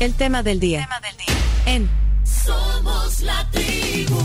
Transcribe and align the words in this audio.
El 0.00 0.14
tema 0.14 0.42
del 0.42 0.58
día. 0.60 0.88
En 1.66 1.86
Somos 2.24 3.20
la 3.20 3.46
tribu. 3.50 4.16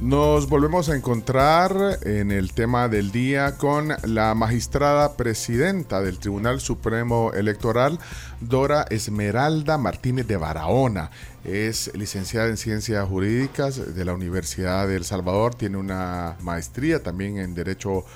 Nos 0.00 0.48
volvemos 0.48 0.88
a 0.88 0.96
encontrar 0.96 1.98
en 2.00 2.30
el 2.30 2.54
tema 2.54 2.88
del 2.88 3.12
día 3.12 3.58
con 3.58 3.94
la 4.04 4.34
magistrada 4.34 5.18
presidenta 5.18 6.00
del 6.00 6.18
Tribunal 6.18 6.62
Supremo 6.62 7.32
Electoral, 7.34 7.98
Dora 8.40 8.86
Esmeralda 8.88 9.76
Martínez 9.76 10.26
de 10.26 10.38
Barahona. 10.38 11.10
Es 11.44 11.90
licenciada 11.94 12.48
en 12.48 12.56
Ciencias 12.56 13.06
Jurídicas 13.06 13.94
de 13.94 14.04
la 14.06 14.14
Universidad 14.14 14.88
de 14.88 14.96
El 14.96 15.04
Salvador, 15.04 15.54
tiene 15.54 15.76
una 15.76 16.36
maestría 16.40 17.02
también 17.02 17.36
en 17.36 17.54
Derecho 17.54 18.06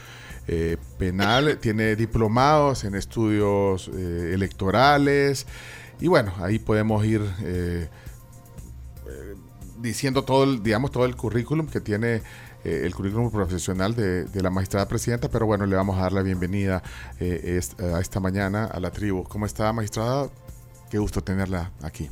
eh, 0.53 0.77
Penal, 0.99 1.59
tiene 1.61 1.95
diplomados 1.95 2.83
en 2.85 2.97
estudios 2.97 3.89
eh, 3.95 4.33
electorales 4.35 5.47
y 6.01 6.09
bueno, 6.09 6.33
ahí 6.41 6.59
podemos 6.59 7.05
ir... 7.05 7.23
Eh, 7.43 7.89
diciendo 9.81 10.25
todo 10.25 10.45
el, 10.45 10.63
digamos, 10.63 10.91
todo 10.91 11.05
el 11.07 11.17
currículum 11.17 11.67
que 11.67 11.81
tiene 11.81 12.23
eh, 12.65 12.83
el 12.85 12.95
currículum 12.95 13.31
profesional 13.31 13.95
de, 13.95 14.29
la 14.35 14.51
magistrada 14.51 14.87
presidenta, 14.87 15.29
pero 15.29 15.47
bueno, 15.47 15.67
le 15.67 15.77
vamos 15.77 15.99
a 15.99 16.03
dar 16.03 16.13
la 16.13 16.23
bienvenida 16.23 16.83
eh, 17.19 17.61
a 17.79 18.01
esta 18.01 18.21
mañana 18.21 18.67
a 18.67 18.81
la 18.81 18.91
tribu. 18.91 19.25
¿Cómo 19.25 19.47
está, 19.47 19.73
magistrada? 19.73 20.29
Qué 20.91 20.99
gusto 20.99 21.23
tenerla 21.23 21.73
aquí. 21.83 22.11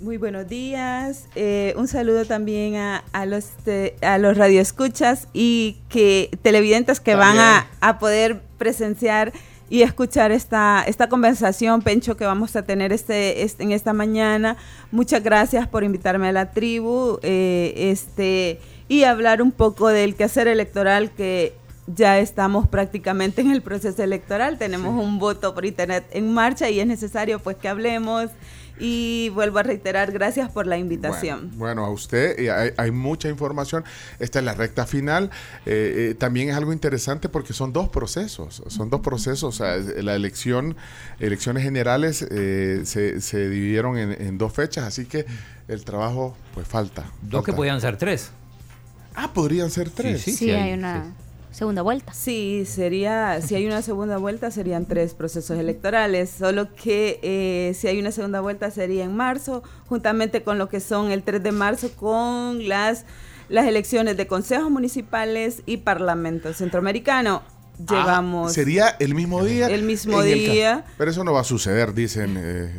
Muy 0.00 0.16
buenos 0.16 0.48
días. 0.48 1.26
Eh, 1.34 1.74
un 1.76 1.88
saludo 1.88 2.24
también 2.24 2.76
a, 2.76 3.02
a 3.12 3.26
los 3.26 3.46
te, 3.64 3.96
a 4.00 4.16
los 4.18 4.36
radioescuchas 4.36 5.26
y 5.32 5.78
que 5.88 6.30
televidentes 6.42 7.00
que 7.00 7.16
también. 7.16 7.36
van 7.36 7.38
a, 7.38 7.66
a 7.80 7.98
poder 7.98 8.40
presenciar 8.58 9.32
y 9.68 9.82
escuchar 9.82 10.30
esta, 10.30 10.84
esta 10.86 11.08
conversación, 11.08 11.82
Pencho, 11.82 12.16
que 12.16 12.24
vamos 12.24 12.54
a 12.54 12.62
tener 12.62 12.92
este, 12.92 13.42
este, 13.42 13.64
en 13.64 13.72
esta 13.72 13.92
mañana. 13.92 14.56
Muchas 14.92 15.22
gracias 15.22 15.66
por 15.66 15.82
invitarme 15.82 16.28
a 16.28 16.32
la 16.32 16.52
tribu 16.52 17.18
eh, 17.22 17.74
este, 17.76 18.60
y 18.86 19.02
hablar 19.02 19.42
un 19.42 19.50
poco 19.50 19.88
del 19.88 20.14
quehacer 20.14 20.46
electoral 20.46 21.10
que 21.10 21.54
ya 21.88 22.18
estamos 22.18 22.68
prácticamente 22.68 23.40
en 23.40 23.50
el 23.50 23.62
proceso 23.62 24.02
electoral. 24.02 24.58
Tenemos 24.58 24.94
sí. 24.94 25.00
un 25.04 25.18
voto 25.18 25.54
por 25.54 25.64
internet 25.64 26.04
en 26.12 26.32
marcha 26.32 26.70
y 26.70 26.78
es 26.78 26.86
necesario 26.86 27.40
pues 27.40 27.56
que 27.56 27.68
hablemos 27.68 28.30
y 28.80 29.30
vuelvo 29.30 29.58
a 29.58 29.62
reiterar, 29.62 30.12
gracias 30.12 30.50
por 30.50 30.66
la 30.66 30.78
invitación. 30.78 31.50
Bueno, 31.50 31.58
bueno 31.58 31.84
a 31.86 31.90
usted, 31.90 32.38
hay, 32.50 32.70
hay, 32.76 32.90
mucha 32.90 33.28
información. 33.28 33.84
Esta 34.18 34.38
es 34.38 34.44
la 34.44 34.54
recta 34.54 34.86
final. 34.86 35.30
Eh, 35.66 36.10
eh, 36.10 36.14
también 36.14 36.50
es 36.50 36.56
algo 36.56 36.72
interesante 36.72 37.28
porque 37.28 37.52
son 37.52 37.72
dos 37.72 37.88
procesos. 37.88 38.62
Son 38.68 38.90
dos 38.90 39.00
procesos. 39.00 39.44
O 39.44 39.52
sea, 39.52 39.76
la 39.76 40.14
elección, 40.14 40.76
elecciones 41.18 41.62
generales 41.62 42.26
eh, 42.30 42.82
se, 42.84 43.20
se, 43.20 43.48
dividieron 43.48 43.98
en, 43.98 44.12
en, 44.12 44.38
dos 44.38 44.52
fechas, 44.52 44.84
así 44.84 45.06
que 45.06 45.26
el 45.68 45.84
trabajo, 45.84 46.36
pues 46.54 46.66
falta. 46.66 47.02
Dos 47.22 47.40
falta. 47.40 47.46
que 47.46 47.52
podían 47.52 47.80
ser 47.80 47.96
tres. 47.96 48.30
Ah, 49.14 49.32
podrían 49.32 49.70
ser 49.70 49.90
tres. 49.90 50.22
Sí, 50.22 50.30
sí, 50.30 50.36
sí, 50.36 50.44
sí 50.46 50.50
hay, 50.50 50.70
hay, 50.70 50.72
una. 50.74 51.12
Segunda 51.58 51.82
vuelta. 51.82 52.12
Sí, 52.14 52.62
sería, 52.66 53.42
si 53.42 53.56
hay 53.56 53.66
una 53.66 53.82
segunda 53.82 54.16
vuelta 54.16 54.52
serían 54.52 54.86
tres 54.86 55.12
procesos 55.12 55.58
electorales, 55.58 56.30
solo 56.30 56.72
que 56.72 57.18
eh, 57.20 57.74
si 57.74 57.88
hay 57.88 57.98
una 57.98 58.12
segunda 58.12 58.40
vuelta 58.40 58.70
sería 58.70 59.02
en 59.02 59.16
marzo, 59.16 59.64
juntamente 59.88 60.44
con 60.44 60.56
lo 60.56 60.68
que 60.68 60.78
son 60.78 61.10
el 61.10 61.24
3 61.24 61.42
de 61.42 61.50
marzo 61.50 61.90
con 61.96 62.68
las, 62.68 63.06
las 63.48 63.66
elecciones 63.66 64.16
de 64.16 64.28
consejos 64.28 64.70
municipales 64.70 65.64
y 65.66 65.78
parlamento 65.78 66.54
centroamericano. 66.54 67.42
Llegamos. 67.76 68.52
Ah, 68.52 68.54
¿Sería 68.54 68.88
el 69.00 69.16
mismo 69.16 69.44
día? 69.44 69.66
El 69.66 69.82
mismo 69.82 70.22
día. 70.22 70.84
El 70.86 70.92
pero 70.96 71.10
eso 71.10 71.24
no 71.24 71.32
va 71.32 71.40
a 71.40 71.44
suceder, 71.44 71.92
dicen. 71.92 72.36
Eh, 72.38 72.78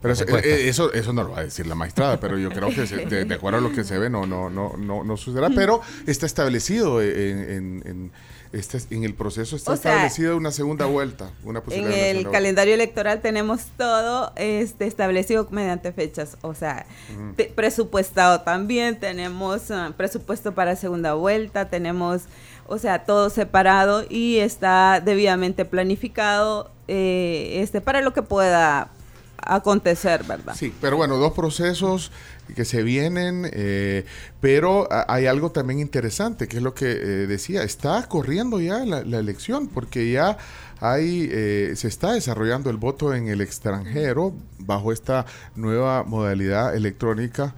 pero 0.00 0.14
eso, 0.14 0.24
eh, 0.28 0.68
eso, 0.68 0.92
eso, 0.92 1.12
no 1.12 1.24
lo 1.24 1.30
va 1.32 1.40
a 1.40 1.44
decir 1.44 1.66
la 1.66 1.74
magistrada, 1.74 2.20
pero 2.20 2.38
yo 2.38 2.50
creo 2.50 2.68
que 2.68 2.82
de, 2.82 3.24
de, 3.24 3.34
acuerdo 3.34 3.58
a 3.58 3.60
lo 3.60 3.72
que 3.72 3.84
se 3.84 3.98
ve 3.98 4.10
no, 4.10 4.26
no, 4.26 4.50
no, 4.50 4.76
no, 4.76 5.04
no 5.04 5.16
sucederá, 5.16 5.50
pero 5.54 5.80
está 6.06 6.26
establecido 6.26 7.02
en, 7.02 7.38
en, 7.50 7.82
en 7.86 8.12
este, 8.52 8.78
en 8.94 9.04
el 9.04 9.14
proceso 9.14 9.56
está 9.56 9.72
o 9.72 9.74
establecido 9.74 10.30
sea, 10.30 10.36
una 10.36 10.50
segunda 10.50 10.86
vuelta, 10.86 11.30
una 11.44 11.62
En 11.70 11.92
el 11.92 12.30
calendario 12.30 12.72
vuelta. 12.72 12.84
electoral 12.84 13.20
tenemos 13.20 13.66
todo 13.76 14.32
este, 14.36 14.86
establecido 14.86 15.48
mediante 15.50 15.92
fechas, 15.92 16.36
o 16.42 16.54
sea, 16.54 16.86
uh 17.14 17.34
-huh. 17.34 17.54
presupuestado 17.54 18.42
también, 18.42 18.98
tenemos 18.98 19.70
uh, 19.70 19.92
presupuesto 19.96 20.54
para 20.54 20.76
segunda 20.76 21.14
vuelta, 21.14 21.68
tenemos, 21.68 22.22
o 22.66 22.78
sea, 22.78 23.04
todo 23.04 23.30
separado 23.30 24.04
y 24.08 24.38
está 24.38 25.00
debidamente 25.04 25.64
planificado 25.64 26.70
eh, 26.88 27.58
este, 27.62 27.80
para 27.80 28.00
lo 28.00 28.12
que 28.12 28.22
pueda 28.22 28.90
acontecer, 29.38 30.24
¿verdad? 30.24 30.54
Sí, 30.56 30.72
pero 30.80 30.96
bueno, 30.96 31.16
dos 31.16 31.32
procesos 31.32 32.10
que 32.54 32.64
se 32.64 32.82
vienen, 32.82 33.48
eh, 33.52 34.04
pero 34.40 34.88
hay 35.08 35.26
algo 35.26 35.50
también 35.50 35.80
interesante, 35.80 36.46
que 36.48 36.58
es 36.58 36.62
lo 36.62 36.74
que 36.74 36.90
eh, 36.90 37.26
decía, 37.26 37.62
está 37.62 38.06
corriendo 38.08 38.60
ya 38.60 38.84
la, 38.84 39.18
elección, 39.18 39.68
porque 39.68 40.10
ya 40.10 40.38
hay, 40.80 41.28
eh, 41.30 41.72
se 41.76 41.88
está 41.88 42.12
desarrollando 42.12 42.70
el 42.70 42.76
voto 42.76 43.14
en 43.14 43.28
el 43.28 43.40
extranjero 43.40 44.34
bajo 44.58 44.92
esta 44.92 45.26
nueva 45.54 46.04
modalidad 46.04 46.74
electrónica. 46.74 47.54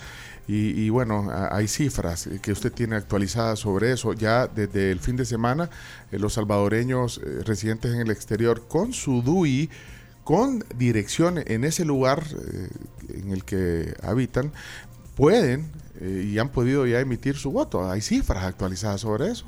Y, 0.47 0.71
y, 0.81 0.89
bueno, 0.89 1.31
hay 1.51 1.69
cifras 1.69 2.27
que 2.41 2.53
usted 2.53 2.73
tiene 2.73 2.97
actualizadas 2.97 3.59
sobre 3.59 3.93
eso. 3.93 4.15
Ya 4.15 4.47
desde 4.47 4.91
el 4.91 4.99
fin 4.99 5.15
de 5.15 5.27
semana, 5.27 5.69
eh, 6.11 6.19
los 6.19 6.33
salvadoreños 6.33 7.21
residentes 7.45 7.93
en 7.93 8.01
el 8.01 8.11
exterior 8.11 8.67
con 8.67 8.95
su 8.95 9.21
DUI 9.21 9.69
con 10.29 10.63
dirección 10.77 11.43
en 11.47 11.65
ese 11.65 11.87
lugar 11.87 12.23
eh, 12.23 12.69
en 13.15 13.31
el 13.31 13.45
que 13.45 13.95
habitan, 14.03 14.53
pueden 15.17 15.71
eh, 16.03 16.29
y 16.31 16.39
han 16.39 16.51
podido 16.51 16.87
ya 16.87 17.01
emitir 17.01 17.37
su 17.37 17.51
voto. 17.51 17.91
Hay 17.91 18.03
cifras 18.03 18.45
actualizadas 18.45 19.01
sobre 19.01 19.31
eso. 19.31 19.47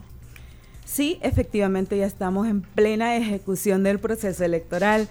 Sí, 0.86 1.18
efectivamente 1.20 1.98
ya 1.98 2.06
estamos 2.06 2.48
en 2.48 2.62
plena 2.62 3.14
ejecución 3.14 3.82
del 3.82 3.98
proceso 3.98 4.42
electoral 4.42 5.06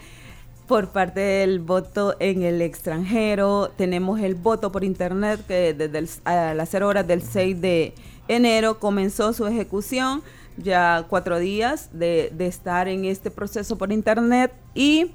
por 0.68 0.90
parte 0.90 1.20
del 1.20 1.60
voto 1.60 2.16
en 2.20 2.42
el 2.42 2.64
extranjero. 2.64 3.70
Tenemos 3.78 4.20
el 4.22 4.34
voto 4.34 4.72
por 4.72 4.84
internet 4.84 5.40
que 5.48 5.76
desde 5.76 6.10
a 6.26 6.56
las 6.56 6.70
0 6.70 6.88
horas 6.88 7.06
del 7.06 7.22
6 7.22 7.62
de 7.62 7.94
enero 8.28 8.80
comenzó 8.80 9.34
su 9.34 9.46
ejecución. 9.46 10.24
Ya 10.58 11.06
cuatro 11.08 11.38
días 11.38 11.90
de, 11.94 12.34
de 12.36 12.48
estar 12.48 12.88
en 12.88 13.06
este 13.06 13.30
proceso 13.30 13.78
por 13.78 13.92
internet 13.92 14.52
y 14.74 15.12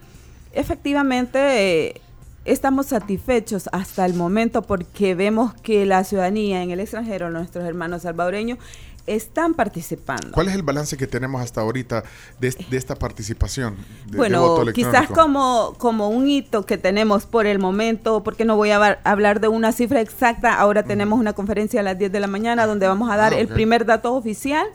efectivamente 0.55 1.89
eh, 1.89 2.01
estamos 2.45 2.87
satisfechos 2.87 3.69
hasta 3.73 4.05
el 4.07 4.15
momento 4.15 4.63
porque 4.63 5.15
vemos 5.15 5.55
que 5.55 5.87
la 5.87 6.05
ciudadanía 6.05 6.63
en 6.63 6.71
el 6.71 6.81
extranjero, 6.81 7.31
nuestros 7.31 7.65
hermanos 7.65 8.03
salvadoreños, 8.03 8.59
están 9.07 9.53
participando. 9.53 10.31
¿Cuál 10.33 10.49
es 10.49 10.55
el 10.55 10.63
balance 10.63 10.97
que 10.97 11.07
tenemos 11.07 11.43
hasta 11.43 11.61
ahorita 11.61 12.05
de, 12.41 12.55
de 12.71 12.77
esta 12.77 12.95
participación? 12.95 13.77
De, 14.07 14.17
bueno, 14.17 14.65
de 14.65 14.73
quizás 14.73 15.09
como, 15.09 15.75
como 15.77 16.09
un 16.09 16.29
hito 16.29 16.65
que 16.65 16.79
tenemos 16.79 17.27
por 17.27 17.47
el 17.47 17.59
momento, 17.59 18.23
porque 18.23 18.47
no 18.47 18.57
voy 18.57 18.71
a 18.71 18.99
hablar 19.05 19.41
de 19.41 19.49
una 19.49 19.73
cifra 19.73 20.01
exacta, 20.01 20.55
ahora 20.55 20.85
tenemos 20.85 21.19
una 21.19 21.35
conferencia 21.35 21.81
a 21.81 21.83
las 21.83 21.99
10 21.99 22.13
de 22.13 22.21
la 22.21 22.27
mañana 22.27 22.67
donde 22.67 22.87
vamos 22.87 23.11
a 23.11 23.17
dar 23.17 23.33
ah, 23.33 23.37
okay. 23.37 23.43
el 23.43 23.49
primer 23.49 23.85
dato 23.85 24.15
oficial, 24.15 24.67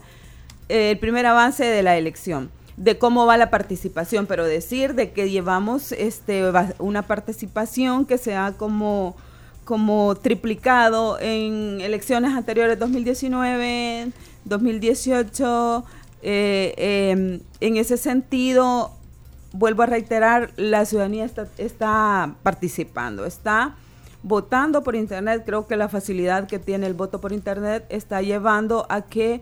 eh, 0.67 0.91
el 0.91 0.99
primer 0.99 1.25
avance 1.25 1.65
de 1.65 1.81
la 1.81 1.97
elección 1.97 2.51
de 2.79 2.97
cómo 2.97 3.25
va 3.25 3.35
la 3.35 3.49
participación, 3.49 4.25
pero 4.25 4.45
decir 4.45 4.95
de 4.95 5.11
que 5.11 5.29
llevamos 5.29 5.91
este 5.91 6.43
una 6.79 7.01
participación 7.01 8.05
que 8.05 8.17
se 8.17 8.35
ha 8.35 8.53
como, 8.53 9.17
como 9.65 10.15
triplicado 10.15 11.19
en 11.19 11.81
elecciones 11.81 12.33
anteriores 12.33 12.79
2019, 12.79 14.11
2018, 14.45 15.83
eh, 16.21 16.73
eh, 16.77 17.41
en 17.59 17.77
ese 17.77 17.97
sentido, 17.97 18.91
vuelvo 19.51 19.83
a 19.83 19.85
reiterar, 19.85 20.51
la 20.55 20.85
ciudadanía 20.85 21.25
está, 21.25 21.49
está 21.57 22.35
participando, 22.43 23.25
está 23.25 23.75
votando 24.23 24.83
por 24.83 24.95
internet, 24.95 25.43
creo 25.45 25.67
que 25.67 25.75
la 25.75 25.89
facilidad 25.89 26.47
que 26.47 26.59
tiene 26.59 26.87
el 26.87 26.93
voto 26.93 27.19
por 27.19 27.33
internet 27.33 27.85
está 27.89 28.21
llevando 28.21 28.85
a 28.87 29.01
que 29.01 29.41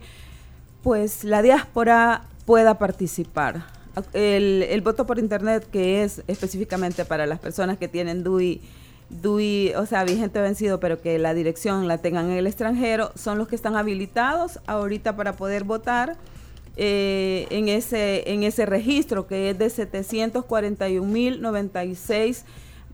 pues 0.82 1.22
la 1.22 1.42
diáspora 1.42 2.22
pueda 2.48 2.78
participar. 2.78 3.66
El, 4.14 4.64
el, 4.70 4.80
voto 4.80 5.06
por 5.06 5.18
internet 5.18 5.68
que 5.70 6.02
es 6.02 6.22
específicamente 6.28 7.04
para 7.04 7.26
las 7.26 7.40
personas 7.40 7.76
que 7.76 7.88
tienen 7.88 8.24
DUI, 8.24 8.62
DUI, 9.10 9.74
o 9.76 9.84
sea, 9.84 10.02
vigente 10.04 10.40
vencido, 10.40 10.80
pero 10.80 11.02
que 11.02 11.18
la 11.18 11.34
dirección 11.34 11.86
la 11.86 11.98
tengan 11.98 12.30
en 12.30 12.38
el 12.38 12.46
extranjero, 12.46 13.12
son 13.16 13.36
los 13.36 13.48
que 13.48 13.54
están 13.54 13.76
habilitados 13.76 14.60
ahorita 14.66 15.14
para 15.14 15.34
poder 15.34 15.64
votar 15.64 16.16
eh, 16.78 17.46
en, 17.50 17.68
ese, 17.68 18.32
en 18.32 18.44
ese 18.44 18.64
registro 18.64 19.26
que 19.26 19.50
es 19.50 19.58
de 19.58 19.66
741.096 19.66 22.44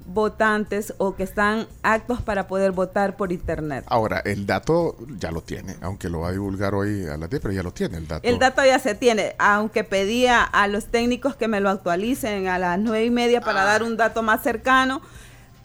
votantes 0.07 0.95
o 0.99 1.15
que 1.17 1.23
están 1.23 1.67
actos 1.83 2.21
para 2.23 2.47
poder 2.47 2.73
votar 2.73 3.17
por 3.17 3.33
internet. 3.33 3.85
Ahora, 3.89 4.21
el 4.25 4.47
dato 4.47 4.97
ya 5.19 5.31
lo 5.31 5.41
tiene, 5.43 5.77
aunque 5.81 6.09
lo 6.09 6.21
va 6.21 6.29
a 6.29 6.33
divulgar 6.33 6.75
hoy 6.75 7.07
a 7.07 7.17
las 7.17 7.31
10, 7.31 7.43
pero 7.43 7.53
ya 7.55 7.63
lo 7.63 7.73
tiene 7.73 7.99
el 7.99 8.07
dato. 8.09 8.27
El 8.29 8.39
dato 8.39 8.65
ya 8.65 8.79
se 8.79 8.95
tiene, 8.95 9.35
aunque 9.39 9.85
pedía 9.85 10.43
a 10.43 10.69
los 10.69 10.87
técnicos 10.87 11.37
que 11.37 11.49
me 11.49 11.61
lo 11.61 11.71
actualicen 11.71 12.49
a 12.49 12.59
las 12.59 12.79
nueve 12.79 13.05
y 13.07 13.11
media 13.11 13.41
para 13.41 13.63
Ah. 13.63 13.67
dar 13.67 13.83
un 13.83 13.97
dato 13.97 14.23
más 14.23 14.43
cercano, 14.43 15.01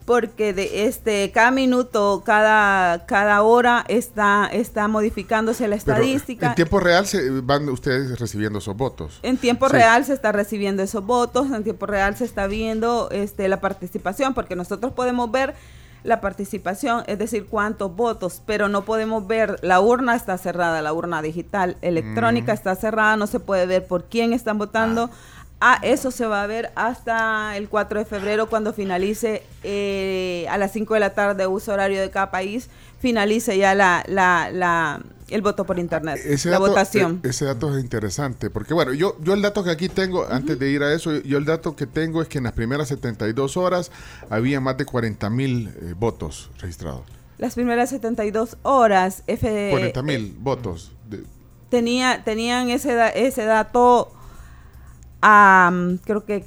porque 0.09 0.53
de 0.53 0.87
este 0.87 1.29
cada 1.31 1.51
minuto, 1.51 2.23
cada, 2.25 3.05
cada 3.05 3.43
hora 3.43 3.85
está, 3.87 4.49
está 4.51 4.87
modificándose 4.87 5.67
la 5.67 5.77
Pero 5.77 5.97
estadística. 5.97 6.47
en 6.47 6.55
tiempo 6.55 6.79
real 6.79 7.05
se 7.05 7.29
van 7.41 7.69
ustedes 7.69 8.17
recibiendo 8.19 8.57
esos 8.57 8.75
votos. 8.75 9.19
En 9.21 9.37
tiempo 9.37 9.67
Sí. 9.67 9.73
real 9.73 10.03
se 10.05 10.13
está 10.13 10.31
recibiendo 10.31 10.81
esos 10.81 11.05
votos, 11.05 11.51
en 11.51 11.63
tiempo 11.63 11.85
real 11.85 12.17
se 12.17 12.25
está 12.25 12.47
viendo 12.47 13.09
este, 13.11 13.47
la 13.49 13.61
participación, 13.61 14.33
porque 14.33 14.55
nosotros 14.55 14.93
podemos 14.93 15.29
ver 15.29 15.53
la 16.01 16.21
participación, 16.21 17.03
es 17.07 17.19
decir, 17.19 17.45
cuántos 17.45 17.95
votos, 17.95 18.41
pero 18.47 18.67
no 18.69 18.85
podemos 18.85 19.27
ver, 19.27 19.57
la 19.61 19.79
urna 19.79 20.15
está 20.15 20.37
cerrada, 20.39 20.81
la 20.81 20.91
urna 20.93 21.21
digital, 21.21 21.77
electrónica 21.83 22.53
Mm. 22.53 22.55
está 22.55 22.75
cerrada, 22.75 23.15
no 23.15 23.27
se 23.27 23.39
puede 23.39 23.67
ver 23.67 23.85
por 23.85 24.05
quién 24.05 24.33
están 24.33 24.57
votando. 24.57 25.11
Ah, 25.11 25.38
eso 25.81 26.11
se 26.11 26.25
va 26.25 26.43
a 26.43 26.47
ver 26.47 26.71
hasta 26.75 27.57
el 27.57 27.67
4 27.69 27.99
de 27.99 28.05
febrero 28.05 28.49
cuando 28.49 28.73
finalice 28.73 29.43
eh, 29.63 30.45
a 30.49 30.57
las 30.57 30.71
5 30.71 30.93
de 30.93 30.99
la 31.01 31.13
tarde, 31.13 31.47
uso 31.47 31.73
horario 31.73 31.99
de 32.01 32.09
cada 32.09 32.31
país, 32.31 32.69
finalice 32.99 33.57
ya 33.57 33.75
la, 33.75 34.03
la, 34.07 34.49
la- 34.51 35.01
el 35.29 35.41
voto 35.43 35.63
por 35.63 35.77
internet, 35.77 36.19
Ese 36.25 36.49
la 36.49 36.57
dato, 36.59 36.69
votación. 36.71 37.21
e- 37.23 37.27
ese 37.29 37.45
dato 37.45 37.77
es 37.77 37.83
interesante, 37.83 38.49
porque 38.49 38.73
bueno, 38.73 38.93
yo, 38.93 39.15
yo 39.21 39.33
el 39.35 39.41
dato 39.43 39.63
que 39.63 39.69
aquí 39.69 39.87
tengo, 39.87 40.25
antes 40.27 40.57
de 40.57 40.69
ir 40.71 40.81
a 40.81 40.91
eso, 40.93 41.13
yo 41.19 41.37
el 41.37 41.45
dato 41.45 41.75
que 41.75 41.85
tengo 41.85 42.21
es 42.23 42.27
que 42.27 42.39
en 42.39 42.45
las 42.45 42.53
primeras 42.53 42.87
72 42.87 43.55
horas 43.57 43.91
había 44.31 44.59
más 44.59 44.77
de 44.77 44.85
40 44.85 45.29
mil 45.29 45.67
eh, 45.81 45.93
votos 45.95 46.49
registrados. 46.59 47.01
Las 47.37 47.53
primeras 47.53 47.89
72 47.91 48.57
horas, 48.63 49.21
F, 49.27 49.67
40 49.69 50.01
mil 50.01 50.35
votos. 50.39 50.93
de- 51.09 51.23
tenía, 51.69 52.23
tenían 52.23 52.69
ese, 52.71 52.97
ese 53.13 53.45
dato, 53.45 54.11
am, 55.21 55.97
creo 56.05 56.25
que 56.25 56.45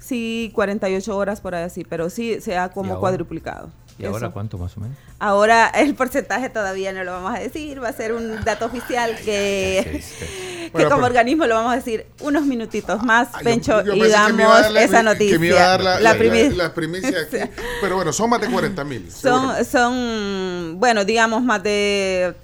sí, 0.00 0.50
48 0.54 1.16
horas 1.16 1.40
por 1.40 1.54
ahí 1.54 1.64
así, 1.64 1.84
pero 1.84 2.10
sí 2.10 2.40
se 2.40 2.56
ha 2.58 2.66
¿Y 2.66 2.70
como 2.70 2.90
ahora? 2.90 3.00
cuadruplicado. 3.00 3.70
¿Y 3.96 4.06
ahora 4.06 4.30
cuánto 4.30 4.58
más 4.58 4.76
o 4.76 4.80
menos? 4.80 4.96
Ahora 5.20 5.68
el 5.68 5.94
porcentaje 5.94 6.48
todavía 6.50 6.92
no 6.92 7.04
lo 7.04 7.12
vamos 7.12 7.32
a 7.32 7.38
decir, 7.38 7.80
va 7.82 7.88
a 7.88 7.92
ser 7.92 8.12
un 8.12 8.42
dato 8.44 8.66
oficial 8.66 9.14
que, 9.24 10.02
que 10.18 10.70
Bueno, 10.72 10.88
como 10.90 11.02
pero- 11.02 11.06
organismo 11.06 11.46
lo 11.46 11.54
vamos 11.54 11.74
a 11.74 11.76
decir 11.76 12.04
unos 12.20 12.44
minutitos 12.44 13.04
más, 13.04 13.28
yo- 13.32 13.38
Pencho, 13.44 13.84
yo 13.84 13.94
y 13.94 14.00
pensé 14.00 14.16
que 14.26 14.32
me 14.32 14.42
iba 14.42 14.50
a 14.50 14.52
damos 14.52 14.62
dar 14.62 14.72
la 14.72 14.82
esa 14.82 15.02
noticia. 15.04 15.34
Que 15.34 15.38
me 15.38 15.46
iba 15.46 15.58
a 15.60 15.68
dar 15.68 15.80
la, 15.80 16.00
la- 16.00 16.16
primi- 16.18 16.50
la- 16.50 16.64
la 16.64 16.74
primicia 16.74 17.08
aquí. 17.20 17.36
Pero 17.80 17.94
bueno, 17.94 18.12
son 18.12 18.30
más 18.30 18.40
de 18.40 18.48
40 18.50 18.82
mil. 18.82 19.08
Son, 19.12 19.64
son, 19.64 20.74
bueno, 20.80 21.04
digamos 21.04 21.40
más 21.44 21.62
de 21.62 22.34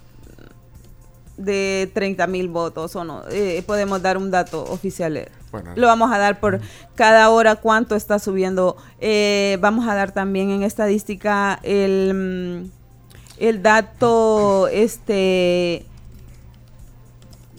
de 1.45 1.91
30 1.95 2.27
mil 2.27 2.49
votos 2.49 2.95
o 2.97 3.05
no. 3.05 3.23
Eh, 3.31 3.63
podemos 3.67 4.01
dar 4.03 4.17
un 4.17 4.31
dato 4.31 4.63
oficial. 4.65 5.29
Bueno. 5.51 5.73
Lo 5.75 5.87
vamos 5.87 6.13
a 6.13 6.19
dar 6.19 6.39
por 6.41 6.61
cada 6.95 7.29
hora 7.31 7.57
cuánto 7.57 7.97
está 7.97 8.19
subiendo. 8.19 8.77
Eh, 9.01 9.59
vamos 9.61 9.89
a 9.89 9.95
dar 9.95 10.13
también 10.13 10.51
en 10.51 10.63
estadística 10.63 11.59
el, 11.63 12.63
mm, 12.65 12.71
el 13.39 13.63
dato 13.63 14.69
este 14.69 15.87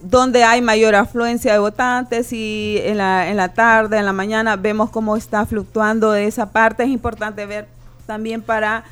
donde 0.03 0.43
hay 0.43 0.61
mayor 0.61 0.95
afluencia 0.95 1.53
de 1.53 1.59
votantes 1.59 2.33
y 2.33 2.79
en 2.83 2.97
la, 2.97 3.29
en 3.29 3.37
la 3.37 3.53
tarde, 3.53 3.97
en 3.97 4.05
la 4.05 4.13
mañana 4.13 4.55
vemos 4.55 4.89
cómo 4.89 5.15
está 5.15 5.45
fluctuando 5.45 6.15
esa 6.15 6.51
parte. 6.51 6.83
Es 6.83 6.89
importante 6.89 7.45
ver 7.45 7.67
también 8.07 8.41
para 8.41 8.83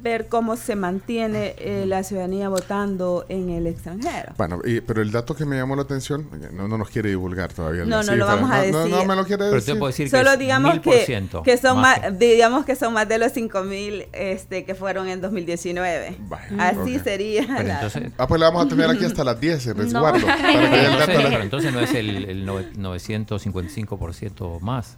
ver 0.00 0.28
cómo 0.28 0.56
se 0.56 0.76
mantiene 0.76 1.56
eh, 1.58 1.84
la 1.84 2.04
ciudadanía 2.04 2.48
votando 2.48 3.26
en 3.28 3.50
el 3.50 3.66
extranjero. 3.66 4.32
Bueno, 4.36 4.60
y- 4.64 4.80
pero 4.80 5.02
el 5.02 5.10
dato 5.10 5.34
que 5.34 5.44
me 5.44 5.56
llamó 5.56 5.74
la 5.74 5.82
atención, 5.82 6.28
no, 6.52 6.68
no 6.68 6.78
nos 6.78 6.88
quiere 6.88 7.08
divulgar 7.08 7.52
todavía. 7.52 7.84
No, 7.84 8.04
no 8.04 8.14
lo 8.14 8.24
vamos 8.24 8.48
a 8.48 8.64
No, 8.66 8.70
no, 8.72 8.78
decir. 8.84 8.94
no 8.96 9.04
me 9.04 9.16
lo 9.16 9.24
quiere 9.24 9.44
Pero 9.46 9.54
decir. 9.56 9.74
te 9.74 9.78
puedo 9.80 9.88
decir 9.90 10.08
Solo 10.08 10.30
que 10.30 10.36
digamos 10.36 10.78
que, 10.78 11.04
1000% 11.04 11.42
que 11.42 11.56
son 11.56 11.80
más, 11.80 11.98
que- 11.98 12.10
digamos 12.12 12.64
que 12.64 12.76
son 12.76 12.92
más 12.94 13.08
de 13.08 13.18
los 13.18 13.32
5000 13.32 14.06
este 14.12 14.64
que 14.64 14.76
fueron 14.76 15.08
en 15.08 15.20
2019. 15.20 16.16
Vaya, 16.20 16.46
Así 16.68 17.00
sería. 17.00 17.44
Pero 17.56 17.66
la- 17.68 17.74
entonces, 17.74 18.12
Ah, 18.18 18.28
pues 18.28 18.40
la 18.40 18.50
vamos 18.50 18.66
a 18.66 18.68
tener 18.68 18.88
aquí 18.88 19.04
hasta 19.04 19.24
las 19.24 19.40
10 19.40 19.66
en 19.66 19.76
resguardo. 19.78 20.24
Para 20.24 20.36
que 20.36 20.54
el 20.54 20.64
entonces, 20.64 20.98
dato 21.08 21.18
a 21.18 21.22
la- 21.22 21.28
pero 21.30 21.42
entonces 21.42 21.72
no 21.72 21.80
es 21.80 21.92
el, 21.94 22.24
el 22.30 22.46
nove- 22.46 22.72
955% 22.76 24.60
más 24.60 24.96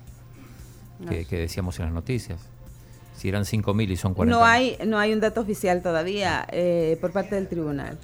que, 1.09 1.25
que 1.25 1.39
decíamos 1.39 1.79
en 1.79 1.87
las 1.87 1.95
noticias. 1.95 2.39
Si 3.21 3.29
eran 3.29 3.45
5.000 3.45 3.91
y 3.91 3.97
son 3.99 4.15
40. 4.15 4.39
no 4.39 4.45
hay 4.47 4.79
no 4.87 4.99
hay 4.99 5.13
un 5.13 5.21
dato 5.21 5.43
oficial 5.43 5.83
todavía 5.83 6.47
eh, 6.51 6.97
por 7.03 7.13
parte 7.13 7.35
del 7.35 7.49
tribunal. 7.49 7.99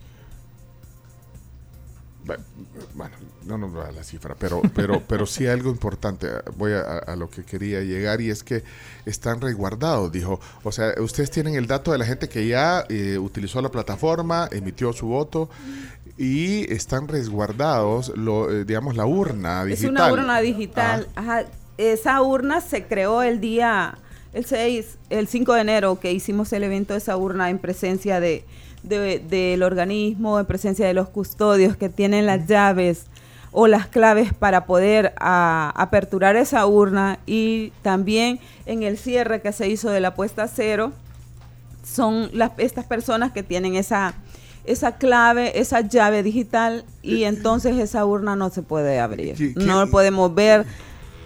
Bueno, 2.95 3.15
no 3.45 3.57
nos 3.57 3.73
da 3.73 3.93
la 3.93 4.03
cifra, 4.03 4.35
pero, 4.39 4.61
pero, 4.75 5.01
pero 5.09 5.25
sí 5.27 5.47
algo 5.47 5.71
importante. 5.71 6.29
Voy 6.57 6.73
a, 6.73 6.81
a 6.99 7.17
lo 7.17 7.31
que 7.31 7.45
quería 7.45 7.81
llegar 7.81 8.21
y 8.21 8.31
es 8.31 8.43
que 8.43 8.63
están 9.07 9.41
resguardados, 9.41 10.11
dijo. 10.13 10.39
O 10.65 10.73
sea, 10.73 10.93
ustedes 11.01 11.31
tienen 11.31 11.55
el 11.55 11.67
dato 11.67 11.93
de 11.93 11.99
la 11.99 12.05
gente 12.05 12.29
que 12.29 12.47
ya 12.47 12.85
eh, 12.89 13.17
utilizó 13.17 13.63
la 13.63 13.71
plataforma, 13.71 14.49
emitió 14.53 14.93
su 14.93 15.07
voto 15.07 15.49
y 16.19 16.71
están 16.73 17.09
resguardados, 17.09 18.13
lo, 18.17 18.51
eh, 18.51 18.65
digamos, 18.65 18.97
la 18.97 19.07
urna 19.07 19.63
Es 19.63 19.81
digital. 19.81 19.93
una 19.93 20.13
urna 20.13 20.41
digital. 20.41 21.09
Ah, 21.15 21.21
Ajá. 21.21 21.45
Esa 21.79 22.21
urna 22.23 22.61
se 22.63 22.85
creó 22.87 23.23
el 23.23 23.39
día, 23.41 23.99
el 24.37 24.45
6, 24.45 24.99
el 25.11 25.27
5 25.29 25.55
de 25.55 25.61
enero 25.63 25.99
que 25.99 26.13
hicimos 26.13 26.53
el 26.53 26.63
evento 26.65 26.93
de 26.95 26.99
esa 26.99 27.17
urna 27.17 27.49
en 27.51 27.59
presencia 27.59 28.21
de, 28.21 28.45
de- 28.83 29.19
del 29.19 29.63
organismo, 29.63 30.39
en 30.39 30.47
presencia 30.47 30.87
de 30.87 30.93
los 30.95 31.09
custodios 31.09 31.77
que 31.77 31.89
tienen 31.89 32.27
las 32.27 32.47
llaves 32.47 33.07
o 33.53 33.67
las 33.67 33.87
claves 33.87 34.35
para 34.35 34.67
poder 34.67 35.15
a- 35.19 35.73
aperturar 35.75 36.37
esa 36.37 36.67
urna 36.67 37.19
y 37.25 37.73
también 37.83 38.39
en 38.67 38.83
el 38.83 38.99
cierre 38.99 39.41
que 39.41 39.53
se 39.53 39.69
hizo 39.69 39.89
de 39.91 40.01
la 40.01 40.15
puesta 40.15 40.43
a 40.43 40.49
cero 40.49 40.93
son 41.85 42.29
las, 42.33 42.51
estas 42.59 42.85
personas 42.85 43.33
que 43.33 43.43
tienen 43.43 43.77
esa 43.77 44.15
esa 44.65 44.97
clave, 44.97 45.61
esa 45.61 45.81
llave 45.81 46.25
digital 46.25 46.85
y 47.01 47.23
entonces 47.23 47.79
esa 47.79 48.05
urna 48.05 48.35
no 48.35 48.51
se 48.51 48.63
puede 48.63 48.99
abrir. 48.99 49.37
¿Qui- 49.37 49.55
quién- 49.55 49.67
No 49.69 49.87
podemos 49.87 50.35
ver 50.35 50.67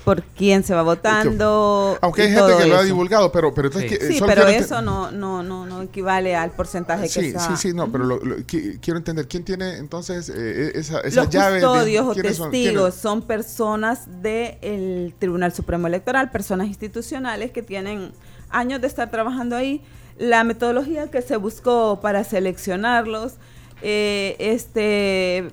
por 0.04 0.22
quién 0.22 0.64
se 0.64 0.74
va 0.74 0.82
votando. 0.82 1.98
Aunque 2.00 2.22
hay 2.22 2.32
gente 2.32 2.52
que 2.58 2.66
lo 2.66 2.76
ha 2.78 2.82
divulgado, 2.82 3.30
pero, 3.30 3.52
pero 3.52 3.68
entonces 3.68 3.90
Sí. 3.90 3.98
que- 3.98 4.04
eh, 4.06 4.12
Sí, 4.14 4.20
pero 4.26 4.48
eso 4.48 4.80
no, 4.80 5.10
no, 5.10 5.42
no, 5.42 5.66
no 5.66 5.82
equivale 5.82 6.34
al 6.34 6.50
porcentaje 6.52 7.02
que 7.04 7.08
Sí, 7.08 7.26
está. 7.26 7.40
sí, 7.56 7.68
sí, 7.68 7.74
no, 7.74 7.90
pero 7.92 8.04
lo- 8.04 8.18
lo- 8.24 8.36
qui- 8.38 8.78
quiero 8.80 8.98
entender, 8.98 9.28
¿quién 9.28 9.44
tiene 9.44 9.76
entonces 9.76 10.30
eh, 10.34 10.72
esa, 10.74 11.00
esa 11.00 11.22
Los 11.24 11.30
llave? 11.30 11.60
de- 11.60 11.66
custodios 11.66 12.06
o 12.06 12.14
testigos 12.14 12.94
son 12.94 13.22
personas 13.22 14.22
del 14.22 15.14
Tribunal 15.18 15.52
Supremo 15.52 15.86
Electoral, 15.86 16.30
personas 16.30 16.66
institucionales 16.68 17.50
que 17.50 17.62
tienen 17.62 18.12
años 18.48 18.80
de 18.80 18.86
estar 18.86 19.10
trabajando 19.10 19.54
ahí. 19.56 19.82
La 20.18 20.44
metodología 20.44 21.10
que 21.10 21.22
se 21.22 21.36
buscó 21.36 22.00
para 22.02 22.24
seleccionarlos, 22.24 23.34
eh, 23.82 24.36
este, 24.38 25.50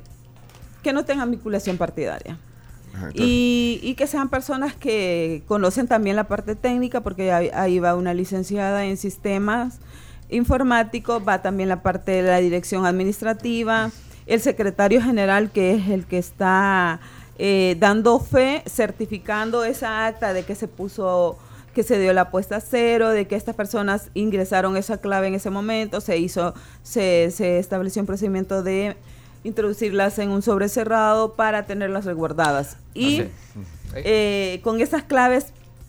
que 0.83 0.93
no 0.93 1.05
tengan 1.05 1.31
vinculación 1.31 1.77
partidaria. 1.77 2.37
Ajá, 2.97 3.09
Y, 3.13 3.79
y 3.83 3.93
que 3.93 4.07
sean 4.07 4.29
personas 4.29 4.75
que 4.75 5.43
conocen 5.47 5.87
también 5.87 6.15
la 6.15 6.27
parte 6.27 6.55
técnica, 6.55 7.01
porque 7.01 7.31
ahí, 7.31 7.49
ahí 7.53 7.79
va 7.79 7.95
una 7.95 8.13
licenciada 8.13 8.85
en 8.85 8.97
sistemas 8.97 9.79
informáticos, 10.29 11.21
va 11.25 11.41
también 11.41 11.69
la 11.69 11.81
parte 11.83 12.11
de 12.11 12.23
la 12.23 12.39
dirección 12.39 12.85
administrativa, 12.85 13.91
el 14.25 14.41
secretario 14.41 15.01
general, 15.01 15.51
que 15.51 15.75
es 15.75 15.87
el 15.89 16.05
que 16.05 16.17
está 16.17 16.99
eh, 17.37 17.77
dando 17.79 18.19
fe, 18.19 18.63
certificando 18.65 19.63
esa 19.63 20.05
acta 20.07 20.33
de 20.33 20.43
que 20.43 20.55
se 20.55 20.67
puso 20.67 21.37
que 21.73 21.83
se 21.83 21.99
dio 21.99 22.11
la 22.11 22.31
puesta 22.31 22.55
a 22.55 22.59
cero, 22.59 23.09
de 23.09 23.27
que 23.27 23.35
estas 23.35 23.53
personas 23.53 24.09
ingresaron 24.15 24.75
esa 24.77 24.97
clave 24.97 25.27
en 25.27 25.35
ese 25.35 25.51
momento, 25.51 26.01
se 26.01 26.17
hizo, 26.17 26.55
se, 26.81 27.29
se 27.29 27.59
estableció 27.59 28.01
un 28.01 28.07
procedimiento 28.07 28.63
de 28.63 28.97
introducirlas 29.47 30.19
en 30.19 30.29
un 30.29 30.41
sobre 30.41 30.69
cerrado 30.69 31.33
para 31.33 31.65
tenerlas 31.65 32.05
resguardadas. 32.05 32.77
Y 32.93 33.23
eh, 33.95 34.59
con 34.63 34.81
esas 34.81 35.03
claves, 35.03 35.47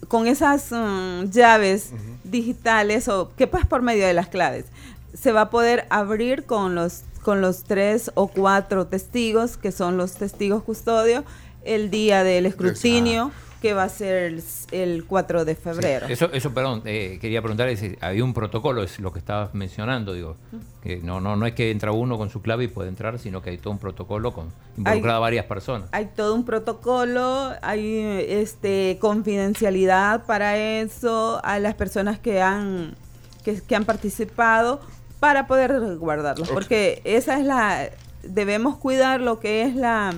con 0.08 0.26
esas 0.26 0.70
mm, 0.70 1.30
llaves 1.30 1.90
digitales 2.24 3.08
o 3.08 3.32
que 3.36 3.46
pues 3.46 3.66
por 3.66 3.82
medio 3.82 4.06
de 4.06 4.14
las 4.14 4.28
claves, 4.28 4.66
se 5.14 5.32
va 5.32 5.42
a 5.42 5.50
poder 5.50 5.86
abrir 5.90 6.44
con 6.44 6.74
los 6.74 7.02
con 7.22 7.40
los 7.40 7.64
tres 7.64 8.10
o 8.14 8.28
cuatro 8.28 8.86
testigos 8.86 9.56
que 9.56 9.72
son 9.72 9.96
los 9.96 10.14
testigos 10.14 10.62
custodios 10.62 11.24
el 11.64 11.90
día 11.90 12.24
del 12.24 12.46
escrutinio 12.46 13.32
que 13.60 13.74
va 13.74 13.84
a 13.84 13.88
ser 13.88 14.16
el, 14.16 14.42
el 14.70 15.04
4 15.04 15.44
de 15.44 15.54
febrero. 15.54 16.06
Sí, 16.06 16.12
eso, 16.12 16.30
eso, 16.32 16.52
perdón, 16.54 16.82
eh, 16.84 17.18
quería 17.20 17.42
preguntar, 17.42 17.74
si 17.76 17.96
había 18.00 18.24
un 18.24 18.34
protocolo, 18.34 18.82
es 18.82 18.98
lo 19.00 19.12
que 19.12 19.18
estabas 19.18 19.54
mencionando, 19.54 20.12
digo, 20.12 20.36
que 20.82 20.98
no, 20.98 21.20
no, 21.20 21.36
no 21.36 21.46
es 21.46 21.54
que 21.54 21.70
entra 21.70 21.92
uno 21.92 22.16
con 22.16 22.30
su 22.30 22.40
clave 22.40 22.64
y 22.64 22.68
puede 22.68 22.88
entrar, 22.88 23.18
sino 23.18 23.42
que 23.42 23.50
hay 23.50 23.58
todo 23.58 23.72
un 23.72 23.78
protocolo 23.78 24.32
con 24.32 24.52
involucrada 24.76 25.16
a 25.16 25.20
varias 25.20 25.46
personas. 25.46 25.88
Hay 25.92 26.06
todo 26.14 26.34
un 26.34 26.44
protocolo, 26.44 27.52
hay 27.62 28.24
este 28.28 28.98
confidencialidad 29.00 30.24
para 30.26 30.56
eso, 30.56 31.40
a 31.44 31.58
las 31.58 31.74
personas 31.74 32.18
que 32.18 32.40
han, 32.40 32.94
que, 33.44 33.60
que 33.60 33.76
han 33.76 33.84
participado 33.84 34.80
para 35.18 35.48
poder 35.48 35.72
resguardarlos, 35.72 36.48
porque 36.50 37.02
esa 37.04 37.38
es 37.38 37.44
la, 37.44 37.90
debemos 38.22 38.76
cuidar 38.76 39.20
lo 39.20 39.40
que 39.40 39.62
es 39.62 39.74
la, 39.74 40.14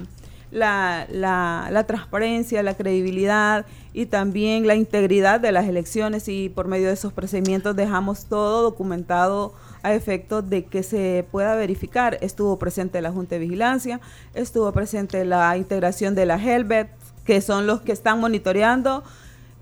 la, 0.50 1.06
la, 1.10 1.68
la 1.70 1.84
transparencia, 1.84 2.62
la 2.62 2.74
credibilidad 2.74 3.66
y 3.92 4.06
también 4.06 4.66
la 4.66 4.74
integridad 4.74 5.40
de 5.40 5.52
las 5.52 5.66
elecciones 5.66 6.28
y 6.28 6.48
por 6.48 6.68
medio 6.68 6.88
de 6.88 6.94
esos 6.94 7.12
procedimientos 7.12 7.76
dejamos 7.76 8.26
todo 8.26 8.62
documentado 8.62 9.54
a 9.82 9.94
efectos 9.94 10.48
de 10.48 10.64
que 10.64 10.82
se 10.82 11.26
pueda 11.30 11.54
verificar. 11.54 12.18
Estuvo 12.20 12.58
presente 12.58 13.00
la 13.00 13.12
Junta 13.12 13.36
de 13.36 13.40
Vigilancia, 13.40 14.00
estuvo 14.34 14.70
presente 14.72 15.24
la 15.24 15.56
integración 15.56 16.14
de 16.14 16.26
la 16.26 16.36
Helvet, 16.36 16.90
que 17.24 17.40
son 17.40 17.66
los 17.66 17.80
que 17.80 17.92
están 17.92 18.20
monitoreando 18.20 19.04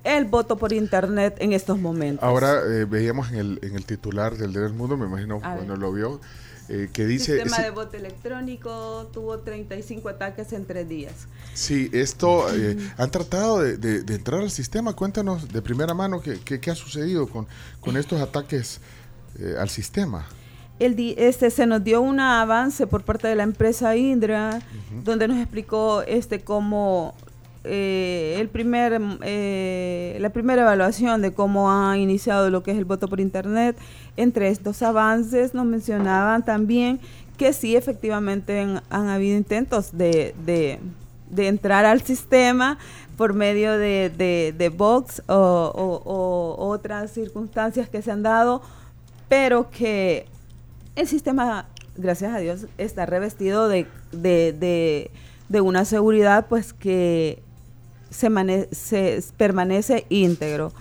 el 0.04 0.24
voto 0.24 0.56
por 0.56 0.72
internet 0.72 1.36
en 1.38 1.52
estos 1.52 1.78
momentos. 1.78 2.24
Ahora 2.24 2.60
eh, 2.66 2.84
veíamos 2.84 3.30
en 3.30 3.36
el, 3.36 3.58
en 3.62 3.74
el 3.74 3.84
titular 3.84 4.36
del 4.36 4.52
Día 4.52 4.62
del 4.62 4.72
Mundo, 4.72 4.96
me 4.96 5.06
imagino 5.06 5.40
cuando 5.40 5.76
lo 5.76 5.92
vio, 5.92 6.20
eh, 6.68 6.88
que 6.92 7.02
El 7.02 7.08
dice... 7.08 7.40
sistema 7.40 7.62
de 7.62 7.70
voto 7.70 7.96
electrónico 7.96 9.08
tuvo 9.12 9.38
35 9.38 10.08
ataques 10.08 10.52
en 10.52 10.66
tres 10.66 10.88
días. 10.88 11.12
Sí, 11.54 11.88
esto, 11.92 12.46
eh, 12.54 12.76
han 12.96 13.10
tratado 13.10 13.60
de, 13.60 13.76
de- 13.76 14.02
de 14.02 14.14
entrar 14.14 14.40
al 14.40 14.50
sistema. 14.50 14.92
Cuéntanos 14.94 15.48
de 15.48 15.62
primera 15.62 15.94
mano 15.94 16.20
qué, 16.20 16.38
qué- 16.44 16.60
qué 16.60 16.70
ha 16.70 16.74
sucedido 16.74 17.26
con, 17.26 17.46
con 17.80 17.96
estos 17.96 18.20
ataques 18.20 18.80
eh, 19.38 19.54
al 19.58 19.68
sistema. 19.68 20.26
El 20.78 20.94
di- 20.94 21.14
este 21.18 21.50
se 21.50 21.66
nos 21.66 21.82
dio 21.82 22.00
un 22.00 22.20
avance 22.20 22.86
por 22.86 23.02
parte 23.02 23.26
de 23.26 23.34
la 23.34 23.42
empresa 23.42 23.96
Indra, 23.96 24.60
donde 25.04 25.26
nos 25.26 25.38
explicó 25.38 26.02
este 26.02 26.40
cómo 26.40 27.14
eh, 27.64 28.36
el 28.38 28.48
primer 28.48 29.00
eh, 29.22 30.16
la 30.20 30.30
primera 30.30 30.62
evaluación 30.62 31.22
de 31.22 31.32
cómo 31.32 31.70
ha 31.70 31.96
iniciado 31.98 32.50
lo 32.50 32.62
que 32.62 32.70
es 32.72 32.78
el 32.78 32.84
voto 32.84 33.08
por 33.08 33.20
internet. 33.20 33.76
Entre 34.16 34.48
estos 34.48 34.82
avances 34.82 35.54
nos 35.54 35.66
mencionaban 35.66 36.44
también 36.44 37.00
que 37.36 37.52
sí 37.52 37.76
efectivamente 37.76 38.60
han, 38.90 39.08
habido 39.08 39.36
intentos 39.36 39.96
de, 39.96 40.34
de- 40.44 40.78
entrar 41.48 41.84
al 41.84 42.00
sistema 42.02 42.78
por 43.16 43.32
medio 43.32 43.78
de, 43.78 44.10
de, 44.56 44.68
box 44.70 45.22
o, 45.28 46.54
otras 46.58 47.12
circunstancias 47.12 47.88
que 47.88 48.02
se 48.02 48.10
han 48.10 48.22
dado, 48.22 48.62
pero 49.28 49.70
que 49.70 50.26
el 50.96 51.06
sistema, 51.06 51.66
gracias 51.96 52.34
a 52.34 52.38
Dios, 52.38 52.66
está 52.76 53.06
revestido 53.06 53.68
de, 53.68 53.86
de- 54.10 55.10
de 55.48 55.60
una 55.60 55.84
seguridad 55.84 56.46
pues 56.48 56.72
que 56.72 57.40
se, 58.10 58.28
mane- 58.30 58.68
se 58.72 59.22
permanece 59.36 60.06
íntegro. 60.08 60.72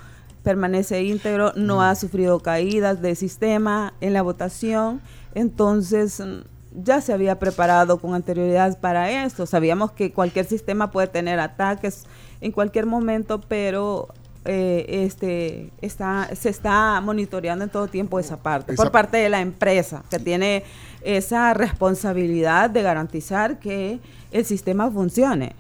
Permanece 0.44 1.04
íntegro, 1.04 1.52
no 1.56 1.82
ha 1.82 1.94
sufrido 1.96 2.40
caídas 2.40 3.02
del 3.02 3.16
sistema 3.18 3.94
en 4.02 4.14
la 4.14 4.22
votación. 4.22 5.02
Entonces, 5.36 6.20
mm, 6.20 6.84
ya 6.84 7.02
se 7.02 7.12
había 7.14 7.38
preparado 7.40 7.98
con 8.00 8.14
anterioridad 8.14 8.80
para 8.80 9.24
esto. 9.26 9.46
Sabíamos 9.46 9.92
que 9.92 10.12
cualquier 10.12 10.46
sistema 10.46 10.92
puede 10.92 11.08
tener 11.08 11.40
ataques 11.40 12.04
en 12.42 12.52
cualquier 12.52 12.86
momento, 12.86 13.42
pero 13.48 14.08
eh, 14.46 14.86
este 15.06 15.72
está 15.82 16.30
se 16.34 16.48
está 16.50 17.02
monitoreando 17.02 17.66
en 17.66 17.70
todo 17.70 17.88
tiempo 17.88 18.18
esa 18.20 18.38
parte 18.38 18.74
Esa- 18.74 18.82
por 18.84 18.92
parte 18.94 19.18
de 19.18 19.28
la 19.28 19.42
empresa 19.42 20.04
que 20.10 20.20
tiene 20.20 20.64
esa 21.02 21.54
responsabilidad 21.54 22.70
de 22.70 22.82
garantizar 22.84 23.60
que 23.60 24.00
el 24.32 24.46
sistema 24.46 24.90
funcione. 24.92 25.54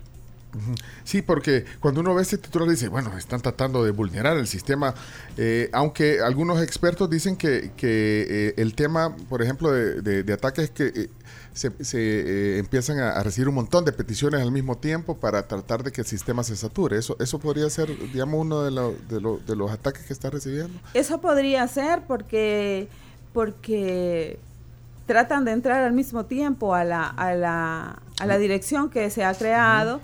Sí, 1.03 1.21
porque 1.21 1.65
cuando 1.79 2.01
uno 2.01 2.13
ve 2.15 2.21
este 2.21 2.37
titular 2.37 2.67
dice, 2.69 2.87
bueno, 2.89 3.17
están 3.17 3.41
tratando 3.41 3.83
de 3.83 3.91
vulnerar 3.91 4.37
el 4.37 4.47
sistema, 4.47 4.93
eh, 5.37 5.69
aunque 5.73 6.19
algunos 6.21 6.61
expertos 6.61 7.09
dicen 7.09 7.35
que, 7.37 7.71
que, 7.77 8.25
eh, 8.29 8.53
el 8.57 8.73
tema, 8.75 9.15
por 9.29 9.41
ejemplo, 9.41 9.71
de, 9.71 10.01
de- 10.01 10.23
de 10.23 10.33
ataques 10.33 10.69
que 10.71 10.87
eh, 10.87 11.09
se, 11.53 11.71
se, 11.83 12.59
empiezan 12.59 12.99
a, 12.99 13.11
a 13.11 13.23
recibir 13.23 13.47
un 13.49 13.55
montón 13.55 13.83
de 13.85 13.91
peticiones 13.91 14.41
al 14.41 14.51
mismo 14.51 14.77
tiempo 14.77 15.17
para 15.17 15.47
tratar 15.47 15.81
de 15.83 15.91
que 15.91 16.01
el 16.01 16.07
sistema 16.07 16.43
se 16.43 16.55
sature. 16.55 16.97
Eso, 16.97 17.15
eso 17.19 17.39
podría 17.39 17.69
ser, 17.69 17.89
digamos, 18.13 18.39
uno 18.41 18.61
de, 18.63 18.71
lo- 18.71 18.95
de, 19.09 19.19
lo- 19.21 19.37
de 19.39 19.55
los 19.55 19.71
ataques 19.71 20.03
que 20.05 20.13
está 20.13 20.29
recibiendo. 20.29 20.79
Eso 20.93 21.19
podría 21.19 21.67
ser 21.67 22.03
porque 22.07 22.87
porque 23.33 24.39
tratan 25.05 25.45
de 25.45 25.51
entrar 25.51 25.83
al 25.83 25.93
mismo 25.93 26.25
tiempo 26.25 26.73
a 26.75 26.83
la, 26.83 27.07
a 27.07 27.33
la, 27.35 28.01
a 28.19 28.25
la 28.25 28.37
dirección 28.37 28.89
que 28.89 29.09
se 29.09 29.23
ha 29.23 29.33
creado. 29.33 30.01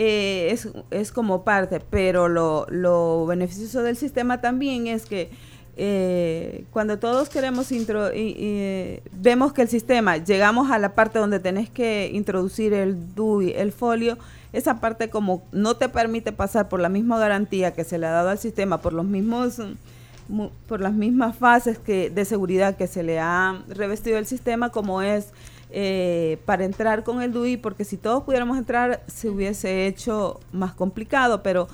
Eh, 0.00 0.50
es, 0.52 0.68
es 0.92 1.10
como 1.12 1.42
parte, 1.42 1.80
pero 1.80 2.28
lo, 2.28 2.66
lo 2.70 3.26
beneficioso 3.26 3.82
del 3.82 3.96
sistema 3.96 4.40
también 4.40 4.86
es 4.86 5.06
que 5.06 5.30
eh, 5.76 6.64
cuando 6.70 6.98
todos 6.98 7.28
queremos 7.28 7.70
intro, 7.72 8.12
y- 8.14 8.34
eh, 8.38 9.02
vemos 9.12 9.52
que 9.52 9.62
el 9.62 9.68
sistema, 9.68 10.16
llegamos 10.16 10.70
a 10.70 10.78
la 10.78 10.94
parte 10.94 11.18
donde 11.18 11.40
tenés 11.40 11.68
que 11.70 12.10
introducir 12.12 12.72
el 12.74 13.14
DUI, 13.14 13.52
el 13.56 13.72
folio, 13.72 14.18
esa 14.52 14.80
parte 14.80 15.08
como 15.10 15.42
no 15.52 15.76
te 15.76 15.88
permite 15.88 16.32
pasar 16.32 16.68
por 16.68 16.80
la 16.80 16.88
misma 16.88 17.18
garantía 17.18 17.74
que 17.74 17.84
se 17.84 17.98
le 17.98 18.06
ha 18.06 18.10
dado 18.10 18.28
al 18.30 18.38
sistema, 18.38 18.78
por 18.80 18.92
los 18.92 19.04
mismos 19.04 19.60
por 20.68 20.82
las 20.82 20.92
mismas 20.92 21.36
fases 21.36 21.78
que 21.78 22.10
de 22.10 22.24
seguridad 22.26 22.76
que 22.76 22.86
se 22.86 23.02
le 23.02 23.18
ha 23.18 23.62
revestido 23.68 24.18
el 24.18 24.26
sistema 24.26 24.68
como 24.70 25.00
es 25.00 25.28
eh, 25.70 26.38
para 26.44 26.64
entrar 26.64 27.04
con 27.04 27.22
el 27.22 27.32
DUI, 27.32 27.56
porque 27.56 27.84
si 27.84 27.96
todos 27.96 28.24
pudiéramos 28.24 28.56
entrar 28.58 29.02
se 29.06 29.28
hubiese 29.28 29.86
hecho 29.86 30.40
más 30.52 30.72
complicado, 30.72 31.42
pero 31.42 31.68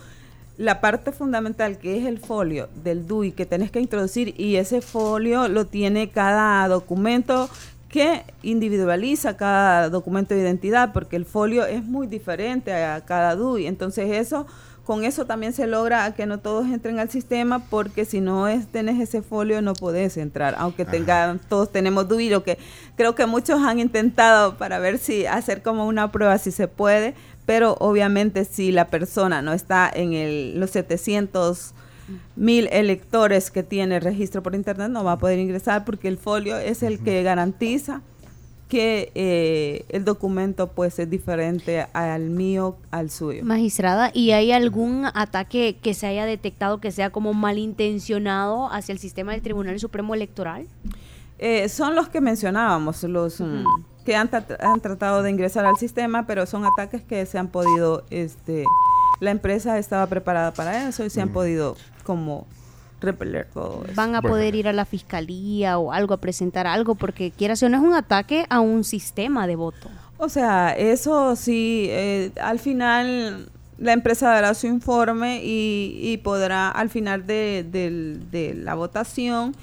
la 0.57 0.81
parte 0.81 1.13
fundamental 1.13 1.79
que 1.79 1.99
es 1.99 2.07
el 2.07 2.19
folio 2.19 2.69
del 2.83 3.07
DUI 3.07 3.33
que 3.33 3.47
tenés 3.47 3.71
que 3.71 3.81
introducir 3.81 4.35
y 4.39 4.57
ese 4.57 4.81
folio 4.81 5.49
lo 5.49 5.67
tiene 5.67 6.11
cada 6.11 6.67
documento 6.69 7.49
que 7.89 8.23
individualiza 8.43 9.37
cada 9.37 9.89
documento 9.89 10.35
de 10.35 10.41
identidad 10.41 10.93
porque 10.93 11.17
el 11.17 11.25
folio 11.25 11.65
es 11.65 11.85
muy 11.85 12.09
diferente 12.09 12.73
a 12.73 13.01
cada 13.05 13.37
DUI. 13.37 13.67
Entonces 13.69 14.11
eso 14.11 14.47
con 14.85 15.05
eso 15.05 15.25
también 15.25 15.53
se 15.53 15.67
logra 15.67 16.05
a 16.05 16.15
que 16.15 16.27
no 16.27 16.39
todos 16.39 16.67
entren 16.67 16.99
al 16.99 17.09
sistema 17.11 17.61
porque 17.71 18.05
si 18.05 18.21
no 18.21 18.49
es, 18.49 18.67
tenés 18.67 19.01
ese 19.01 19.23
folio 19.23 19.63
no 19.63 19.73
podés 19.73 20.17
entrar, 20.17 20.55
aunque 20.59 20.85
tengan, 20.85 21.41
todos 21.49 21.73
tenemos 21.73 22.07
lo 22.09 22.45
que 22.45 22.59
creo 22.97 23.15
que 23.15 23.27
muchos 23.27 23.63
han 23.63 23.79
intentado 23.79 24.57
para 24.59 24.79
ver 24.79 24.99
si 24.99 25.27
hacer 25.27 25.63
como 25.63 25.87
una 25.87 26.13
prueba 26.13 26.37
si 26.39 26.51
se 26.51 26.69
puede, 26.69 27.15
pero 27.47 27.77
obviamente 27.81 28.45
si 28.45 28.73
la 28.73 28.89
persona 28.89 29.41
no 29.41 29.53
está 29.53 29.91
en 29.93 30.13
el, 30.13 30.61
los 30.61 30.71
700 30.71 31.75
mil 32.37 32.69
electores 32.71 33.51
que 33.51 33.63
tiene 33.63 33.97
el 33.97 34.03
registro 34.03 34.43
por 34.43 34.55
internet 34.55 34.91
no 34.91 35.03
va 35.03 35.13
a 35.13 35.19
poder 35.19 35.39
ingresar 35.39 35.87
porque 35.87 36.09
el 36.09 36.19
folio 36.19 36.59
es 36.59 36.83
el 36.83 37.03
que 37.03 37.23
garantiza 37.23 38.03
que 38.75 39.13
eh, 39.15 39.85
el 39.91 40.05
documento 40.05 40.67
pues 40.73 40.99
es 40.99 41.09
diferente 41.09 41.87
al 41.93 42.23
mío 42.23 42.77
al 42.91 43.09
suyo. 43.09 43.45
Magistrada, 43.45 44.11
¿y 44.13 44.33
hay 44.33 44.51
algún 44.51 45.07
ataque 45.15 45.77
que 45.81 45.95
se 45.95 46.09
haya 46.09 46.27
detectado 46.27 46.81
que 46.81 46.91
sea 46.91 47.11
como 47.11 47.35
malintencionado 47.35 48.69
hacia 48.73 48.93
el 48.93 48.99
sistema 48.99 49.31
del 49.31 49.43
Tribunal 49.43 49.79
Supremo 49.79 50.13
Electoral? 50.13 50.67
Eh, 51.39 51.69
son 51.69 51.95
los 51.95 52.09
que 52.09 52.21
mencionábamos, 52.21 53.05
los 53.05 53.41
mm, 53.41 53.65
que 54.05 54.17
han, 54.17 54.29
tra- 54.29 54.57
han 54.59 54.81
tratado 54.81 55.23
de 55.23 55.31
ingresar 55.31 55.65
al 55.67 55.77
sistema, 55.77 56.27
pero 56.27 56.45
son 56.45 56.65
ataques 56.65 57.03
que 57.03 57.25
se 57.27 57.39
han 57.39 57.47
podido, 57.49 58.03
este, 58.11 58.65
la 59.21 59.31
empresa 59.31 59.79
estaba 59.79 60.09
preparada 60.09 60.53
para 60.53 60.89
eso 60.89 61.05
y 61.05 61.11
se 61.11 61.21
han 61.21 61.29
podido 61.29 61.77
como 62.03 62.45
repeler 63.05 63.47
todo 63.53 63.83
eso. 63.85 63.95
¿Van 63.95 64.15
a 64.15 64.21
Bueno. 64.21 64.35
poder 64.35 64.55
ir 64.55 64.69
a 64.69 64.73
la 64.73 64.85
fiscalía 64.85 65.79
o 65.79 65.93
algo 65.93 66.15
a 66.15 66.17
presentar 66.19 66.67
algo? 66.67 66.95
Porque 66.95 67.31
quiera 67.31 67.55
o 67.55 67.69
no 67.69 67.77
es 67.77 67.83
un 67.83 67.95
ataque 67.95 68.47
a 68.49 68.61
un 68.61 68.85
sistema 68.85 69.47
de 69.47 69.57
voto. 69.57 69.89
O 70.19 70.29
sea, 70.29 70.71
eso 70.77 71.37
sí, 71.37 71.87
eh, 71.91 72.31
al 72.41 72.59
final 72.59 73.49
la 73.79 73.93
empresa 73.93 74.29
dará 74.29 74.55
su 74.55 74.67
informe 74.69 75.41
y, 75.45 75.99
y 76.01 76.17
podrá, 76.19 76.71
al 76.71 76.89
final 76.91 77.27
de, 77.27 77.67
la 78.63 78.75
votación, 78.75 79.55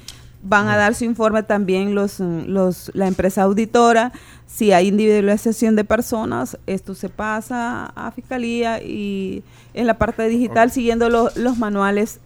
van 0.44 0.68
a 0.68 0.76
dar 0.76 0.96
su 0.96 1.06
informe 1.06 1.44
también 1.44 1.96
los, 1.96 2.20
los, 2.20 2.92
la 2.94 3.08
empresa 3.08 3.44
auditora. 3.44 4.12
Si 4.48 4.74
hay 4.74 4.90
individualización 4.90 5.78
de 5.78 5.86
personas, 5.86 6.58
esto 6.68 6.94
se 6.94 7.08
pasa 7.08 7.86
a 7.96 8.12
fiscalía 8.12 8.84
y 8.84 9.44
en 9.74 9.88
la 9.88 9.98
parte 9.98 10.28
digital, 10.28 10.72
siguiendo 10.72 11.10
lo- 11.10 11.30
los 11.36 11.58
manuales 11.58 12.20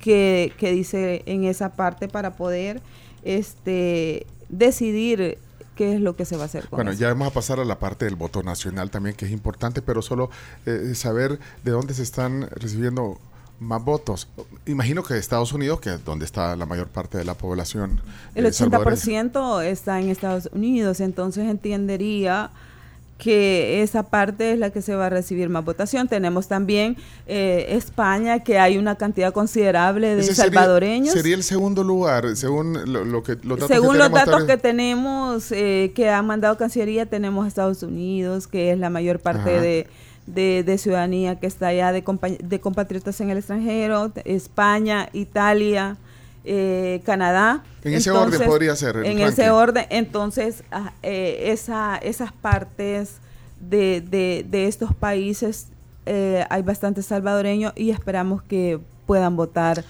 que, 0.00 0.52
que 0.58 0.72
dice 0.72 1.22
en 1.26 1.44
esa 1.44 1.70
parte 1.70 2.08
para 2.08 2.36
poder 2.36 2.80
este 3.22 4.26
decidir 4.48 5.38
qué 5.76 5.94
es 5.94 6.00
lo 6.00 6.16
que 6.16 6.24
se 6.24 6.36
va 6.36 6.42
a 6.42 6.46
hacer. 6.46 6.68
Con 6.68 6.78
Bueno, 6.78 6.90
eso. 6.90 7.00
ya 7.00 7.08
vamos 7.08 7.28
a 7.28 7.30
pasar 7.30 7.60
a 7.60 7.64
la 7.64 7.78
parte 7.78 8.04
del 8.04 8.16
voto 8.16 8.42
nacional 8.42 8.90
también, 8.90 9.14
que 9.14 9.26
es 9.26 9.30
importante, 9.30 9.80
pero 9.82 10.02
solo 10.02 10.30
eh, 10.66 10.92
saber 10.94 11.38
de 11.64 11.70
dónde 11.70 11.94
se 11.94 12.02
están 12.02 12.48
recibiendo 12.50 13.18
más 13.60 13.82
votos. 13.84 14.28
Imagino 14.66 15.02
que 15.02 15.16
Estados 15.16 15.52
Unidos, 15.52 15.80
que 15.80 15.94
es 15.94 16.04
donde 16.04 16.24
está 16.24 16.56
la 16.56 16.66
mayor 16.66 16.88
parte 16.88 17.18
de 17.18 17.24
la 17.24 17.34
población. 17.34 18.00
El 18.34 18.46
eh, 18.46 18.52
salvadoreña. 18.52 18.96
80% 18.96 19.64
está 19.64 20.00
en 20.00 20.08
Estados 20.08 20.48
Unidos, 20.52 21.00
entonces 21.00 21.48
entendería 21.48 22.50
que 23.22 23.82
esa 23.82 24.02
parte 24.04 24.52
es 24.52 24.58
la 24.58 24.70
que 24.70 24.80
se 24.80 24.94
va 24.94 25.06
a 25.06 25.10
recibir 25.10 25.50
más 25.50 25.62
votación. 25.64 26.08
Tenemos 26.08 26.48
también 26.48 26.96
eh, 27.26 27.66
España, 27.70 28.38
que 28.40 28.58
hay 28.58 28.78
una 28.78 28.94
cantidad 28.96 29.32
considerable 29.32 30.16
de 30.16 30.22
Ese 30.22 30.34
salvadoreños. 30.34 31.12
Sería, 31.12 31.34
el 31.36 31.42
segundo 31.42 31.84
lugar, 31.84 32.34
según 32.34 32.72
lo, 32.92 33.04
lo 33.04 33.22
que 33.22 33.36
los 33.42 33.60
datos 33.60 33.68
Según 33.68 33.92
que 33.92 33.98
los 33.98 34.06
tenemos 34.08 34.26
datos 34.26 34.44
que 34.44 34.56
tenemos, 34.56 35.52
eh, 35.52 35.92
que 35.94 36.08
ha 36.08 36.22
mandado 36.22 36.56
Cancillería, 36.56 37.04
tenemos 37.06 37.46
Estados 37.46 37.82
Unidos, 37.82 38.46
que 38.46 38.72
es 38.72 38.78
la 38.78 38.88
mayor 38.88 39.18
parte 39.20 39.50
de, 39.60 39.86
de- 40.26 40.62
de 40.64 40.78
ciudadanía 40.78 41.38
que 41.38 41.46
está 41.46 41.66
allá, 41.68 41.92
de, 41.92 42.02
compa- 42.02 42.38
de 42.38 42.60
compatriotas 42.60 43.20
en 43.20 43.28
el 43.30 43.36
extranjero, 43.38 44.12
España, 44.24 45.08
Italia, 45.12 45.96
eh, 46.44 47.00
Canadá. 47.04 47.62
En 47.84 47.94
ese 47.94 48.10
orden 48.10 48.40
podría 48.46 48.74
ser 48.76 48.96
En 48.96 49.04
ranking. 49.04 49.24
ese 49.24 49.50
orden, 49.50 49.86
entonces, 49.90 50.64
ah, 50.70 50.92
eh, 51.02 51.50
esa, 51.52 51.96
esas 51.98 52.32
partes 52.32 53.16
de, 53.60 54.00
de- 54.00 54.44
de 54.48 54.66
estos 54.66 54.94
países 54.94 55.66
eh, 56.06 56.44
hay 56.48 56.62
bastantes 56.62 57.06
salvadoreños 57.06 57.72
y 57.76 57.90
esperamos 57.90 58.42
que 58.42 58.78
puedan 59.06 59.36
votar 59.36 59.84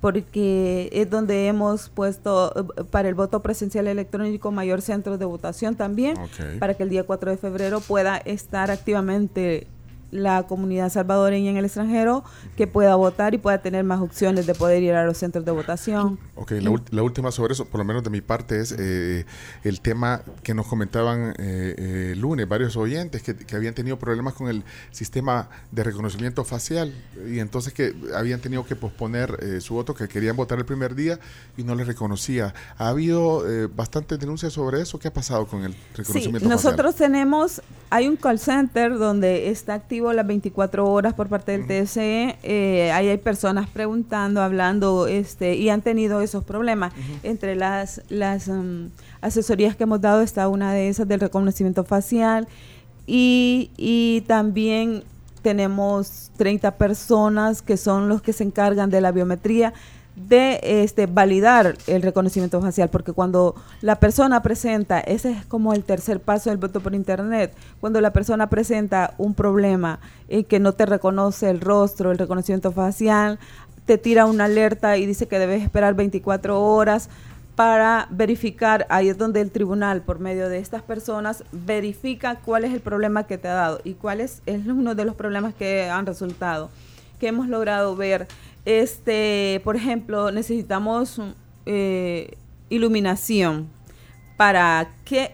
porque 0.00 0.88
es 0.92 1.10
donde 1.10 1.46
hemos 1.48 1.88
puesto 1.90 2.70
eh, 2.78 2.84
para 2.90 3.08
el 3.08 3.14
voto 3.14 3.40
presencial 3.40 3.86
electrónico 3.86 4.50
mayor 4.50 4.80
centro 4.80 5.18
de 5.18 5.24
votación 5.24 5.74
también, 5.76 6.16
para 6.58 6.74
que 6.74 6.84
el 6.84 6.88
día 6.88 7.04
4 7.04 7.32
de 7.32 7.36
febrero 7.36 7.80
pueda 7.80 8.16
estar 8.16 8.70
activamente 8.70 9.66
la 10.10 10.44
comunidad 10.44 10.90
salvadoreña 10.90 11.50
en 11.50 11.56
el 11.56 11.64
extranjero, 11.64 12.24
que 12.56 12.66
pueda 12.66 12.94
votar 12.96 13.34
y 13.34 13.38
pueda 13.38 13.62
tener 13.62 13.84
más 13.84 14.00
opciones 14.00 14.46
de 14.46 14.54
poder 14.54 14.82
ir 14.82 14.94
a 14.94 15.04
los 15.04 15.18
centros 15.18 15.44
de 15.44 15.52
votación. 15.52 16.18
Ok, 16.34 16.52
la, 16.52 16.74
la 16.90 17.02
última 17.02 17.30
sobre 17.30 17.52
eso, 17.54 17.64
por 17.64 17.78
lo 17.78 17.84
menos 17.84 18.02
de 18.02 18.10
mi 18.10 18.20
parte, 18.20 18.60
es 18.60 18.74
eh, 18.78 19.24
el 19.64 19.80
tema 19.80 20.22
que 20.42 20.54
nos 20.54 20.66
comentaban 20.66 21.34
eh, 21.38 21.74
eh, 21.78 22.14
lunes 22.16 22.48
varios 22.48 22.76
oyentes 22.76 23.22
que, 23.22 23.36
que 23.36 23.56
habían 23.56 23.74
tenido 23.74 23.98
problemas 23.98 24.34
con 24.34 24.48
el 24.48 24.64
sistema 24.90 25.48
de 25.70 25.84
reconocimiento 25.84 26.44
facial 26.44 26.92
y 27.28 27.38
entonces 27.38 27.72
que 27.72 27.94
habían 28.14 28.40
tenido 28.40 28.64
que 28.66 28.76
posponer 28.76 29.38
eh, 29.40 29.60
su 29.60 29.74
voto, 29.74 29.94
que 29.94 30.08
querían 30.08 30.36
votar 30.36 30.58
el 30.58 30.64
primer 30.64 30.94
día 30.94 31.18
y 31.56 31.62
no 31.62 31.74
les 31.74 31.86
reconocía. 31.86 32.54
¿Ha 32.78 32.88
habido 32.88 33.48
eh, 33.48 33.68
bastantes 33.74 34.18
denuncias 34.18 34.52
sobre 34.52 34.80
eso? 34.80 34.98
¿Qué 34.98 35.08
ha 35.08 35.12
pasado 35.12 35.46
con 35.46 35.64
el 35.64 35.72
Sí, 35.72 35.78
reconocimiento 35.94 36.48
nosotros 36.48 36.94
tenemos, 36.96 37.62
hay 37.90 38.06
un 38.06 38.16
call 38.16 38.38
center 38.38 38.96
donde 38.96 39.50
está 39.50 39.74
activo 39.74 40.12
las 40.12 40.24
24 40.24 40.88
horas 40.88 41.12
por 41.12 41.28
parte 41.28 41.58
del 41.58 41.66
TSE, 41.66 42.38
eh, 42.44 42.92
ahí 42.92 43.08
hay 43.08 43.18
personas 43.18 43.68
preguntando, 43.68 44.42
hablando, 44.42 45.08
este, 45.08 45.56
y 45.56 45.68
han 45.70 45.82
tenido 45.82 46.20
esos 46.20 46.44
problemas. 46.44 46.92
Entre 47.24 47.56
las, 47.56 48.02
las 48.08 48.46
um, 48.46 48.90
asesorías 49.20 49.74
que 49.74 49.82
hemos 49.82 50.00
dado 50.00 50.22
está 50.22 50.46
una 50.46 50.72
de 50.72 50.88
esas 50.88 51.08
del 51.08 51.18
reconocimiento 51.18 51.82
facial. 51.82 52.46
Y, 53.08 53.72
y 53.76 54.22
también 54.28 55.02
tenemos 55.42 56.30
30 56.36 56.76
personas 56.76 57.60
que 57.60 57.76
son 57.76 58.08
los 58.08 58.22
que 58.22 58.32
se 58.32 58.44
encargan 58.44 58.90
de 58.90 59.00
la 59.00 59.10
biometría 59.10 59.74
de 60.28 60.60
este 60.62 61.06
validar 61.06 61.76
el 61.86 62.02
reconocimiento 62.02 62.60
facial 62.60 62.88
porque 62.90 63.12
cuando 63.12 63.54
la 63.80 63.96
persona 63.96 64.42
presenta 64.42 65.00
ese 65.00 65.32
es 65.32 65.46
como 65.46 65.72
el 65.72 65.84
tercer 65.84 66.20
paso 66.20 66.50
del 66.50 66.58
voto 66.58 66.80
por 66.80 66.94
internet 66.94 67.54
cuando 67.80 68.00
la 68.00 68.12
persona 68.12 68.48
presenta 68.48 69.14
un 69.18 69.34
problema 69.34 70.00
en 70.28 70.44
que 70.44 70.60
no 70.60 70.72
te 70.72 70.86
reconoce 70.86 71.48
el 71.50 71.60
rostro 71.60 72.10
el 72.10 72.18
reconocimiento 72.18 72.72
facial 72.72 73.38
te 73.86 73.98
tira 73.98 74.26
una 74.26 74.44
alerta 74.44 74.96
y 74.98 75.06
dice 75.06 75.26
que 75.26 75.38
debes 75.38 75.62
esperar 75.62 75.94
24 75.94 76.60
horas 76.60 77.08
para 77.60 78.06
verificar, 78.10 78.86
ahí 78.88 79.10
es 79.10 79.18
donde 79.18 79.42
el 79.42 79.50
tribunal, 79.50 80.00
por 80.00 80.18
medio 80.18 80.48
de 80.48 80.58
estas 80.58 80.80
personas, 80.80 81.44
verifica 81.52 82.36
cuál 82.36 82.64
es 82.64 82.72
el 82.72 82.80
problema 82.80 83.26
que 83.26 83.36
te 83.36 83.48
ha 83.48 83.52
dado 83.52 83.80
y 83.84 83.92
cuál 83.92 84.22
es, 84.22 84.40
es 84.46 84.66
uno 84.66 84.94
de 84.94 85.04
los 85.04 85.14
problemas 85.14 85.52
que 85.52 85.90
han 85.90 86.06
resultado, 86.06 86.70
que 87.18 87.28
hemos 87.28 87.48
logrado 87.48 87.96
ver. 87.96 88.28
Este, 88.64 89.60
por 89.64 89.76
ejemplo, 89.76 90.30
necesitamos 90.30 91.20
eh, 91.66 92.36
iluminación 92.68 93.68
para 94.36 94.88
que 95.04 95.32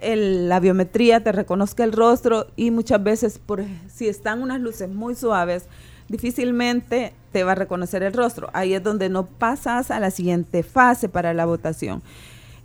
la 0.48 0.58
biometría 0.58 1.22
te 1.22 1.30
reconozca 1.30 1.84
el 1.84 1.92
rostro 1.92 2.48
y 2.56 2.72
muchas 2.72 3.02
veces, 3.02 3.38
por, 3.38 3.62
si 3.88 4.08
están 4.08 4.42
unas 4.42 4.60
luces 4.60 4.88
muy 4.88 5.14
suaves, 5.14 5.66
difícilmente 6.08 7.12
te 7.30 7.44
va 7.44 7.52
a 7.52 7.54
reconocer 7.54 8.02
el 8.02 8.12
rostro. 8.12 8.50
Ahí 8.52 8.74
es 8.74 8.82
donde 8.82 9.08
no 9.08 9.26
pasas 9.26 9.90
a 9.90 10.00
la 10.00 10.10
siguiente 10.10 10.62
fase 10.62 11.08
para 11.08 11.34
la 11.34 11.46
votación. 11.46 12.02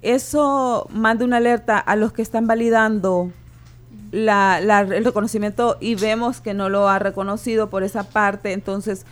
Eso 0.02 0.88
manda 0.92 1.26
una 1.26 1.38
alerta 1.38 1.78
a 1.78 1.96
los 1.96 2.12
que 2.12 2.24
están 2.24 2.48
validando 2.48 3.32
el 4.12 5.06
reconocimiento 5.06 5.78
y 5.80 5.96
vemos 5.96 6.42
que 6.42 6.54
no 6.54 6.70
lo 6.70 6.90
ha 6.90 7.00
reconocido 7.00 7.70
por 7.70 7.84
esa 7.84 8.04
parte, 8.04 8.52
entonces 8.52 9.06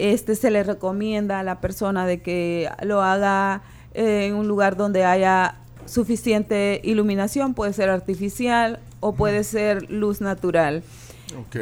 este 0.00 0.34
se 0.34 0.50
le 0.50 0.62
recomienda 0.62 1.40
a 1.40 1.42
la 1.42 1.60
persona 1.60 2.06
de 2.06 2.20
que 2.20 2.68
lo 2.82 3.02
haga 3.02 3.62
eh, 3.94 4.26
en 4.26 4.34
un 4.34 4.48
lugar 4.48 4.76
donde 4.76 5.04
haya 5.04 5.56
suficiente 5.86 6.80
iluminación, 6.84 7.54
puede 7.54 7.72
ser 7.72 7.90
artificial 7.90 8.78
o 9.00 9.12
puede 9.12 9.44
ser 9.44 9.90
luz 9.90 10.20
natural 10.20 10.82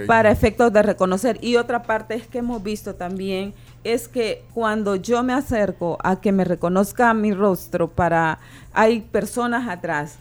para 0.06 0.30
efectos 0.30 0.72
de 0.72 0.82
reconocer. 0.82 1.38
Y 1.40 1.56
otra 1.56 1.82
parte 1.82 2.14
es 2.14 2.26
que 2.26 2.38
hemos 2.38 2.62
visto 2.62 2.94
también 2.94 3.54
es 3.84 4.08
que 4.08 4.42
cuando 4.54 4.96
yo 4.96 5.22
me 5.22 5.32
acerco 5.32 5.98
a 6.02 6.20
que 6.20 6.32
me 6.32 6.44
reconozca 6.44 7.14
mi 7.14 7.32
rostro 7.32 7.88
para 7.88 8.38
hay 8.72 9.00
personas 9.00 9.68
atrás. 9.68 10.18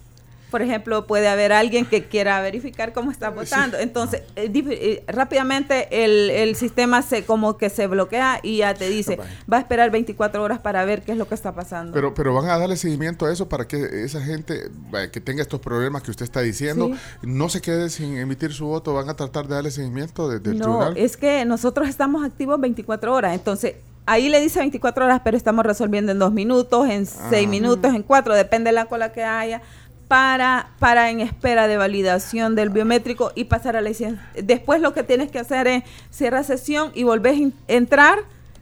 Por 0.51 0.61
ejemplo, 0.61 1.05
puede 1.07 1.27
haber 1.27 1.51
alguien 1.51 1.85
que 1.85 2.05
quiera 2.05 2.39
verificar 2.41 2.93
cómo 2.93 3.11
está 3.11 3.29
votando. 3.31 3.77
Entonces, 3.77 4.21
eh, 4.37 4.49
eh, 4.53 5.03
rápidamente 5.07 5.87
el, 6.05 6.29
el 6.29 6.55
sistema 6.55 7.01
se 7.01 7.25
como 7.25 7.57
que 7.57 7.69
se 7.69 7.87
bloquea 7.87 8.39
y 8.43 8.57
ya 8.57 8.73
te 8.73 8.87
dice, 8.89 9.17
va 9.51 9.57
a 9.57 9.59
esperar 9.59 9.91
24 9.91 10.41
horas 10.41 10.59
para 10.59 10.85
ver 10.85 11.01
qué 11.01 11.11
es 11.11 11.17
lo 11.17 11.27
que 11.27 11.35
está 11.35 11.53
pasando. 11.53 11.91
Pero, 11.93 12.13
pero 12.13 12.33
van 12.33 12.49
a 12.49 12.57
darle 12.57 12.77
seguimiento 12.77 13.25
a 13.25 13.33
eso 13.33 13.49
para 13.49 13.67
que 13.67 14.03
esa 14.05 14.21
gente 14.21 14.69
que 15.11 15.19
tenga 15.19 15.41
estos 15.41 15.59
problemas 15.59 16.01
que 16.03 16.11
usted 16.11 16.23
está 16.23 16.39
diciendo 16.41 16.91
no 17.21 17.49
se 17.49 17.61
quede 17.61 17.89
sin 17.89 18.17
emitir 18.17 18.53
su 18.53 18.67
voto. 18.67 18.93
Van 18.93 19.09
a 19.09 19.15
tratar 19.15 19.47
de 19.47 19.55
darle 19.55 19.71
seguimiento 19.71 20.29
desde 20.29 20.51
el 20.51 20.59
no, 20.59 20.63
tribunal. 20.63 20.93
es 20.97 21.17
que 21.17 21.43
nosotros 21.45 21.89
estamos 21.89 22.25
activos 22.25 22.59
24 22.61 23.13
horas, 23.13 23.33
entonces 23.33 23.75
ahí 24.05 24.29
le 24.29 24.39
dice 24.39 24.59
24 24.59 25.03
horas, 25.03 25.21
pero 25.23 25.35
estamos 25.35 25.65
resolviendo 25.65 26.13
en 26.13 26.19
dos 26.19 26.31
minutos, 26.31 26.87
en 26.89 27.05
seis 27.05 27.45
Ah. 27.45 27.49
minutos, 27.49 27.93
en 27.93 28.03
cuatro, 28.03 28.33
depende 28.33 28.69
de 28.69 28.73
la 28.75 28.85
cola 28.85 29.11
que 29.11 29.23
haya, 29.23 29.61
para, 30.07 30.69
para 30.79 31.09
en 31.09 31.19
espera 31.19 31.67
de 31.67 31.77
validación 31.77 32.55
del 32.55 32.69
biométrico 32.69 33.31
y 33.35 33.45
pasar 33.45 33.75
a 33.75 33.81
la 33.81 33.89
licencia. 33.89 34.29
Después 34.41 34.81
lo 34.81 34.93
que 34.93 35.03
tienes 35.03 35.31
que 35.31 35.39
hacer 35.39 35.67
es 35.67 35.83
cierra 36.09 36.43
sesión 36.43 36.91
y 36.93 37.03
volvés 37.03 37.39
a 37.39 37.51
entrar 37.67 38.19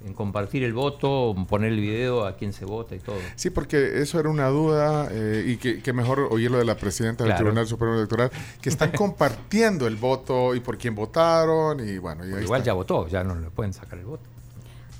en 0.07 0.15
compartir 0.15 0.63
el 0.63 0.73
voto, 0.73 1.35
poner 1.49 1.73
el 1.73 1.81
video 1.81 2.25
a 2.27 2.37
quién 2.37 2.53
se 2.53 2.65
vota 2.65 2.95
y 2.95 3.01
todo. 3.01 3.17
Sí, 3.35 3.51
porque 3.51 4.01
eso 4.01 4.21
era 4.21 4.29
una 4.29 4.47
duda 4.49 5.09
eh, 5.11 5.45
y 5.47 5.57
que, 5.57 5.83
que 5.83 5.93
mejor 5.93 6.21
oírlo 6.31 6.59
de 6.59 6.65
la 6.65 6.77
presidenta 6.77 7.25
del 7.25 7.33
Claro. 7.33 7.45
Tribunal 7.45 7.67
Supremo 7.67 7.95
Electoral, 7.97 8.31
que 8.63 8.69
están 8.69 8.91
compartiendo 8.97 9.87
el 9.87 9.97
voto 9.97 10.55
y 10.55 10.61
por 10.61 10.79
quién 10.79 10.95
votaron 10.95 11.87
y 11.87 11.99
bueno, 11.99 12.25
y 12.27 12.33
ahí 12.33 12.45
Igual 12.45 12.61
está. 12.61 12.71
ya 12.71 12.73
votó, 12.75 13.09
ya 13.09 13.25
no 13.25 13.35
le 13.35 13.51
pueden 13.51 13.73
sacar 13.73 13.99
el 13.99 14.05
voto. 14.07 14.23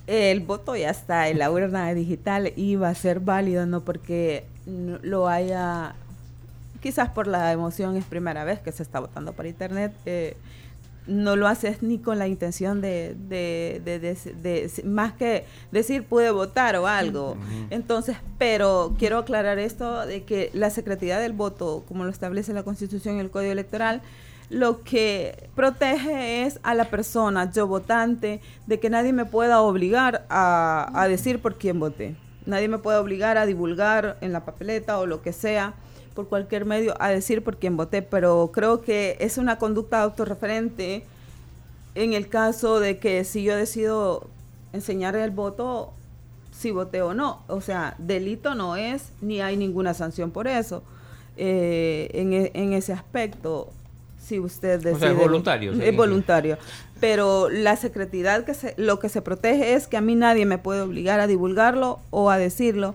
El 0.09 0.41
voto 0.41 0.77
ya 0.77 0.91
está 0.91 1.29
en 1.29 1.39
la 1.39 1.51
urna 1.51 1.93
digital 1.95 2.53
y 2.57 2.77
va 2.77 2.89
a 2.91 2.95
ser 2.95 3.21
válido, 3.21 3.67
no 3.67 3.81
porque 3.83 4.45
no 4.67 4.99
lo 5.03 5.29
haya, 5.29 5.95
quizás 6.81 7.09
por 7.11 7.27
la 7.27 7.53
emoción 7.53 7.97
es 7.97 8.05
primera 8.05 8.45
vez 8.45 8.61
que 8.61 8.71
se 8.73 8.83
está 8.83 9.01
votando 9.01 9.33
por 9.33 9.47
internet, 9.47 9.93
eh, 10.07 10.37
no 11.07 11.37
lo 11.37 11.47
haces 11.47 11.83
ni 11.83 11.99
con 11.99 12.19
la 12.19 12.27
intención 12.27 12.81
de, 12.81 13.15
de, 13.29 13.81
de- 13.85 13.99
de- 14.43 14.83
más 14.85 15.13
que 15.13 15.45
decir 15.71 16.03
pude 16.05 16.31
votar 16.31 16.77
o 16.77 16.87
algo. 16.87 17.37
Entonces, 17.71 18.17
pero 18.39 18.95
quiero 18.99 19.19
aclarar 19.19 19.59
esto 19.59 20.05
de 20.07 20.25
que 20.25 20.51
la 20.53 20.71
secretidad 20.71 21.21
del 21.21 21.33
voto, 21.33 21.85
como 21.87 22.05
lo 22.05 22.11
establece 22.11 22.53
la 22.53 22.63
Constitución 22.65 23.17
y 23.17 23.21
el 23.21 23.31
Código 23.31 23.53
Electoral, 23.53 24.03
lo 24.51 24.83
que 24.83 25.49
protege 25.57 26.45
es 26.45 26.61
a 26.63 26.75
la 26.75 26.85
persona, 26.85 27.51
yo 27.53 27.67
votante, 27.67 28.41
de 28.67 28.79
que 28.81 28.91
nadie 28.91 29.13
me 29.13 29.25
pueda 29.25 29.61
obligar 29.61 30.25
a, 30.29 30.91
a 30.95 31.09
decir 31.09 31.41
por 31.41 31.57
quién 31.57 31.81
voté. 31.81 32.15
Nadie 32.47 32.69
me 32.69 32.79
puede 32.79 32.99
obligar 32.99 33.39
a 33.39 33.47
divulgar 33.47 34.17
en 34.21 34.33
la 34.33 34.45
papeleta 34.45 34.99
o 35.01 35.07
lo 35.07 35.21
que 35.21 35.33
sea 35.33 35.75
por 36.17 36.27
cualquier 36.27 36.65
medio 36.65 37.01
a 37.01 37.11
decir 37.11 37.45
por 37.45 37.59
quién 37.59 37.77
voté, 37.77 38.03
pero 38.03 38.51
creo 38.53 38.83
que 38.83 39.17
es 39.21 39.39
una 39.39 39.59
conducta 39.59 40.03
autorreferente 40.03 41.05
en 41.95 42.13
el 42.15 42.29
caso 42.29 42.81
de 42.81 42.99
que 42.99 43.23
si 43.23 43.45
yo 43.45 43.55
decido 43.55 44.27
enseñar 44.73 45.15
el 45.15 45.31
voto, 45.31 45.93
si 46.51 46.73
voté 46.73 47.03
o 47.03 47.15
no. 47.15 47.43
O 47.47 47.61
sea, 47.61 47.95
delito 47.99 48.55
no 48.57 48.75
es, 48.77 49.13
ni 49.21 49.41
hay 49.41 49.57
ninguna 49.57 49.95
sanción 49.95 50.33
por 50.33 50.49
eso. 50.49 50.83
Eh, 51.37 52.11
en, 52.15 52.33
e- 52.33 52.51
en 52.55 52.73
ese 52.73 52.93
aspecto, 52.93 53.69
si 54.23 54.41
usted 54.41 54.79
decide... 54.79 54.93
O 54.95 54.99
sea, 54.99 55.11
es 55.13 55.17
voluntario, 55.19 55.73
Es 55.73 55.97
voluntario. 55.97 56.59
Pero 56.99 57.49
la 57.51 57.77
secretidad, 57.77 58.45
que 58.45 58.55
se, 58.55 58.75
lo 58.79 58.99
que 58.99 59.09
se 59.11 59.21
protege 59.23 59.75
es 59.75 59.87
que 59.87 59.97
a 59.99 60.01
mí 60.01 60.15
nadie 60.15 60.47
me 60.47 60.57
puede 60.59 60.81
obligar 60.81 61.21
a 61.21 61.27
divulgarlo 61.27 62.01
o 62.11 62.31
a 62.31 62.39
decirlo, 62.39 62.95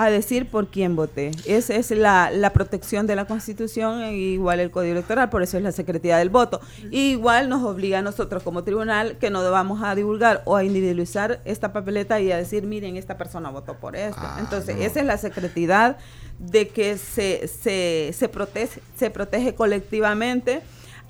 a 0.00 0.10
decir 0.10 0.48
por 0.48 0.68
quién 0.68 0.94
voté. 0.94 1.32
Esa 1.44 1.74
es 1.74 1.90
la, 1.90 2.30
la 2.30 2.50
protección 2.52 3.06
de 3.08 3.16
la 3.16 3.24
Constitución 3.24 4.00
e 4.02 4.12
igual 4.16 4.60
el 4.60 4.70
Código 4.70 4.92
Electoral, 4.92 5.28
por 5.28 5.42
eso 5.42 5.56
es 5.56 5.62
la 5.64 5.72
secretidad 5.72 6.18
del 6.18 6.30
voto. 6.30 6.60
Y 6.92 7.10
igual 7.10 7.48
nos 7.48 7.64
obliga 7.64 7.98
a 7.98 8.02
nosotros 8.02 8.42
como 8.44 8.62
tribunal 8.62 9.18
que 9.18 9.30
no 9.30 9.48
vamos 9.50 9.82
a 9.82 9.94
divulgar 9.96 10.42
o 10.44 10.54
a 10.54 10.62
individualizar 10.62 11.40
esta 11.44 11.72
papeleta 11.72 12.20
y 12.20 12.30
a 12.30 12.36
decir, 12.36 12.62
miren, 12.64 12.96
esta 12.96 13.18
persona 13.18 13.50
votó 13.50 13.74
por 13.74 13.96
esto. 13.96 14.20
Ah, 14.22 14.36
Entonces, 14.38 14.76
no. 14.76 14.82
esa 14.82 15.00
es 15.00 15.06
la 15.06 15.18
secretidad 15.18 15.96
de 16.38 16.68
que 16.68 16.96
se, 16.96 17.48
se, 17.48 18.12
se, 18.16 18.28
protege, 18.28 18.80
se 18.96 19.10
protege 19.10 19.56
colectivamente 19.56 20.60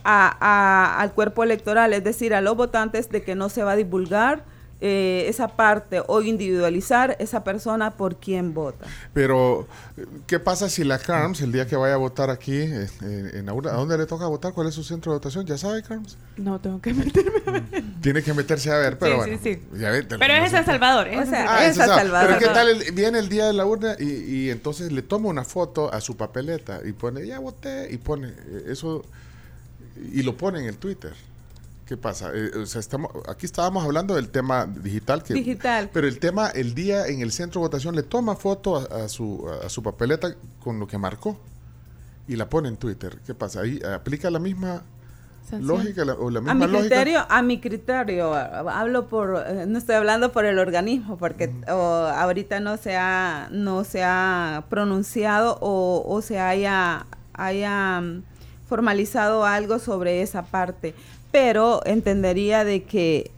a- 0.02 0.34
a- 0.40 1.00
al 1.02 1.12
cuerpo 1.12 1.42
electoral, 1.44 1.92
es 1.92 2.04
decir, 2.04 2.32
a 2.32 2.40
los 2.40 2.56
votantes 2.56 3.10
de 3.10 3.22
que 3.22 3.34
no 3.34 3.50
se 3.50 3.62
va 3.64 3.72
a 3.72 3.76
divulgar 3.76 4.44
eh, 4.80 5.26
esa 5.28 5.48
parte 5.48 6.00
o 6.06 6.22
individualizar 6.22 7.16
esa 7.18 7.42
persona 7.42 7.96
por 7.96 8.16
quien 8.16 8.54
vota. 8.54 8.86
Pero, 9.12 9.66
¿qué 10.28 10.38
pasa 10.38 10.68
si 10.68 10.84
la 10.84 10.98
Carms, 10.98 11.40
el 11.40 11.50
día 11.50 11.66
que 11.66 11.74
vaya 11.74 11.94
a 11.94 11.96
votar 11.96 12.30
aquí, 12.30 12.54
eh, 12.54 12.86
eh, 13.02 13.30
en 13.34 13.46
la 13.46 13.54
urna, 13.54 13.72
¿a 13.72 13.74
dónde 13.74 13.98
le 13.98 14.06
toca 14.06 14.26
votar? 14.26 14.52
¿Cuál 14.52 14.68
es 14.68 14.74
su 14.74 14.84
centro 14.84 15.10
de 15.12 15.16
votación? 15.18 15.44
¿Ya 15.46 15.58
sabe, 15.58 15.82
Carms? 15.82 16.16
No, 16.36 16.60
tengo 16.60 16.80
que 16.80 16.94
meterme. 16.94 17.62
Tiene 18.00 18.22
que 18.22 18.32
meterse 18.34 18.70
a 18.70 18.76
ver, 18.78 18.98
pero 18.98 19.12
Sí, 19.14 19.16
bueno. 19.30 19.38
sí, 19.42 19.54
sí. 19.54 19.78
ya 19.80 19.90
ve, 19.90 20.04
Pero 20.04 20.32
es 20.34 20.44
en. 20.44 20.50
San 20.50 20.64
Salvador. 20.66 21.08
es 21.08 21.26
O 21.26 21.30
sea, 21.30 21.46
Ah, 21.56 21.66
es 21.66 21.74
San. 21.76 21.88
Salvador. 21.88 22.28
Pero 22.28 22.38
¿qué 22.38 22.54
tal? 22.54 22.68
el- 22.68 22.92
viene 22.92 23.18
el 23.18 23.28
día 23.28 23.46
de 23.46 23.52
la 23.54 23.66
urna 23.66 23.96
y, 23.98 24.04
y 24.04 24.50
entonces 24.50 24.92
le 24.92 25.02
toma 25.02 25.28
una 25.28 25.42
foto 25.44 25.92
a 25.92 26.00
su 26.00 26.16
papeleta 26.16 26.80
y 26.84 26.92
pone, 26.92 27.26
ya 27.26 27.40
voté, 27.40 27.88
y 27.92 27.96
pone 27.96 28.28
eh, 28.28 28.64
eso, 28.68 29.04
y 30.12 30.22
lo 30.22 30.36
pone 30.36 30.60
en 30.60 30.66
el 30.66 30.76
Twitter. 30.78 31.12
¿Qué 31.88 31.96
pasa? 31.96 32.30
Eh, 32.34 32.50
o 32.62 32.66
sea, 32.66 32.80
estamos, 32.80 33.10
aquí 33.26 33.46
estábamos 33.46 33.82
hablando 33.82 34.14
del 34.14 34.28
tema 34.28 34.66
digital. 34.66 35.22
Que, 35.22 35.32
Digital. 35.32 35.88
Pero 35.90 36.06
el 36.06 36.18
tema, 36.18 36.48
el 36.48 36.74
día 36.74 37.06
en 37.06 37.22
el 37.22 37.32
centro 37.32 37.62
de 37.62 37.68
votación, 37.68 37.96
le 37.96 38.02
toma 38.02 38.36
foto 38.36 38.76
a, 38.76 39.04
a 39.04 39.08
su, 39.08 39.48
a 39.64 39.70
su 39.70 39.82
papeleta 39.82 40.34
con 40.62 40.78
lo 40.78 40.86
que 40.86 40.98
marcó 40.98 41.38
y 42.26 42.36
la 42.36 42.46
pone 42.50 42.68
en 42.68 42.76
Twitter. 42.76 43.18
¿Qué 43.26 43.34
pasa? 43.34 43.60
Ahí 43.62 43.80
aplica 43.82 44.30
la 44.30 44.38
misma 44.38 44.82
lógica 45.60 46.04
la- 46.04 46.12
o 46.12 46.28
la 46.28 46.40
A 46.40 46.42
misma 46.42 46.54
mi 46.66 46.72
lógica. 46.72 46.80
criterio, 46.96 47.26
a 47.26 47.40
mi 47.40 47.58
criterio, 47.58 48.34
a- 48.34 48.80
hablo 48.80 49.08
por, 49.08 49.42
eh, 49.46 49.64
no 49.66 49.78
estoy 49.78 49.94
hablando 49.94 50.30
por 50.30 50.44
el 50.44 50.58
organismo, 50.58 51.16
porque 51.16 51.50
ahorita 51.66 52.60
no 52.60 52.76
se 52.76 52.96
ha, 52.98 53.48
no 53.50 53.82
se 53.84 54.04
ha 54.04 54.64
pronunciado 54.68 55.56
o, 55.62 56.04
o 56.06 56.20
se 56.20 56.38
haya, 56.38 57.06
haya 57.32 57.98
mm, 58.02 58.24
formalizado 58.68 59.46
algo 59.46 59.78
sobre 59.78 60.20
esa 60.20 60.42
parte, 60.42 60.94
pero 61.30 61.80
entendería 61.86 62.64
de 62.64 62.82
que 62.84 63.30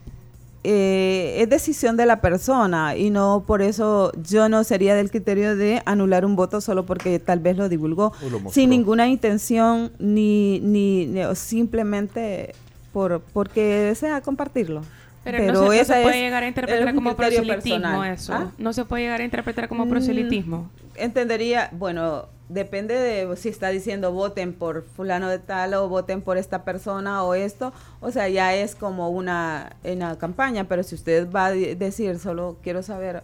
eh, 0.63 1.37
es 1.41 1.49
decisión 1.49 1.97
de 1.97 2.05
la 2.05 2.21
persona 2.21 2.95
y 2.95 3.09
no 3.09 3.45
por 3.47 3.63
eso 3.63 4.13
yo 4.23 4.49
no 4.51 4.63
sería 4.63 4.95
del 4.95 5.11
criterio 5.11 5.57
de 5.57 5.81
anular 5.87 6.27
un 6.27 6.37
voto 6.37 6.61
solo 6.61 6.85
porque 6.85 7.19
tal 7.19 7.39
vez 7.39 7.57
lo 7.57 7.71
divulgó 7.71 8.13
lo 8.31 8.51
sin 8.51 8.69
ninguna 8.71 9.09
intención 9.09 9.91
ni, 9.99 10.61
ni, 10.61 11.07
ni- 11.07 11.25
o 11.25 11.35
simplemente 11.35 12.55
por 12.93 13.21
porque 13.33 13.63
desea 13.65 14.21
compartirlo. 14.21 14.83
Pero, 15.23 15.53
no, 15.53 15.71
se, 15.71 15.79
no 15.79 15.85
se 15.85 16.03
puede 16.03 16.09
es- 16.19 16.23
llegar 16.23 16.43
a 16.43 16.49
interpretar 16.49 16.95
como 16.95 17.15
proselitismo 17.17 17.79
personal. 17.79 18.13
eso. 18.15 18.33
¿Ah? 18.35 18.53
No 18.59 18.73
se 18.73 18.85
puede 18.85 19.03
llegar 19.05 19.21
a 19.21 19.25
interpretar 19.25 19.69
como 19.69 19.87
Mm, 19.87 19.89
proselitismo. 19.91 20.71
entendería, 20.97 21.69
bueno, 21.73 22.27
depende 22.51 22.95
de 22.95 23.37
si 23.37 23.49
está 23.49 23.69
diciendo 23.69 24.13
voten 24.13 24.53
por 24.53 24.85
fulano 24.85 25.29
de 25.29 25.39
tal 25.39 25.75
o 25.75 25.89
voten 25.89 26.21
por 26.21 26.37
esta 26.37 26.65
persona 26.65 27.23
o 27.25 27.35
esto, 27.35 27.73
o 28.01 28.11
sea, 28.11 28.29
ya 28.29 28.55
es 28.55 28.75
como 28.75 29.09
una, 29.11 29.77
una 29.85 30.19
campaña, 30.19 30.65
pero 30.65 30.83
si 30.83 30.95
usted 30.95 31.31
va 31.31 31.47
a 31.47 31.53
decir 31.53 32.19
solo 32.19 32.57
quiero 32.63 32.83
saber, 32.83 33.23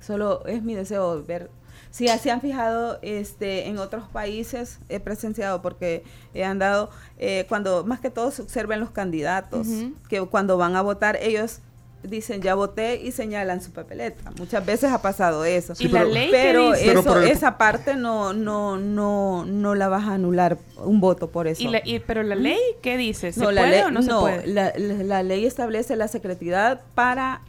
solo 0.00 0.44
es 0.46 0.62
mi 0.62 0.74
deseo 0.74 1.24
ver. 1.24 1.48
Si 1.90 2.08
se 2.08 2.30
han 2.30 2.42
fijado 2.42 2.98
este, 3.00 3.68
en 3.68 3.78
otros 3.78 4.06
países, 4.08 4.80
he 4.90 5.00
presenciado 5.00 5.62
porque 5.62 6.04
he 6.34 6.44
andado, 6.44 6.90
eh, 7.18 7.46
cuando 7.48 7.84
más 7.84 8.00
que 8.00 8.10
todo 8.10 8.30
se 8.30 8.42
observen 8.42 8.80
los 8.80 8.90
candidatos, 8.90 9.66
que 10.10 10.20
cuando 10.26 10.58
van 10.58 10.76
a 10.76 10.82
votar 10.82 11.16
ellos 11.22 11.60
dicen 12.02 12.40
ya 12.40 12.54
voté 12.54 12.96
y 13.02 13.10
señalan 13.10 13.60
su 13.60 13.72
papeleta. 13.72 14.30
Muchas 14.38 14.64
veces 14.64 14.92
ha 14.92 15.02
pasado 15.02 15.44
eso. 15.44 15.72
¿Y 15.78 15.88
la 15.88 16.00
pero- 16.00 16.12
ley 16.12 16.28
Pero, 16.30 16.60
qué 16.72 16.78
dice? 16.78 16.86
Pero 16.86 17.00
eso, 17.00 17.08
por 17.08 17.22
el- 17.22 17.28
esa 17.28 17.58
parte 17.58 17.96
no, 17.96 18.32
no, 18.32 18.76
no, 18.76 19.44
no 19.44 19.74
la 19.74 19.88
vas 19.88 20.04
a 20.06 20.14
anular 20.14 20.58
un 20.78 21.00
voto 21.00 21.30
por 21.30 21.46
eso. 21.48 21.62
¿Y 21.62 21.68
la- 21.68 21.82
y- 21.84 21.98
pero 22.00 22.22
la 22.22 22.34
ley 22.36 22.58
qué 22.82 22.96
dice? 22.96 23.32
¿Se 23.32 23.40
no, 23.40 23.50
la 23.50 23.66
ley, 23.66 23.80
o 23.82 23.90
no, 23.90 24.02
se 24.02 24.10
puede? 24.10 24.46
La, 24.46 24.72
la- 24.76 25.02
la 25.04 25.22
ley 25.22 25.46
establece 25.46 25.96
la 25.96 26.06
secretidad 26.08 26.80
para 26.94 27.40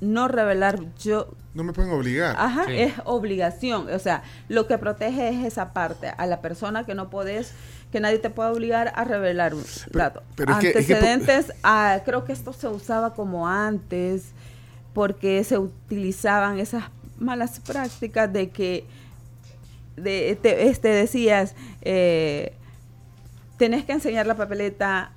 no 0.00 0.28
revelar 0.28 0.78
yo 0.98 1.28
No 1.54 1.64
me 1.64 1.72
pueden 1.72 1.90
obligar. 1.90 2.36
Ajá, 2.38 2.66
Sí. 2.66 2.72
es 2.78 2.92
obligación. 3.06 3.88
O 3.90 3.98
sea, 3.98 4.22
lo 4.48 4.66
que 4.66 4.76
protege 4.76 5.30
es 5.30 5.42
esa 5.46 5.72
parte. 5.72 6.08
A 6.18 6.26
la 6.26 6.42
persona 6.42 6.84
que 6.84 6.94
no 6.94 7.08
podés, 7.08 7.54
que 7.92 8.00
nadie 8.00 8.18
te 8.18 8.30
puede 8.30 8.50
obligar 8.50 8.92
a 8.94 9.04
revelar 9.04 9.54
un 9.54 9.64
dato. 9.92 10.22
pero 10.34 10.52
es 10.52 10.58
que- 10.58 10.68
es 10.78 10.86
que 10.86 10.94
Antecedentes, 10.94 11.52
ah, 11.62 12.00
creo 12.04 12.24
que 12.24 12.32
esto 12.32 12.52
se 12.52 12.68
usaba 12.68 13.14
como 13.14 13.48
antes, 13.48 14.32
porque 14.92 15.42
se 15.44 15.58
utilizaban 15.58 16.58
esas 16.58 16.84
malas 17.18 17.60
prácticas 17.60 18.32
de 18.32 18.50
que 18.50 18.84
de, 19.96 20.36
te- 20.40 20.68
este 20.68 20.88
decías, 20.88 21.54
eh, 21.82 22.52
tenés 23.56 23.84
que 23.84 23.92
enseñar 23.92 24.26
la 24.26 24.34
papeleta 24.36 25.12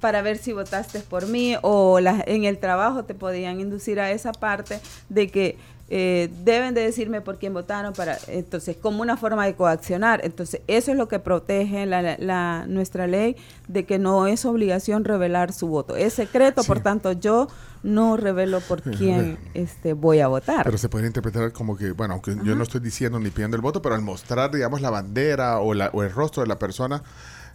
para 0.00 0.22
ver 0.22 0.38
si 0.38 0.52
votaste 0.52 1.00
por 1.00 1.26
mí 1.26 1.56
o 1.62 1.98
la- 2.00 2.22
en 2.26 2.44
el 2.44 2.58
trabajo 2.58 3.04
te 3.04 3.14
podían 3.14 3.60
inducir 3.60 3.98
a 4.00 4.10
esa 4.10 4.32
parte 4.32 4.80
de 5.08 5.28
que 5.28 5.56
eh, 5.94 6.30
deben 6.42 6.72
de 6.72 6.80
decirme 6.80 7.20
por 7.20 7.38
quién 7.38 7.52
votaron 7.52 7.92
para 7.92 8.16
entonces 8.28 8.78
como 8.78 9.02
una 9.02 9.18
forma 9.18 9.44
de 9.44 9.54
coaccionar. 9.54 10.22
Entonces 10.24 10.62
eso 10.66 10.90
es 10.90 10.96
lo 10.96 11.06
que 11.06 11.18
protege 11.18 11.84
la, 11.84 12.16
la- 12.18 12.64
nuestra 12.66 13.06
ley 13.06 13.36
de 13.68 13.84
que 13.84 13.98
no 13.98 14.26
es 14.26 14.46
obligación 14.46 15.04
revelar 15.04 15.52
su 15.52 15.66
voto. 15.66 15.94
Es 15.94 16.14
secreto 16.14 16.64
por 16.64 16.80
tanto 16.80 17.12
yo 17.12 17.48
no 17.82 18.16
revelo 18.16 18.60
por 18.60 18.80
quién 18.80 19.36
este 19.52 19.92
voy 19.92 20.20
a 20.20 20.28
votar. 20.28 20.64
Pero 20.64 20.78
se 20.78 20.88
puede 20.88 21.06
interpretar 21.06 21.52
como 21.52 21.76
que, 21.76 21.92
bueno, 21.92 22.14
aunque 22.14 22.36
yo 22.42 22.54
no 22.54 22.62
estoy 22.62 22.80
diciendo 22.80 23.18
ni 23.20 23.28
pidiendo 23.28 23.56
el 23.56 23.60
voto, 23.60 23.82
pero 23.82 23.94
al 23.94 24.00
mostrar, 24.02 24.50
digamos, 24.50 24.80
la 24.80 24.88
bandera 24.88 25.58
o, 25.60 25.74
la, 25.74 25.90
o 25.92 26.02
el 26.02 26.10
rostro 26.10 26.42
de 26.42 26.48
la 26.48 26.58
persona, 26.58 27.02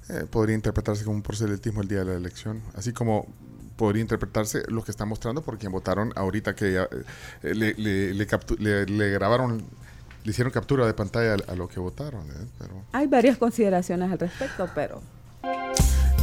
eh, 0.10 0.26
podría 0.30 0.54
interpretarse 0.56 1.04
como 1.06 1.15
un 1.15 1.23
proselitismo 1.23 1.82
el 1.82 1.88
día 1.88 2.00
de 2.00 2.06
la 2.06 2.13
elección. 2.13 2.62
Así 2.76 2.93
como 2.93 3.26
podría 3.77 4.01
interpretarse 4.01 4.63
lo 4.67 4.83
que 4.83 4.91
está 4.91 5.05
mostrando 5.05 5.41
por 5.41 5.57
quien 5.57 5.71
votaron 5.71 6.11
ahorita 6.15 6.55
que 6.55 6.73
ya, 6.73 6.83
eh, 7.43 7.53
le, 7.55 7.73
le, 7.75 8.13
le 8.13 8.27
captu- 8.27 8.57
le- 8.57 8.85
le 8.85 9.09
grabaron, 9.11 9.63
le 10.23 10.29
hicieron 10.31 10.51
captura 10.51 10.85
de 10.85 10.93
pantalla 10.93 11.35
a, 11.47 11.51
a 11.53 11.55
lo 11.55 11.69
que 11.69 11.79
votaron. 11.79 12.29
¿eh? 12.29 12.47
Pero, 12.59 12.73
hay 12.91 13.07
varias 13.07 13.37
consideraciones 13.37 14.11
al 14.11 14.19
respecto 14.19 14.67
pero 14.75 15.01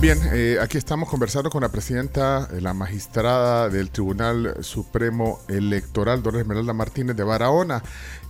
Bien, 0.01 0.19
eh, 0.35 0.59
aquí 0.61 0.77
estamos 0.77 1.09
conversando 1.09 1.49
con 1.49 1.63
la 1.63 1.71
presidenta, 1.71 2.49
eh, 2.53 2.61
la 2.61 2.75
magistrada 2.75 3.71
del 3.71 3.91
Tribunal 3.91 4.57
Supremo 4.61 5.41
Electoral, 5.49 6.23
Dora 6.23 6.41
Esmeralda 6.41 6.75
Martínez 6.75 7.17
de 7.17 7.23
Barahona. 7.23 7.83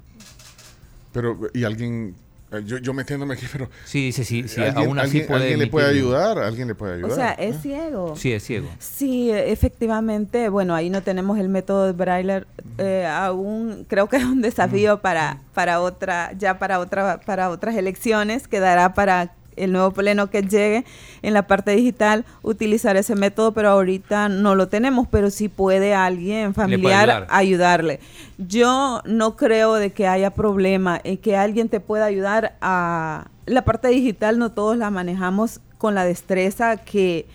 Pero, 1.11 1.37
y 1.53 1.63
alguien, 1.63 2.15
eh, 2.51 2.61
yo, 2.65 2.77
yo 2.77 2.93
metiéndome 2.93 3.33
aquí, 3.33 3.45
pero. 3.51 3.69
Sí, 3.83 4.05
dice, 4.05 4.23
sí, 4.23 4.47
sí, 4.47 4.61
¿alguien, 4.61 4.77
aún 4.87 4.99
así 4.99 5.07
alguien- 5.07 5.27
puede 5.27 5.41
alguien 5.41 5.59
le 5.59 5.67
puede 5.67 5.87
ayudar? 5.89 6.37
¿Alguien 6.39 6.67
le 6.67 6.75
puede 6.75 6.93
ayudar? 6.95 7.11
O 7.11 7.15
sea, 7.15 7.31
¿eh? 7.33 7.49
es 7.49 7.61
ciego. 7.61 8.15
Sí, 8.15 8.31
es 8.31 8.43
ciego. 8.43 8.69
Sí, 8.79 9.31
efectivamente, 9.31 10.49
bueno, 10.49 10.75
ahí 10.75 10.89
no 10.89 11.01
tenemos 11.03 11.37
el 11.39 11.49
método 11.49 11.85
de 11.87 11.91
Braille 11.93 12.45
eh, 12.77 13.05
aún, 13.07 13.85
creo 13.89 14.07
que 14.07 14.17
es 14.17 14.23
un 14.23 14.41
desafío 14.41 15.01
para, 15.01 15.41
para 15.53 15.81
otra, 15.81 16.31
ya 16.37 16.59
para 16.59 16.79
otra, 16.79 17.19
para 17.25 17.49
otras 17.49 17.75
elecciones, 17.75 18.47
quedará 18.47 18.93
para 18.93 19.33
el 19.59 19.71
nuevo 19.71 19.91
pleno 19.91 20.29
que 20.29 20.41
llegue 20.41 20.85
en 21.21 21.33
la 21.33 21.47
parte 21.47 21.71
digital 21.71 22.25
utilizar 22.41 22.97
ese 22.97 23.15
método, 23.15 23.53
pero 23.53 23.69
ahorita 23.69 24.29
no 24.29 24.55
lo 24.55 24.67
tenemos, 24.67 25.07
pero 25.09 25.29
sí 25.29 25.49
puede 25.49 25.93
alguien 25.93 26.53
familiar 26.53 27.09
ayudar. 27.09 27.27
ayudarle. 27.29 27.99
Yo 28.37 29.01
no 29.05 29.35
creo 29.35 29.75
de 29.75 29.91
que 29.91 30.07
haya 30.07 30.31
problema 30.31 30.99
en 31.03 31.17
que 31.17 31.35
alguien 31.35 31.69
te 31.69 31.79
pueda 31.79 32.05
ayudar 32.05 32.55
a 32.61 33.27
la 33.45 33.63
parte 33.65 33.87
digital, 33.89 34.39
no 34.39 34.51
todos 34.51 34.77
la 34.77 34.89
manejamos 34.89 35.59
con 35.77 35.95
la 35.95 36.05
destreza 36.05 36.77
que 36.77 37.25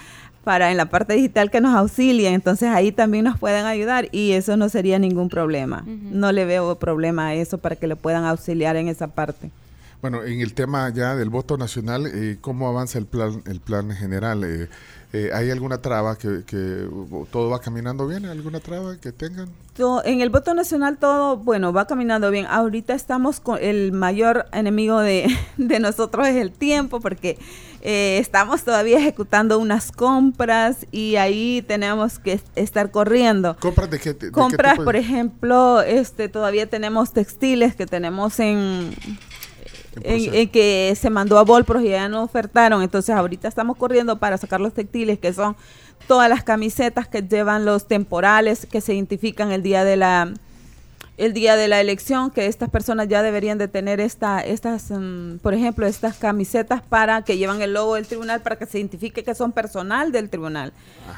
para 0.48 0.72
en 0.72 0.78
la 0.78 0.86
parte 0.86 1.12
digital 1.12 1.52
que 1.52 1.60
nos 1.60 1.76
auxilien, 1.76 2.34
entonces 2.34 2.70
ahí 2.70 2.94
también 2.94 3.26
nos 3.26 3.38
pueden 3.38 3.66
ayudar 3.66 4.08
y 4.14 4.32
eso 4.32 4.56
no 4.56 4.70
sería 4.70 4.98
ningún 4.98 5.28
problema. 5.28 5.84
No 5.86 6.32
le 6.32 6.46
veo 6.46 6.80
problema 6.80 7.28
a 7.28 7.34
eso 7.34 7.58
para 7.58 7.76
que 7.76 7.86
le 7.86 7.98
puedan 7.98 8.24
auxiliar 8.24 8.78
en 8.78 8.88
esa 8.88 9.10
parte. 9.10 9.52
Bueno, 10.02 10.24
en 10.24 10.40
el 10.40 10.54
tema 10.54 10.90
ya 10.90 11.18
del 11.18 11.30
voto 11.30 11.58
nacional, 11.58 12.08
eh, 12.08 12.38
¿cómo 12.40 12.70
avanza 12.70 12.98
el 12.98 13.08
plan, 13.08 13.44
el 13.46 13.60
plan 13.60 13.92
general? 13.92 14.46
Eh, 14.46 14.70
eh, 15.14 15.32
¿Hay 15.34 15.50
alguna 15.52 15.82
traba 15.82 16.18
que, 16.18 16.44
que 16.46 16.88
todo 17.32 17.50
va 17.50 17.60
caminando 17.60 18.08
bien? 18.08 18.26
¿Alguna 18.26 18.60
traba 18.60 18.98
que 18.98 19.12
tengan? 19.12 19.50
En 20.06 20.22
el 20.22 20.30
voto 20.30 20.56
nacional 20.56 20.98
todo, 20.98 21.38
bueno, 21.38 21.72
va 21.72 21.86
caminando 21.86 22.32
bien. 22.32 22.48
Ahorita 22.48 22.94
estamos 22.94 23.40
con 23.40 23.60
el 23.62 23.92
mayor 23.92 24.48
enemigo 24.52 25.00
de, 25.00 25.28
de 25.58 25.80
nosotros 25.80 26.28
es 26.28 26.36
el 26.36 26.52
tiempo, 26.52 27.00
porque 27.00 27.38
eh, 27.82 28.18
estamos 28.18 28.64
todavía 28.64 28.98
ejecutando 28.98 29.60
unas 29.60 29.92
compras 29.92 30.88
y 30.92 31.18
ahí 31.18 31.64
tenemos 31.68 32.18
que 32.20 32.42
estar 32.56 32.92
corriendo. 32.92 33.56
¿Compras 33.60 33.90
de 33.92 34.00
qué? 34.00 34.14
de 34.14 34.32
Compras, 34.32 34.80
por 34.80 34.96
ejemplo, 34.96 35.82
este 35.82 36.28
todavía 36.28 36.68
tenemos 36.68 37.14
textiles 37.14 37.76
que 37.76 37.86
tenemos 37.86 38.40
en, 38.40 38.96
en, 40.04 40.34
en 40.34 40.50
que 40.50 40.94
se 41.00 41.10
mandó 41.10 41.38
a 41.38 41.44
Volpros 41.44 41.84
y 41.84 41.90
ya 41.90 42.10
no 42.10 42.24
ofertaron. 42.24 42.82
Entonces 42.82 43.16
ahorita 43.16 43.48
estamos 43.48 43.78
corriendo 43.78 44.18
para 44.18 44.38
sacar 44.38 44.62
los 44.62 44.74
textiles, 44.74 45.20
que 45.20 45.34
son 45.34 45.56
todas 46.08 46.30
las 46.30 46.44
camisetas 46.44 47.08
que 47.08 47.22
llevan 47.22 47.66
los 47.66 47.88
temporales 47.88 48.66
que 48.66 48.82
se 48.82 48.94
identifican 48.94 49.52
el 49.52 49.64
día 49.64 49.84
de 49.84 49.98
la 49.98 50.34
el 51.18 51.34
día 51.34 51.56
de 51.56 51.68
la 51.68 51.82
elección, 51.82 52.30
que 52.30 52.46
estas 52.46 52.70
personas 52.70 53.08
ya 53.08 53.24
deberían 53.24 53.58
de 53.58 53.68
tener 53.68 54.00
esta, 54.00 54.40
estas, 54.40 54.92
mm, 54.92 55.38
por 55.42 55.56
ejemplo, 55.56 55.88
estas 55.88 56.18
camisetas 56.18 56.82
para 56.84 57.24
que 57.24 57.38
llevan 57.38 57.62
el 57.64 57.74
logo 57.74 57.96
del 57.96 58.06
tribunal 58.06 58.42
para 58.44 58.56
que 58.58 58.68
se 58.68 58.78
identifique 58.78 59.24
que 59.24 59.34
son 59.34 59.52
personal 59.52 60.12
del 60.12 60.30
tribunal. 60.30 60.74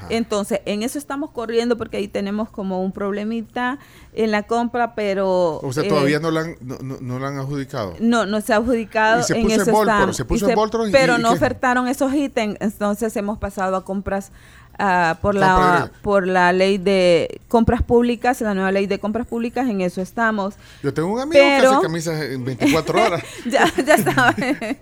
Entonces, 0.10 0.62
en 0.66 0.84
eso 0.84 0.98
estamos 0.98 1.32
corriendo 1.32 1.78
porque 1.78 1.98
ahí 1.98 2.08
tenemos 2.08 2.50
como 2.50 2.82
un 2.84 2.92
problemita 2.92 3.78
en 4.14 4.32
la 4.32 4.44
compra, 4.44 4.96
pero... 4.96 5.60
O 5.62 5.74
sea, 5.74 5.84
eh, 5.84 5.90
todavía 5.90 6.20
no 6.20 6.32
la 6.32 6.42
han, 6.42 6.56
no, 6.62 6.78
no- 6.82 6.98
no 7.02 7.20
la 7.20 7.28
han 7.28 7.38
adjudicado. 7.38 7.96
no, 8.00 8.26
no 8.26 8.42
se 8.42 8.54
ha 8.54 8.58
adjudicado. 8.58 9.20
Y 9.22 9.24
se 9.24 9.38
en 9.38 9.44
puso 9.44 9.62
en 9.66 9.72
Voltron, 9.72 10.14
se 10.14 10.26
puso 10.26 10.48
Y 10.48 10.50
en 10.52 10.56
Voltron 10.56 10.90
y- 10.90 10.92
pero 10.92 11.18
y 11.18 11.22
no 11.22 11.30
qué? 11.30 11.36
ofertaron 11.36 11.88
esos 11.88 12.14
ítems, 12.14 12.56
entonces 12.62 13.16
hemos 13.18 13.38
pasado 13.38 13.76
a 13.76 13.84
compras 13.84 14.32
ah, 14.80 15.18
por 15.22 15.36
la 15.36 15.92
por 16.02 16.26
la 16.28 16.52
ley 16.54 16.78
de 16.78 17.40
compras 17.48 17.84
públicas, 17.84 18.42
la 18.42 18.54
nueva 18.54 18.72
ley 18.72 18.88
de 18.88 18.98
compras 19.00 19.28
públicas, 19.28 19.68
en 19.70 19.82
eso 19.82 20.02
estamos. 20.02 20.56
Yo 20.82 20.94
tengo 20.94 21.14
un 21.14 21.20
amigo 21.20 21.40
que 21.44 21.56
hace 21.68 21.82
camisas 21.82 22.22
en 22.22 22.44
24 22.46 23.04
horas. 23.06 23.24
ya, 23.46 23.72
ya 23.86 23.98
saben. 23.98 24.80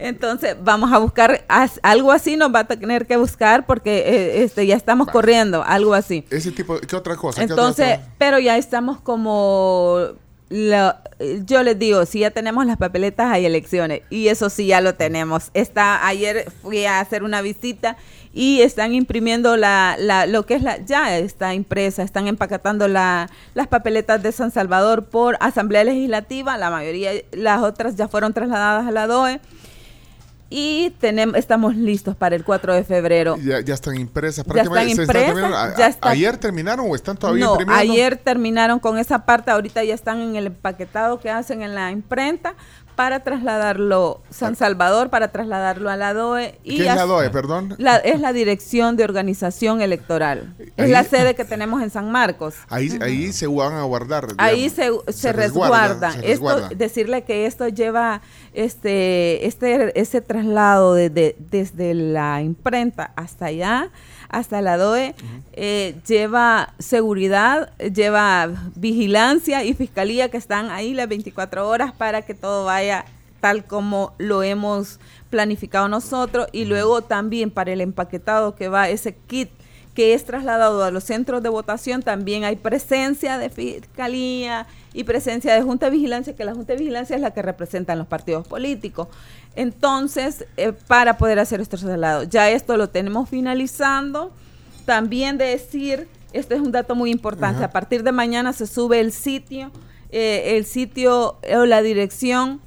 Entonces, 0.00 0.56
vamos 0.62 0.92
a 0.92 0.98
buscar 0.98 1.44
as- 1.48 1.80
algo 1.82 2.12
así, 2.12 2.36
nos 2.36 2.54
va 2.54 2.60
a 2.60 2.64
tener 2.66 3.06
que 3.06 3.16
buscar 3.16 3.66
porque 3.66 3.98
eh, 4.06 4.42
este 4.44 4.64
ya 4.64 4.76
estamos 4.76 5.08
corriendo, 5.08 5.64
algo 5.64 5.92
así. 5.94 6.24
Ese 6.30 6.52
tipo, 6.52 6.78
¿qué 6.78 6.94
otra 6.94 7.16
cosa? 7.16 7.40
¿Qué 7.44 7.50
Entonces, 7.50 7.98
otra- 7.98 8.08
pero 8.16 8.38
ya 8.38 8.56
estamos 8.56 9.00
como 9.00 9.98
la- 10.50 11.02
yo 11.44 11.64
les 11.64 11.76
digo, 11.76 12.06
si 12.06 12.20
ya 12.20 12.30
tenemos 12.30 12.64
las 12.64 12.76
papeletas 12.76 13.26
hay 13.32 13.44
elecciones 13.44 14.02
y 14.08 14.28
eso 14.28 14.50
sí 14.50 14.68
ya 14.68 14.80
lo 14.80 14.94
tenemos. 14.94 15.50
Está 15.52 16.06
ayer 16.06 16.46
fui 16.62 16.84
a 16.84 17.00
hacer 17.00 17.24
una 17.24 17.42
visita 17.42 17.96
y 18.32 18.60
están 18.60 18.94
imprimiendo 18.94 19.56
la, 19.56 19.96
la 19.98 20.26
lo 20.26 20.44
que 20.46 20.54
es 20.54 20.62
la 20.62 20.78
ya 20.84 21.16
está 21.18 21.54
impresa, 21.54 22.02
están 22.02 22.28
empacatando 22.28 22.86
la, 22.88 23.28
las 23.54 23.66
papeletas 23.68 24.22
de 24.22 24.32
San 24.32 24.50
Salvador 24.50 25.04
por 25.06 25.36
Asamblea 25.40 25.84
Legislativa, 25.84 26.56
la 26.56 26.70
mayoría 26.70 27.12
las 27.32 27.62
otras 27.62 27.96
ya 27.96 28.06
fueron 28.08 28.32
trasladadas 28.34 28.86
a 28.86 28.90
la 28.90 29.06
DOE. 29.06 29.40
y 30.50 30.90
tenemos, 30.98 31.36
estamos 31.36 31.76
listos 31.76 32.16
para 32.16 32.34
el 32.34 32.42
4 32.42 32.72
de 32.72 32.82
febrero. 32.84 33.36
Ya, 33.44 33.60
ya 33.60 33.74
están 33.74 33.96
impresas. 33.96 34.46
Ya 34.54 34.62
están 34.62 34.88
están 34.88 35.04
impresas. 35.04 35.52
A- 35.52 35.76
ya 35.76 35.86
está- 35.88 36.08
¿Ayer 36.08 36.38
terminaron 36.38 36.86
o 36.90 36.94
están 36.94 37.18
todavía 37.18 37.44
no, 37.44 37.52
imprimiendo? 37.52 37.92
ayer 37.92 38.16
terminaron 38.16 38.78
con 38.78 38.96
esa 38.98 39.26
parte, 39.26 39.50
ahorita 39.50 39.84
ya 39.84 39.92
están 39.94 40.20
en 40.20 40.36
el 40.36 40.46
empaquetado 40.46 41.20
que 41.20 41.28
hacen 41.30 41.60
en 41.62 41.74
la 41.74 41.90
imprenta 41.90 42.54
para 42.98 43.20
trasladarlo 43.20 44.22
San 44.28 44.56
Salvador, 44.56 45.08
para 45.08 45.28
trasladarlo 45.28 45.88
a 45.88 45.96
la 45.96 46.14
DOE. 46.14 46.58
¿Qué 46.64 46.78
es 46.80 46.84
la 46.96 47.04
DOE, 47.06 47.30
perdón? 47.30 47.76
la- 47.78 47.98
es 47.98 48.18
la 48.20 48.32
Dirección 48.32 48.96
de 48.96 49.04
Organización 49.04 49.80
Electoral. 49.80 50.52
Es 50.76 50.90
la 50.90 51.04
sede 51.04 51.36
que 51.36 51.44
tenemos 51.44 51.80
en 51.80 51.90
San 51.90 52.10
Marcos. 52.10 52.56
Ahí, 52.68 52.90
ahí 53.00 53.32
se 53.32 53.46
van 53.46 53.74
a 53.74 53.84
guardar. 53.84 54.26
Ahí 54.36 54.68
se, 54.68 54.90
se, 55.12 55.32
resguarda. 55.32 56.10
se 56.10 56.18
Esto, 56.18 56.26
resguarda. 56.28 56.68
decirle 56.70 57.22
que 57.22 57.46
esto 57.46 57.68
lleva 57.68 58.20
este, 58.52 59.46
este, 59.46 59.98
ese 60.00 60.20
traslado 60.20 60.94
de- 60.94 61.08
de- 61.10 61.36
desde 61.38 61.94
la 61.94 62.42
imprenta 62.42 63.12
hasta 63.14 63.46
allá, 63.46 63.90
hasta 64.28 64.60
la 64.60 64.76
DOE, 64.76 65.14
eh, 65.52 65.94
lleva 66.06 66.74
seguridad, 66.78 67.72
lleva 67.78 68.48
vigilancia 68.76 69.64
y 69.64 69.74
fiscalía 69.74 70.30
que 70.30 70.36
están 70.36 70.70
ahí 70.70 70.94
las 70.94 71.08
24 71.08 71.68
horas 71.68 71.92
para 71.92 72.22
que 72.22 72.34
todo 72.34 72.64
vaya 72.64 73.04
tal 73.40 73.64
como 73.64 74.14
lo 74.18 74.42
hemos 74.42 75.00
planificado 75.30 75.88
nosotros. 75.88 76.48
Y 76.52 76.64
luego 76.64 77.02
también 77.02 77.50
para 77.50 77.72
el 77.72 77.80
empaquetado 77.80 78.54
que 78.54 78.68
va 78.68 78.88
ese 78.88 79.14
kit 79.14 79.50
que 79.98 80.14
es 80.14 80.24
trasladado 80.24 80.84
a 80.84 80.92
los 80.92 81.02
centros 81.02 81.42
de 81.42 81.48
votación, 81.48 82.04
también 82.04 82.44
hay 82.44 82.54
presencia 82.54 83.36
de 83.36 83.50
fiscalía 83.50 84.64
y 84.94 85.02
presencia 85.02 85.52
de 85.52 85.62
Junta 85.62 85.86
de 85.86 85.90
Vigilancia, 85.90 86.36
que 86.36 86.44
la 86.44 86.54
Junta 86.54 86.74
de 86.74 86.78
Vigilancia 86.78 87.16
es 87.16 87.20
la 87.20 87.32
que 87.32 87.42
representa 87.42 87.94
a 87.94 87.96
los 87.96 88.06
partidos 88.06 88.46
políticos. 88.46 89.08
Entonces, 89.56 90.46
eh, 90.56 90.72
para 90.86 91.18
poder 91.18 91.40
hacer 91.40 91.60
estos 91.60 91.80
traslados, 91.80 92.28
ya 92.28 92.48
esto 92.48 92.76
lo 92.76 92.90
tenemos 92.90 93.28
finalizando. 93.28 94.30
También 94.84 95.36
decir, 95.36 96.06
este 96.32 96.54
es 96.54 96.60
un 96.60 96.70
dato 96.70 96.94
muy 96.94 97.10
importante, 97.10 97.64
a 97.64 97.70
partir 97.72 98.04
de 98.04 98.12
mañana 98.12 98.52
se 98.52 98.68
sube 98.68 99.00
el 99.00 99.10
sitio, 99.10 99.72
eh, 100.12 100.56
el 100.58 100.64
sitio 100.64 101.40
o 101.52 101.66
la 101.66 101.82
dirección 101.82 102.60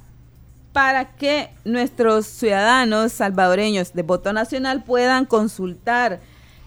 para 0.74 1.16
que 1.16 1.50
nuestros 1.64 2.28
ciudadanos 2.28 3.14
salvadoreños 3.14 3.94
de 3.94 4.04
voto 4.04 4.34
nacional 4.34 4.84
puedan 4.84 5.26
consultar 5.26 6.20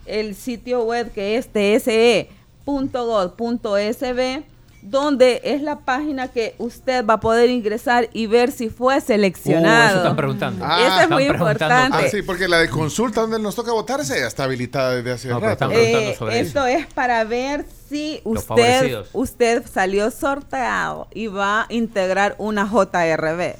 el 0.07 0.35
sitio 0.35 0.83
web 0.85 1.13
que 1.13 1.37
es 1.37 1.49
tse.gov.sb 3.05 4.43
donde 4.83 5.41
es 5.45 5.63
la 5.63 5.79
página 5.79 6.29
que 6.29 6.55
usted 6.59 7.07
va 7.07 7.15
a 7.15 7.21
poder 7.21 7.49
ingresar 7.49 8.11
y 8.13 8.27
ver 8.27 8.53
si 8.53 8.69
fue 8.69 8.97
Uh, 8.97 8.99
eso 8.99 9.07
seleccionado. 9.07 9.97
están 9.97 10.15
preguntando. 10.15 10.63
Ah, 10.63 10.77
Eso 10.79 10.87
es 10.89 10.93
Están 11.05 11.11
muy 11.11 11.25
preguntando. 11.27 11.53
importante. 11.65 12.07
Ah, 12.07 12.11
sí, 12.11 12.21
porque 12.21 12.47
la 12.49 12.59
de 12.59 12.69
consulta 12.69 13.23
donde 13.23 13.39
nos 13.39 13.55
toca 13.55 13.73
votar 13.73 14.01
esa 14.01 14.15
ya 14.19 14.27
está 14.27 14.45
habilitada 14.45 14.97
desde 14.97 15.13
hace 15.13 15.29
No, 15.29 15.37
pero 15.41 15.53
rato. 15.53 15.65
están 15.65 15.71
preguntando 15.71 16.31
Eh, 16.33 16.41
esto 16.41 16.67
es 16.67 16.87
para 16.89 17.25
ver 17.25 17.65
si 17.89 18.21
usted, 18.25 19.05
usted 19.15 19.65
salió 19.73 20.11
sorteado 20.11 21.09
y 21.15 21.29
va 21.29 21.63
a 21.63 21.67
integrar 21.71 22.35
una 22.37 22.67
JRB. 22.69 23.55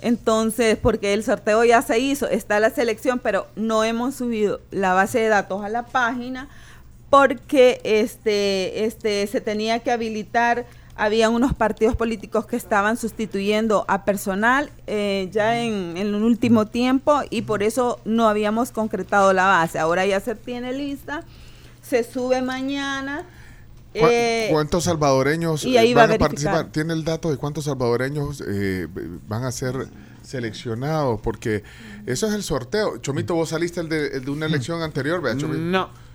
Entonces, 0.00 0.76
porque 0.76 1.12
el 1.12 1.24
sorteo 1.24 1.64
ya 1.64 1.82
se 1.82 1.98
hizo, 1.98 2.28
está 2.28 2.60
la 2.60 2.70
selección, 2.70 3.18
pero 3.18 3.48
no 3.56 3.82
hemos 3.82 4.14
subido 4.14 4.60
la 4.70 4.94
base 4.94 5.18
de 5.18 5.28
datos 5.28 5.64
a 5.64 5.68
la 5.68 5.86
página 5.86 6.48
porque 7.10 7.80
este, 7.84 8.84
este, 8.84 9.26
se 9.26 9.40
tenía 9.40 9.80
que 9.80 9.90
habilitar, 9.90 10.66
había 10.94 11.30
unos 11.30 11.54
partidos 11.54 11.96
políticos 11.96 12.46
que 12.46 12.56
estaban 12.56 12.96
sustituyendo 12.96 13.84
a 13.88 14.04
personal 14.04 14.70
eh, 14.86 15.28
ya 15.32 15.60
en, 15.60 15.96
en 15.96 16.08
el 16.08 16.14
último 16.16 16.66
tiempo 16.66 17.20
y 17.30 17.42
por 17.42 17.62
eso 17.62 18.00
no 18.04 18.28
habíamos 18.28 18.72
concretado 18.72 19.32
la 19.32 19.46
base. 19.46 19.78
Ahora 19.78 20.04
ya 20.06 20.20
se 20.20 20.34
tiene 20.34 20.72
lista, 20.72 21.24
se 21.82 22.04
sube 22.04 22.42
mañana. 22.42 23.24
¿Cu- 24.00 24.06
eh, 24.10 24.48
¿Cuántos 24.50 24.84
salvadoreños 24.84 25.64
y 25.64 25.76
ahí 25.76 25.92
eh, 25.92 25.94
va 25.94 26.02
a 26.04 26.06
van 26.06 26.16
a, 26.16 26.18
participar? 26.18 26.72
¿Tiene 26.72 26.92
el 26.92 27.04
dato 27.04 27.30
de 27.30 27.36
cuántos 27.36 27.64
salvadoreños 27.64 28.42
eh, 28.46 28.86
van 29.26 29.44
a 29.44 29.52
ser 29.52 29.88
seleccionados? 30.22 31.20
Porque 31.20 31.62
eso 32.06 32.26
es 32.26 32.34
el 32.34 32.42
sorteo. 32.42 32.98
Chomito, 32.98 33.34
vos 33.34 33.48
saliste 33.50 33.80
el 33.80 33.88
de, 33.88 34.08
el 34.08 34.24
de 34.24 34.30
una 34.30 34.46
elección 34.46 34.82
anterior, 34.82 35.20
¿verdad, 35.22 35.38
Chomito? 35.40 35.60
No. 35.60 36.08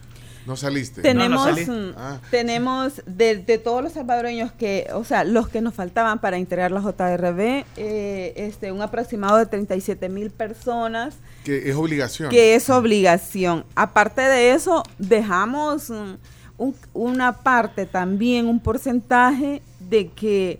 No 0.45 0.57
saliste. 0.57 1.01
Tenemos, 1.01 1.47
mm, 1.67 1.91
Ah. 1.95 2.19
tenemos 2.29 3.01
de, 3.05 3.37
de 3.37 3.57
todos 3.57 3.81
los 3.81 3.93
salvadoreños 3.93 4.51
que, 4.51 4.87
o 4.93 5.05
sea, 5.05 5.23
los 5.23 5.47
que 5.47 5.61
nos 5.61 5.73
faltaban 5.73 6.19
para 6.19 6.37
integrar 6.37 6.69
la 6.69 6.81
JRB, 6.81 7.63
eh, 7.77 8.33
este, 8.35 8.73
un 8.73 8.81
aproximado 8.81 9.37
de 9.37 9.45
37 9.45 10.09
mil 10.09 10.31
personas, 10.31 11.15
Que 11.45 11.69
es 11.69 11.75
obligación. 11.77 12.29
que 12.29 12.55
es 12.55 12.69
obligación. 12.69 13.63
Aparte 13.75 14.19
de 14.21 14.51
eso, 14.51 14.83
dejamos 14.99 15.89
mm, 15.89 16.15
un- 16.57 16.75
una 16.93 17.33
parte 17.43 17.85
también, 17.85 18.47
un 18.47 18.59
porcentaje 18.59 19.61
de 19.89 20.07
que 20.09 20.59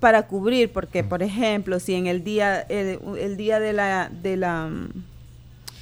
para 0.00 0.26
cubrir, 0.26 0.70
porque 0.72 1.02
por 1.02 1.22
ejemplo, 1.22 1.80
si 1.80 1.94
en 1.94 2.06
el 2.06 2.22
día, 2.24 2.60
el, 2.60 2.98
el 3.18 3.36
día 3.36 3.58
de 3.60 3.72
la, 3.72 4.10
de 4.22 4.36
la 4.36 4.66
mm, 4.68 4.88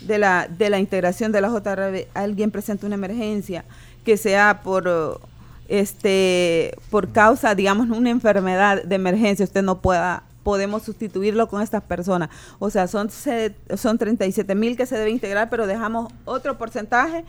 de 0.07 0.19
la, 0.19 0.49
de 0.49 0.69
la 0.71 0.79
integración 0.81 1.31
de 1.31 1.41
la 1.41 1.49
JRB 1.49 2.07
alguien 2.15 2.51
presenta 2.51 2.87
una 2.87 2.97
emergencia 2.97 3.65
que 4.05 4.17
sea 4.17 4.61
por 4.65 5.21
este 5.69 6.77
por 6.91 7.13
causa 7.13 7.55
digamos 7.55 7.89
una 7.89 8.11
enfermedad 8.11 8.83
de 8.83 8.95
emergencia 8.97 9.45
usted 9.45 9.63
no 9.63 9.81
pueda 9.81 10.25
podemos 10.43 10.83
sustituirlo 10.83 11.49
con 11.49 11.63
estas 11.63 11.83
personas 11.83 12.29
o 12.59 12.71
sea 12.71 12.87
son 12.89 13.11
se- 13.11 13.55
son 13.77 13.99
37 13.99 14.55
mil 14.55 14.77
que 14.77 14.87
se 14.87 14.97
debe 14.97 15.11
integrar 15.11 15.49
pero 15.51 15.67
dejamos 15.67 16.13
otro 16.25 16.59
porcentaje 16.59 17.25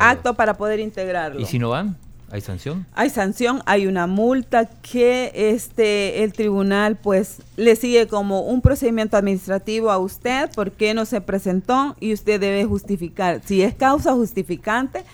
acto 0.00 0.34
para 0.34 0.54
poder 0.54 0.80
integrarlo 0.80 1.40
¿Y 1.40 1.44
si 1.46 1.58
no 1.58 1.70
van? 1.70 1.96
¿Hay 2.32 2.40
sanción? 2.40 2.84
hay 2.94 3.08
sanción, 3.10 3.62
hay 3.66 3.86
una 3.86 4.08
multa 4.08 4.66
que 4.66 5.30
este 5.32 6.24
el 6.24 6.32
tribunal 6.32 6.96
pues 6.96 7.36
le 7.56 7.76
sigue 7.76 8.08
como 8.08 8.40
un 8.40 8.62
procedimiento 8.62 9.16
administrativo 9.16 9.92
a 9.92 9.98
usted 9.98 10.50
porque 10.56 10.92
no 10.92 11.04
se 11.04 11.20
presentó 11.20 11.94
y 12.00 12.12
usted 12.12 12.40
debe 12.40 12.64
justificar. 12.64 13.42
Si 13.44 13.62
es 13.62 13.76
causa 13.76 14.12
justificante, 14.14 15.04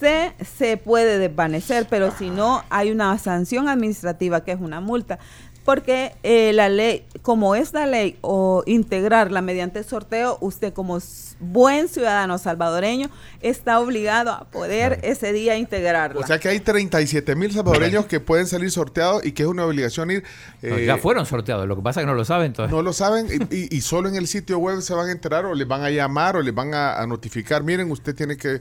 se, 0.00 0.32
se 0.58 0.76
puede 0.76 1.18
desvanecer, 1.18 1.86
pero 1.88 2.10
si 2.18 2.30
no, 2.30 2.64
hay 2.68 2.90
una 2.90 3.16
sanción 3.18 3.68
administrativa 3.68 4.42
que 4.42 4.50
es 4.50 4.60
una 4.60 4.80
multa. 4.80 5.20
Porque 5.64 6.12
eh, 6.22 6.52
la 6.54 6.68
ley, 6.68 7.04
como 7.22 7.54
es 7.54 7.72
la 7.74 7.86
ley, 7.86 8.16
o 8.22 8.62
integrarla 8.66 9.42
mediante 9.42 9.82
sorteo, 9.84 10.38
usted 10.40 10.72
como 10.72 10.98
buen 11.38 11.88
ciudadano 11.88 12.38
salvadoreño 12.38 13.08
está 13.40 13.78
obligado 13.80 14.30
a 14.30 14.44
poder 14.50 14.98
ese 15.02 15.32
día 15.32 15.56
integrarla. 15.56 16.20
O 16.20 16.26
sea 16.26 16.38
que 16.38 16.48
hay 16.48 16.60
37 16.60 17.34
mil 17.36 17.52
salvadoreños 17.52 18.06
que 18.06 18.20
pueden 18.20 18.46
salir 18.46 18.70
sorteados 18.70 19.24
y 19.24 19.32
que 19.32 19.42
es 19.44 19.48
una 19.48 19.64
obligación 19.64 20.10
ir. 20.10 20.24
No, 20.62 20.76
eh, 20.76 20.86
ya 20.86 20.96
fueron 20.98 21.24
sorteados, 21.26 21.66
lo 21.68 21.76
que 21.76 21.82
pasa 21.82 22.00
es 22.00 22.04
que 22.04 22.10
no 22.10 22.14
lo 22.16 22.24
saben 22.24 22.52
todavía. 22.52 22.74
No 22.76 22.82
lo 22.82 22.92
saben 22.92 23.26
y, 23.50 23.54
y- 23.54 23.68
y 23.70 23.80
solo 23.82 24.08
en 24.08 24.16
el 24.16 24.26
sitio 24.26 24.58
web 24.58 24.80
se 24.80 24.94
van 24.94 25.08
a 25.08 25.12
enterar 25.12 25.44
o 25.46 25.54
les 25.54 25.68
van 25.68 25.82
a 25.82 25.90
llamar 25.90 26.36
o 26.36 26.42
les 26.42 26.54
van 26.54 26.74
a, 26.74 27.00
a 27.00 27.06
notificar. 27.06 27.62
Miren, 27.62 27.90
usted 27.90 28.14
tiene 28.14 28.36
que... 28.36 28.60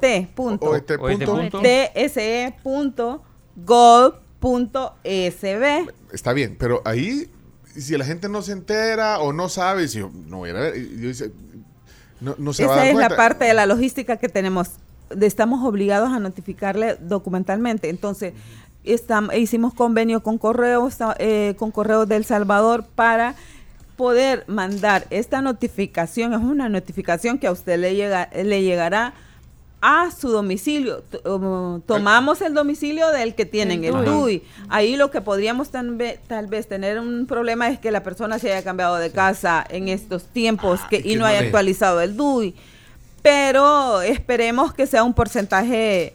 OET. 0.00 0.28
punto. 0.34 0.70
O 0.70 0.74
este 0.74 0.94
O 0.96 1.08
este 1.08 1.26
punto. 1.26 1.50
punto. 1.50 1.60
tse.gov.sb. 1.62 3.22
Está 6.12 6.32
bien, 6.32 6.56
pero 6.58 6.82
ahí, 6.84 7.30
si 7.76 7.96
la 7.96 8.04
gente 8.04 8.28
no 8.28 8.42
se 8.42 8.52
entera 8.52 9.18
o 9.20 9.32
no 9.32 9.48
sabe, 9.48 9.88
si 9.88 9.98
yo 9.98 10.10
no 10.28 10.38
voy 10.38 10.50
a 10.50 10.54
ver, 10.54 10.74
yo 10.76 11.08
dice, 11.08 11.30
no, 12.20 12.34
no 12.38 12.52
se 12.52 12.66
va 12.66 12.72
a 12.74 12.76
Esa 12.76 12.84
dar 12.84 12.94
es 13.04 13.10
la 13.10 13.16
parte 13.16 13.44
de 13.44 13.54
la 13.54 13.66
logística 13.66 14.16
que 14.16 14.28
tenemos. 14.28 14.70
Estamos 15.20 15.64
obligados 15.66 16.10
a 16.12 16.18
notificarle 16.18 16.96
documentalmente. 17.00 17.88
Entonces, 17.90 18.32
estam- 18.84 19.36
hicimos 19.36 19.74
convenio 19.74 20.22
con 20.22 20.38
Correo, 20.38 20.86
esta- 20.88 21.16
eh, 21.18 21.54
con 21.58 21.70
Correo 21.70 22.06
del 22.06 22.24
Salvador 22.24 22.84
para 22.94 23.34
poder 23.96 24.44
mandar 24.46 25.06
esta 25.10 25.42
notificación. 25.42 26.32
Es 26.32 26.40
una 26.40 26.68
notificación 26.68 27.38
que 27.38 27.46
a 27.46 27.52
usted 27.52 27.78
le, 27.78 27.94
llega, 27.94 28.30
le 28.34 28.62
llegará 28.62 29.12
a 29.82 30.12
su 30.12 30.30
domicilio. 30.30 31.02
Tomamos 31.86 32.40
el 32.40 32.54
domicilio 32.54 33.08
del 33.08 33.34
que 33.34 33.44
tienen 33.44 33.84
el 33.84 34.04
DUI. 34.04 34.44
Ahí 34.68 34.96
lo 34.96 35.10
que 35.10 35.20
podríamos 35.20 35.70
tal 35.70 35.96
vez, 35.96 36.20
tal 36.28 36.46
vez 36.46 36.68
tener 36.68 37.00
un 37.00 37.26
problema 37.26 37.68
es 37.68 37.80
que 37.80 37.90
la 37.90 38.04
persona 38.04 38.38
se 38.38 38.52
haya 38.52 38.62
cambiado 38.62 38.96
de 38.96 39.10
casa 39.10 39.66
en 39.68 39.88
estos 39.88 40.24
tiempos 40.24 40.80
que, 40.88 40.98
y 40.98 41.02
que 41.02 41.16
no 41.16 41.26
haya 41.26 41.40
actualizado 41.40 42.00
el 42.00 42.16
DUI. 42.16 42.54
Pero 43.22 44.02
esperemos 44.02 44.72
que 44.72 44.86
sea 44.86 45.02
un 45.02 45.14
porcentaje 45.14 46.14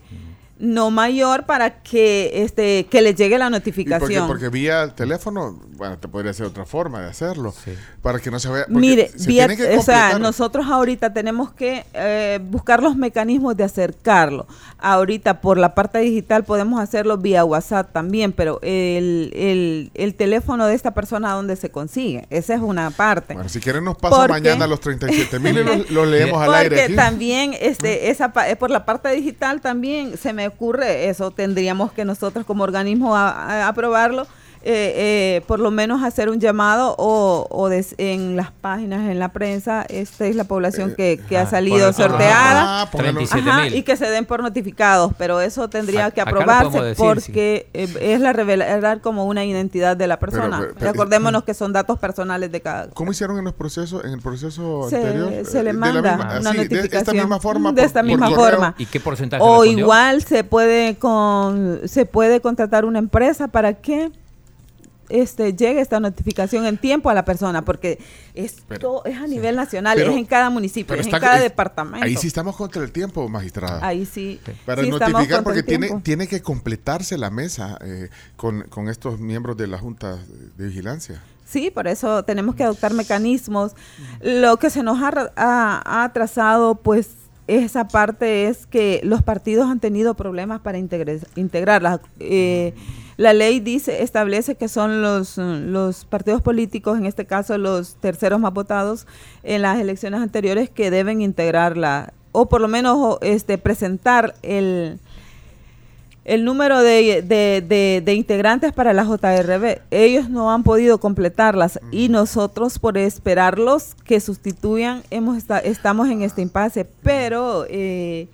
no 0.59 0.89
mayor 0.91 1.45
para 1.45 1.81
que 1.83 2.43
este 2.43 2.85
que 2.89 3.01
les 3.01 3.15
llegue 3.15 3.37
la 3.37 3.45
¿Y 3.47 3.49
por 3.49 3.61
qué? 3.61 3.69
notificación. 3.71 4.27
Porque 4.27 4.49
vía 4.49 4.93
teléfono 4.95 5.59
bueno, 5.77 5.99
te 5.99 6.07
podría 6.07 6.33
ser 6.33 6.47
otra 6.47 6.65
forma 6.65 7.01
de 7.01 7.07
hacerlo. 7.09 7.53
Sí. 7.63 7.71
Para 8.01 8.19
que 8.19 8.31
no 8.31 8.39
se 8.39 8.49
vea. 8.49 8.63
porque 8.65 8.79
Mire, 8.79 9.11
se 9.15 9.27
vía- 9.27 9.47
que 9.55 9.77
o 9.77 9.81
sea, 9.83 10.17
nosotros 10.17 10.65
ahorita 10.67 11.13
tenemos 11.13 11.51
que 11.53 11.85
eh, 11.93 12.39
buscar 12.41 12.81
los 12.81 12.95
mecanismos 12.95 13.55
de 13.55 13.63
acercarlo. 13.65 14.47
Ahorita 14.79 15.41
por 15.41 15.57
la 15.59 15.75
parte 15.75 15.99
digital 15.99 16.43
podemos 16.43 16.79
hacerlo 16.79 17.17
vía 17.17 17.45
WhatsApp 17.45 17.91
también, 17.93 18.31
pero 18.31 18.59
el, 18.63 19.31
el, 19.35 19.91
el 19.93 20.15
teléfono 20.15 20.65
de 20.65 20.73
esta 20.73 20.95
persona 20.95 21.33
dónde 21.33 21.55
se 21.55 21.69
consigue, 21.69 22.25
esa 22.31 22.55
es 22.55 22.61
una 22.61 22.89
parte. 22.89 23.33
Bueno, 23.35 23.49
si 23.49 23.59
quieren 23.59 23.83
nos 23.83 23.97
pasa 23.97 24.15
Porque- 24.15 24.31
mañana 24.33 24.65
los 24.67 24.79
37 24.79 25.39
mil 25.39 25.57
y 25.59 25.63
los, 25.63 25.91
los 25.91 26.07
leemos 26.07 26.41
al 26.41 26.53
aire 26.55 26.75
Porque 26.77 26.95
también 26.95 27.53
este 27.59 28.09
esa 28.09 28.33
pa- 28.33 28.49
eh, 28.49 28.55
por 28.55 28.71
la 28.71 28.85
parte 28.85 29.09
digital 29.09 29.61
también 29.61 30.17
se 30.17 30.33
me 30.33 30.46
ocurre 30.47 31.09
eso 31.09 31.31
tendríamos 31.31 31.91
que 31.91 32.05
nosotros 32.05 32.45
como 32.45 32.63
organismo 32.63 33.15
a- 33.15 33.29
a- 33.29 33.67
aprobarlo 33.67 34.25
eh, 34.63 34.93
eh, 35.37 35.41
por 35.47 35.59
lo 35.59 35.71
menos 35.71 36.03
hacer 36.03 36.29
un 36.29 36.39
llamado 36.39 36.95
o, 36.97 37.47
o 37.49 37.69
des- 37.69 37.95
en 37.97 38.35
las 38.35 38.51
páginas 38.51 39.09
en 39.09 39.19
la 39.19 39.29
prensa 39.29 39.85
esta 39.87 40.25
es 40.25 40.35
la 40.35 40.43
población 40.43 40.93
que, 40.95 41.19
que 41.29 41.37
ha 41.37 41.45
salido 41.49 41.93
sorteada 41.93 42.81
Ah, 42.81 42.89
póngalo. 42.91 43.19
37. 43.19 43.49
Ajá, 43.49 43.61
7.000. 43.65 43.75
y 43.75 43.83
que 43.83 43.95
se 43.97 44.09
den 44.09 44.25
por 44.25 44.41
notificados, 44.43 45.11
pero 45.17 45.41
eso 45.41 45.69
tendría 45.69 46.05
A- 46.07 46.11
que 46.11 46.21
aprobarse 46.21 46.81
decir, 46.81 46.95
porque 47.05 47.67
eh, 47.73 47.87
es 48.01 48.19
la 48.19 48.33
revelar 48.33 49.01
como 49.01 49.25
una 49.25 49.45
identidad 49.45 49.95
de 49.97 50.07
la 50.07 50.19
persona. 50.19 50.59
pero- 50.59 50.73
pero- 50.77 50.91
Recordémonos 50.91 51.43
que 51.43 51.53
son 51.53 51.71
datos 51.73 51.97
personales 51.99 52.51
de 52.51 52.61
cada 52.61 52.89
¿Cómo 52.89 53.11
hicieron 53.11 53.37
en 53.37 53.45
los 53.45 53.53
procesos, 53.53 54.03
en 54.05 54.11
el 54.11 54.21
proceso 54.21 54.87
se, 54.89 54.97
anterior? 54.97 55.45
se 55.45 55.59
Eh, 55.59 55.63
le 55.63 55.73
de 55.73 55.77
manda 55.77 56.01
misma- 56.17 56.39
una 56.39 56.49
así, 56.49 56.57
notificación 56.57 56.89
De 56.91 56.97
esta 56.97 57.13
misma 57.13 57.39
forma. 57.39 57.69
de 57.71 57.75
por- 57.75 57.85
esta 57.85 57.99
por 58.01 58.07
misma 58.07 58.29
correo. 58.29 58.49
forma 58.51 58.75
¿Y 58.77 58.85
qué 58.85 58.99
porcentaje 58.99 59.43
o 59.43 59.61
respondió? 59.61 59.77
igual 59.85 60.23
se 60.23 60.43
puede 60.43 60.95
con 60.97 61.81
se 61.85 62.05
puede 62.05 62.41
contratar 62.41 62.85
una 62.85 62.99
empresa 62.99 63.47
para 63.47 63.73
que 63.73 64.11
este 65.09 65.53
llegue 65.53 65.79
esta 65.81 65.99
notificación 65.99 66.65
en 66.65 66.77
tiempo 66.77 67.09
a 67.09 67.13
la 67.13 67.23
persona 67.25 67.63
porque 67.63 67.99
esto 68.35 68.63
Pero- 68.67 69.05
es 69.05 69.17
a 69.17 69.27
nivel 69.27 69.55
nacional 69.55 69.97
Pero- 69.97 70.11
es 70.11 70.17
en 70.17 70.25
cada 70.25 70.49
municipio 70.49 70.95
es 70.95 71.01
está- 71.07 71.17
en 71.17 71.21
cada 71.23 71.37
es- 71.37 71.43
departamento 71.43 72.05
Ahí 72.05 72.15
sí 72.17 72.27
estamos 72.27 72.55
contra 72.55 72.83
el 72.83 72.91
tiempo, 72.91 73.27
magistrada. 73.29 73.85
ahí 73.85 74.05
sí 74.05 74.39
Para 74.65 74.83
sí 74.83 74.89
notificar, 74.89 75.43
porque 75.43 75.63
tiene, 75.63 75.89
tiene 76.03 76.27
que 76.27 76.41
completarse 76.41 77.17
la 77.17 77.29
mesa 77.29 77.77
eh, 77.81 78.09
con, 78.35 78.63
con 78.69 78.89
estos 78.89 79.19
miembros 79.19 79.57
de 79.57 79.67
la 79.67 79.77
Junta 79.77 80.17
de 80.57 80.67
Vigilancia. 80.67 81.21
Sí, 81.45 81.71
por 81.71 81.87
eso 81.87 82.23
tenemos 82.23 82.55
que 82.55 82.63
adoptar 82.63 82.93
mecanismos. 82.93 83.71
Lo 84.21 84.57
que 84.57 84.69
se 84.69 84.83
nos 84.83 85.01
ha, 85.01 85.11
ra- 85.11 85.31
ha- 85.37 85.81
ha 85.85 86.03
atrasado, 86.03 86.75
pues, 86.75 87.07
esa 87.47 87.87
parte 87.87 88.47
es 88.47 88.65
que 88.67 88.99
los 89.05 89.21
partidos 89.23 89.69
han 89.69 89.79
tenido 89.79 90.13
problemas 90.15 90.59
para 90.59 90.77
integre- 90.77 91.21
integrarlas. 91.37 92.01
Eh, 92.19 92.73
la 93.17 93.33
ley 93.33 93.59
dice, 93.59 94.03
establece 94.03 94.55
que 94.55 94.67
son 94.67 95.01
los, 95.01 95.37
mm, 95.37 95.71
los 95.71 96.05
partidos 96.05 96.41
políticos, 96.41 96.97
en 96.97 97.05
este 97.07 97.25
caso 97.25 97.57
los 97.57 97.95
terceros 97.95 98.39
más 98.39 98.53
votados 98.53 99.07
en 99.43 99.63
las 99.63 99.79
elecciones 99.79 100.21
anteriores, 100.21 100.69
que 100.69 100.91
deben 100.91 101.21
integrarla 101.21 102.13
o 102.31 102.47
por 102.47 102.61
lo 102.61 102.67
menos 102.67 103.17
este, 103.21 103.57
presentar 103.57 104.35
el, 104.43 104.99
el 106.25 106.43
número 106.45 106.81
de, 106.81 107.23
de- 107.23 107.63
de- 107.67 108.01
de 108.05 108.13
integrantes 108.13 108.71
para 108.73 108.93
la 108.93 109.03
JRB. 109.05 109.79
Ellos 109.89 110.29
no 110.29 110.51
han 110.51 110.61
podido 110.61 110.99
completarlas 110.99 111.79
y 111.89 112.09
nosotros 112.09 112.77
por 112.77 112.97
esperarlos 112.99 113.95
que 114.03 114.19
sustituyan 114.19 115.01
hemos 115.09 115.37
esta- 115.37 115.59
estamos 115.59 116.09
en 116.09 116.21
este 116.21 116.41
impasse. 116.43 116.85
Pero 117.01 117.65
eh, 117.69 118.27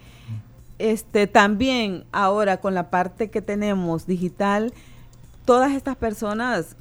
este 0.79 1.27
también 1.27 2.05
ahora 2.11 2.57
con 2.57 2.73
la 2.73 2.89
parte 2.89 3.29
que 3.29 3.41
tenemos 3.41 4.07
digital, 4.07 4.73
todas 5.45 5.73
estas 5.73 5.95
personas 5.95 6.75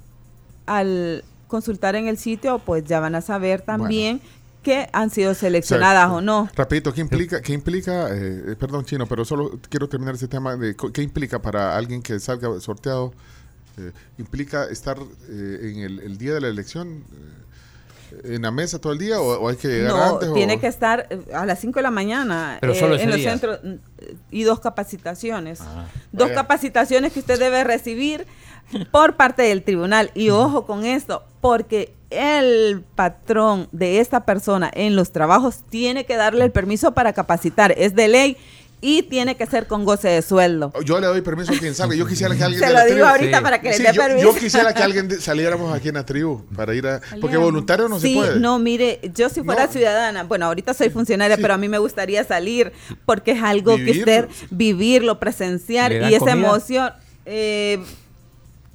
al 0.66 1.24
consultar 1.49 1.97
en 1.97 2.09
el 2.09 2.16
sitio 2.16 2.59
pues 2.59 2.84
ya 2.84 3.01
van 3.01 3.14
a 3.14 3.20
saber 3.20 3.61
también 3.61 4.20
que 4.62 4.88
han 4.93 5.11
sido 5.11 5.34
seleccionadas 5.34 6.11
o 6.11 6.20
no. 6.20 6.49
Rapidito, 6.55 6.93
¿qué 6.93 7.01
implica, 7.01 7.43
qué 7.43 7.53
implica 7.53 8.09
eh, 8.11 8.57
perdón 8.59 8.84
chino, 8.84 9.07
pero 9.07 9.24
solo 9.24 9.59
quiero 9.68 9.88
terminar 9.88 10.14
ese 10.14 10.28
tema 10.28 10.57
de 10.57 10.76
qué 10.93 11.03
implica 11.03 11.43
para 11.43 11.76
alguien 11.76 12.01
que 12.01 12.18
salga 12.20 12.61
sorteado? 12.61 13.12
Eh, 13.78 13.93
¿Implica 14.18 14.64
estar 14.66 14.99
eh, 15.28 15.72
en 15.72 15.78
el, 15.78 16.01
el 16.01 16.18
día 16.18 16.34
de 16.34 16.43
la 16.43 16.49
elección 16.49 17.05
eh, 17.12 17.43
en 18.24 18.42
la 18.42 18.50
mesa 18.50 18.78
todo 18.80 18.92
el 18.92 18.98
día 18.98 19.20
o, 19.20 19.40
o 19.40 19.48
hay 19.48 19.56
que 19.56 19.68
llegar 19.68 19.92
No, 19.92 20.02
antes? 20.14 20.28
o- 20.28 20.34
tiene 20.34 20.58
que 20.60 20.66
estar 20.66 21.06
eh, 21.10 21.20
a 21.34 21.46
las 21.46 21.58
5 21.60 21.78
de 21.78 21.82
la 21.82 21.90
mañana 21.90 22.58
Pero 22.60 22.72
eh, 22.72 22.78
solo 22.78 22.96
en 22.96 23.08
los 23.08 23.16
día. 23.18 23.30
centros 23.30 23.60
mm, 23.62 23.74
y 24.30 24.42
dos 24.44 24.60
capacitaciones. 24.60 25.60
Ah. 25.60 25.86
Dos 26.12 26.28
Vaya. 26.28 26.34
capacitaciones 26.34 27.12
que 27.12 27.20
usted 27.20 27.38
debe 27.38 27.64
recibir 27.64 28.26
por 28.90 29.16
parte 29.16 29.42
del 29.42 29.62
tribunal. 29.62 30.10
Y 30.14 30.30
ojo 30.30 30.66
con 30.66 30.84
esto, 30.84 31.24
porque 31.40 31.94
el 32.10 32.84
patrón 32.94 33.68
de 33.72 34.00
esta 34.00 34.24
persona 34.24 34.70
en 34.74 34.96
los 34.96 35.12
trabajos 35.12 35.60
tiene 35.70 36.04
que 36.04 36.16
darle 36.16 36.44
el 36.44 36.52
permiso 36.52 36.92
para 36.92 37.12
capacitar. 37.12 37.74
Es 37.76 37.94
de 37.94 38.08
ley 38.08 38.36
y 38.84 39.04
tiene 39.04 39.36
que 39.36 39.46
ser 39.46 39.66
con 39.68 39.84
goce 39.84 40.08
de 40.08 40.20
sueldo. 40.22 40.72
Yo 40.84 40.98
le 41.00 41.06
doy 41.06 41.20
permiso 41.22 41.52
a 41.52 41.56
quien 41.56 41.72
salga. 41.74 41.94
Yo 41.94 42.04
quisiera 42.06 42.34
que 42.36 42.42
alguien 42.42 42.60
Se 42.60 42.66
de 42.66 42.72
lo 42.72 42.78
la 42.80 42.84
digo 42.84 42.98
tribu- 42.98 43.10
ahorita 43.10 43.38
Sí. 43.38 43.42
para 43.44 43.60
que 43.62 43.72
Sí, 43.74 43.82
le 43.82 43.88
dé 43.90 43.94
yo, 43.94 44.02
permiso. 44.02 44.32
yo 44.32 44.38
quisiera 44.38 44.74
que 44.74 44.82
alguien 44.82 45.06
de- 45.08 45.20
saliéramos 45.20 45.72
aquí 45.74 45.88
en 45.88 45.94
la 45.94 46.04
tribu 46.04 46.44
para 46.54 46.74
ir 46.74 46.86
a... 46.86 47.00
Porque 47.20 47.36
voluntario 47.36 47.88
no 47.88 47.98
se 48.00 48.08
sí, 48.08 48.14
puede. 48.16 48.40
no, 48.40 48.58
mire, 48.58 49.00
yo 49.14 49.28
si 49.28 49.42
fuera 49.44 49.66
No. 49.66 49.72
ciudadana, 49.72 50.24
bueno, 50.24 50.46
ahorita 50.46 50.74
soy 50.74 50.90
funcionaria, 50.90 51.36
Sí. 51.36 51.42
pero 51.42 51.54
a 51.54 51.58
mí 51.58 51.68
me 51.68 51.78
gustaría 51.78 52.24
salir 52.24 52.72
porque 53.06 53.30
es 53.30 53.42
algo 53.42 53.76
que 53.76 53.92
usted 53.92 54.28
vivirlo, 54.50 55.20
presenciar 55.20 55.92
¿Le 55.92 56.00
dan 56.00 56.10
y 56.10 56.14
esa 56.16 56.24
comida? 56.26 56.48
emoción, 56.48 56.92
eh, 57.24 57.78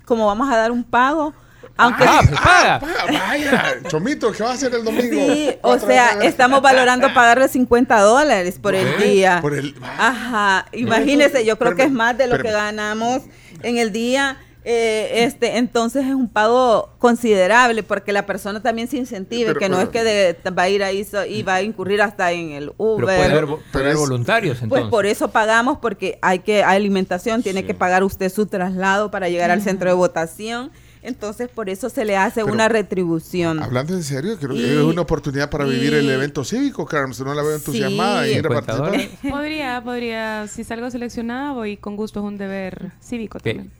como 0.05 0.25
vamos 0.27 0.49
a 0.49 0.55
dar 0.55 0.71
un 0.71 0.85
pago, 0.85 1.33
aunque 1.77 2.03
Ah, 2.07 2.21
pues 2.27 2.39
paga. 2.41 2.81
Ah, 2.83 3.05
vaya, 3.29 3.75
Chomito, 3.87 4.31
¿qué 4.31 4.43
va 4.43 4.51
a 4.51 4.53
hacer 4.53 4.73
el 4.73 4.83
domingo? 4.83 5.33
sí, 5.33 5.49
o 5.61 5.77
sea, 5.79 6.19
estamos 6.23 6.61
valorando 6.61 7.13
pagarle 7.13 7.47
50 7.47 7.99
dólares 8.01 8.59
por 8.61 8.75
el 8.75 8.97
día. 9.01 9.39
por 9.41 9.53
el- 9.53 9.75
Ajá, 9.97 10.65
imagínese, 10.73 11.45
yo 11.45 11.57
creo 11.57 11.75
que 11.75 11.83
es 11.83 11.91
más 11.91 12.17
de 12.17 12.27
lo 12.27 12.37
que 12.39 12.51
ganamos 12.51 13.21
en 13.63 13.77
el 13.77 13.91
día. 13.91 14.37
eh, 14.69 15.23
este 15.23 15.59
entonces 15.59 16.05
es 16.05 16.13
un 16.13 16.27
pago 16.27 16.89
considerable 16.99 17.83
porque 17.83 18.11
la 18.11 18.25
persona 18.25 18.61
también 18.61 18.89
se 18.89 18.97
incentive 18.97 19.45
Pero- 19.45 19.59
que 19.61 19.69
no 19.69 19.79
es 19.79 19.87
que 19.87 20.03
de- 20.03 20.35
va 20.51 20.63
a 20.63 20.67
ir 20.69 20.83
ahí 20.83 21.05
so- 21.05 21.23
y 21.25 21.41
va 21.41 21.55
a 21.55 21.61
incurrir 21.61 22.01
hasta 22.01 22.33
en 22.33 22.51
el 22.51 22.63
Pero 22.71 22.75
Uber 22.77 23.05
puede 23.05 23.23
haber, 23.23 23.45
vo- 23.45 23.59
Pero 23.59 23.71
puede 23.71 23.85
haber 23.85 23.93
es- 23.93 23.99
voluntarios 24.01 24.57
pues 24.57 24.63
entonces. 24.63 24.89
por 24.89 25.05
eso 25.05 25.29
pagamos 25.29 25.77
porque 25.77 26.19
hay 26.21 26.39
que 26.39 26.65
hay 26.65 26.75
alimentación 26.75 27.43
tiene 27.43 27.65
que 27.65 27.73
pagar 27.75 28.03
usted 28.03 28.29
su 28.29 28.45
traslado 28.45 29.09
para 29.09 29.29
llegar 29.29 29.51
al 29.51 29.61
centro 29.61 29.89
de 29.89 29.95
votación 29.95 30.69
entonces 31.07 31.49
por 31.49 31.69
eso 31.69 31.89
se 31.89 32.05
le 32.05 32.15
hace 32.17 32.41
Pero- 32.41 32.53
una 32.53 32.69
retribución 32.69 33.61
Hablando 33.63 33.93
en 33.93 34.03
serio, 34.03 34.37
creo 34.39 34.53
que 34.55 34.73
es 34.77 34.79
una 34.83 35.01
oportunidad 35.01 35.49
para 35.49 35.65
vivir 35.65 35.93
el 35.93 36.09
evento 36.09 36.43
cívico, 36.43 36.85
Carms. 36.85 37.19
No 37.21 37.33
la 37.33 37.41
veo 37.41 37.51
Sí. 37.57 37.57
entusiasmada 37.57 38.27
y 38.27 38.31
ir 38.33 38.39
a 38.39 38.49
50 38.49 38.65
participar. 38.65 38.91
dólares. 38.91 39.09
Podría, 39.29 39.81
podría. 39.83 40.47
Si 40.47 40.63
salgo 40.63 40.89
seleccionada, 40.91 41.53
voy 41.53 41.77
con 41.77 41.95
gusto. 41.95 42.19
Es 42.19 42.25
un 42.25 42.37
deber 42.37 42.91
cívico 43.01 43.39
¿Qué? 43.39 43.53
también. 43.55 43.71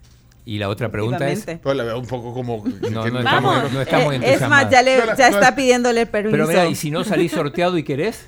Y 0.45 0.59
la 0.59 0.69
otra 0.69 0.89
pregunta 0.89 1.30
es... 1.30 1.45
Pues 1.61 1.75
la 1.75 1.84
veo 1.84 1.99
un 1.99 2.07
poco 2.07 2.34
como... 2.34 2.63
No, 2.89 3.05
no 3.09 3.19
estamos, 3.19 3.23
Vamos. 3.55 3.73
no 3.73 3.82
estamos 3.82 4.13
Eh, 4.15 4.19
es 4.34 4.47
más 4.47 4.69
ya 4.69 4.82
le 4.82 4.97
está 4.97 5.53
pidiéndole 5.55 6.01
el 6.01 6.07
permiso 6.07 6.32
Pero 6.38 6.47
mira, 6.47 6.65
y 6.67 6.75
si 6.75 6.89
no 6.89 7.03
salís 7.03 7.34
sorteado 7.34 7.78
y 7.78 7.84
querés, 7.84 8.28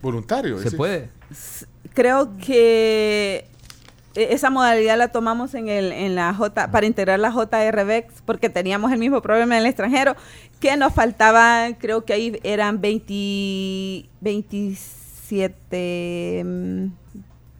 Voluntario. 0.00 0.58
¿se 0.58 0.70
sí. 0.70 0.76
puede? 0.76 1.10
creo 1.92 2.30
que 2.38 3.44
esa 4.30 4.50
modalidad 4.50 4.98
la 4.98 5.08
tomamos 5.08 5.54
en 5.54 5.68
el 5.68 5.92
en 5.92 6.14
la 6.14 6.34
J 6.34 6.70
para 6.70 6.86
integrar 6.86 7.18
la 7.20 7.30
JRBEX 7.32 8.22
porque 8.24 8.48
teníamos 8.50 8.92
el 8.92 8.98
mismo 8.98 9.22
problema 9.22 9.56
en 9.56 9.62
el 9.62 9.66
extranjero 9.66 10.14
que 10.60 10.76
nos 10.76 10.92
faltaba 10.92 11.68
creo 11.78 12.04
que 12.04 12.12
ahí 12.12 12.38
eran 12.42 12.80
20 12.80 14.08
27 14.20 16.42
mm, 16.44 16.86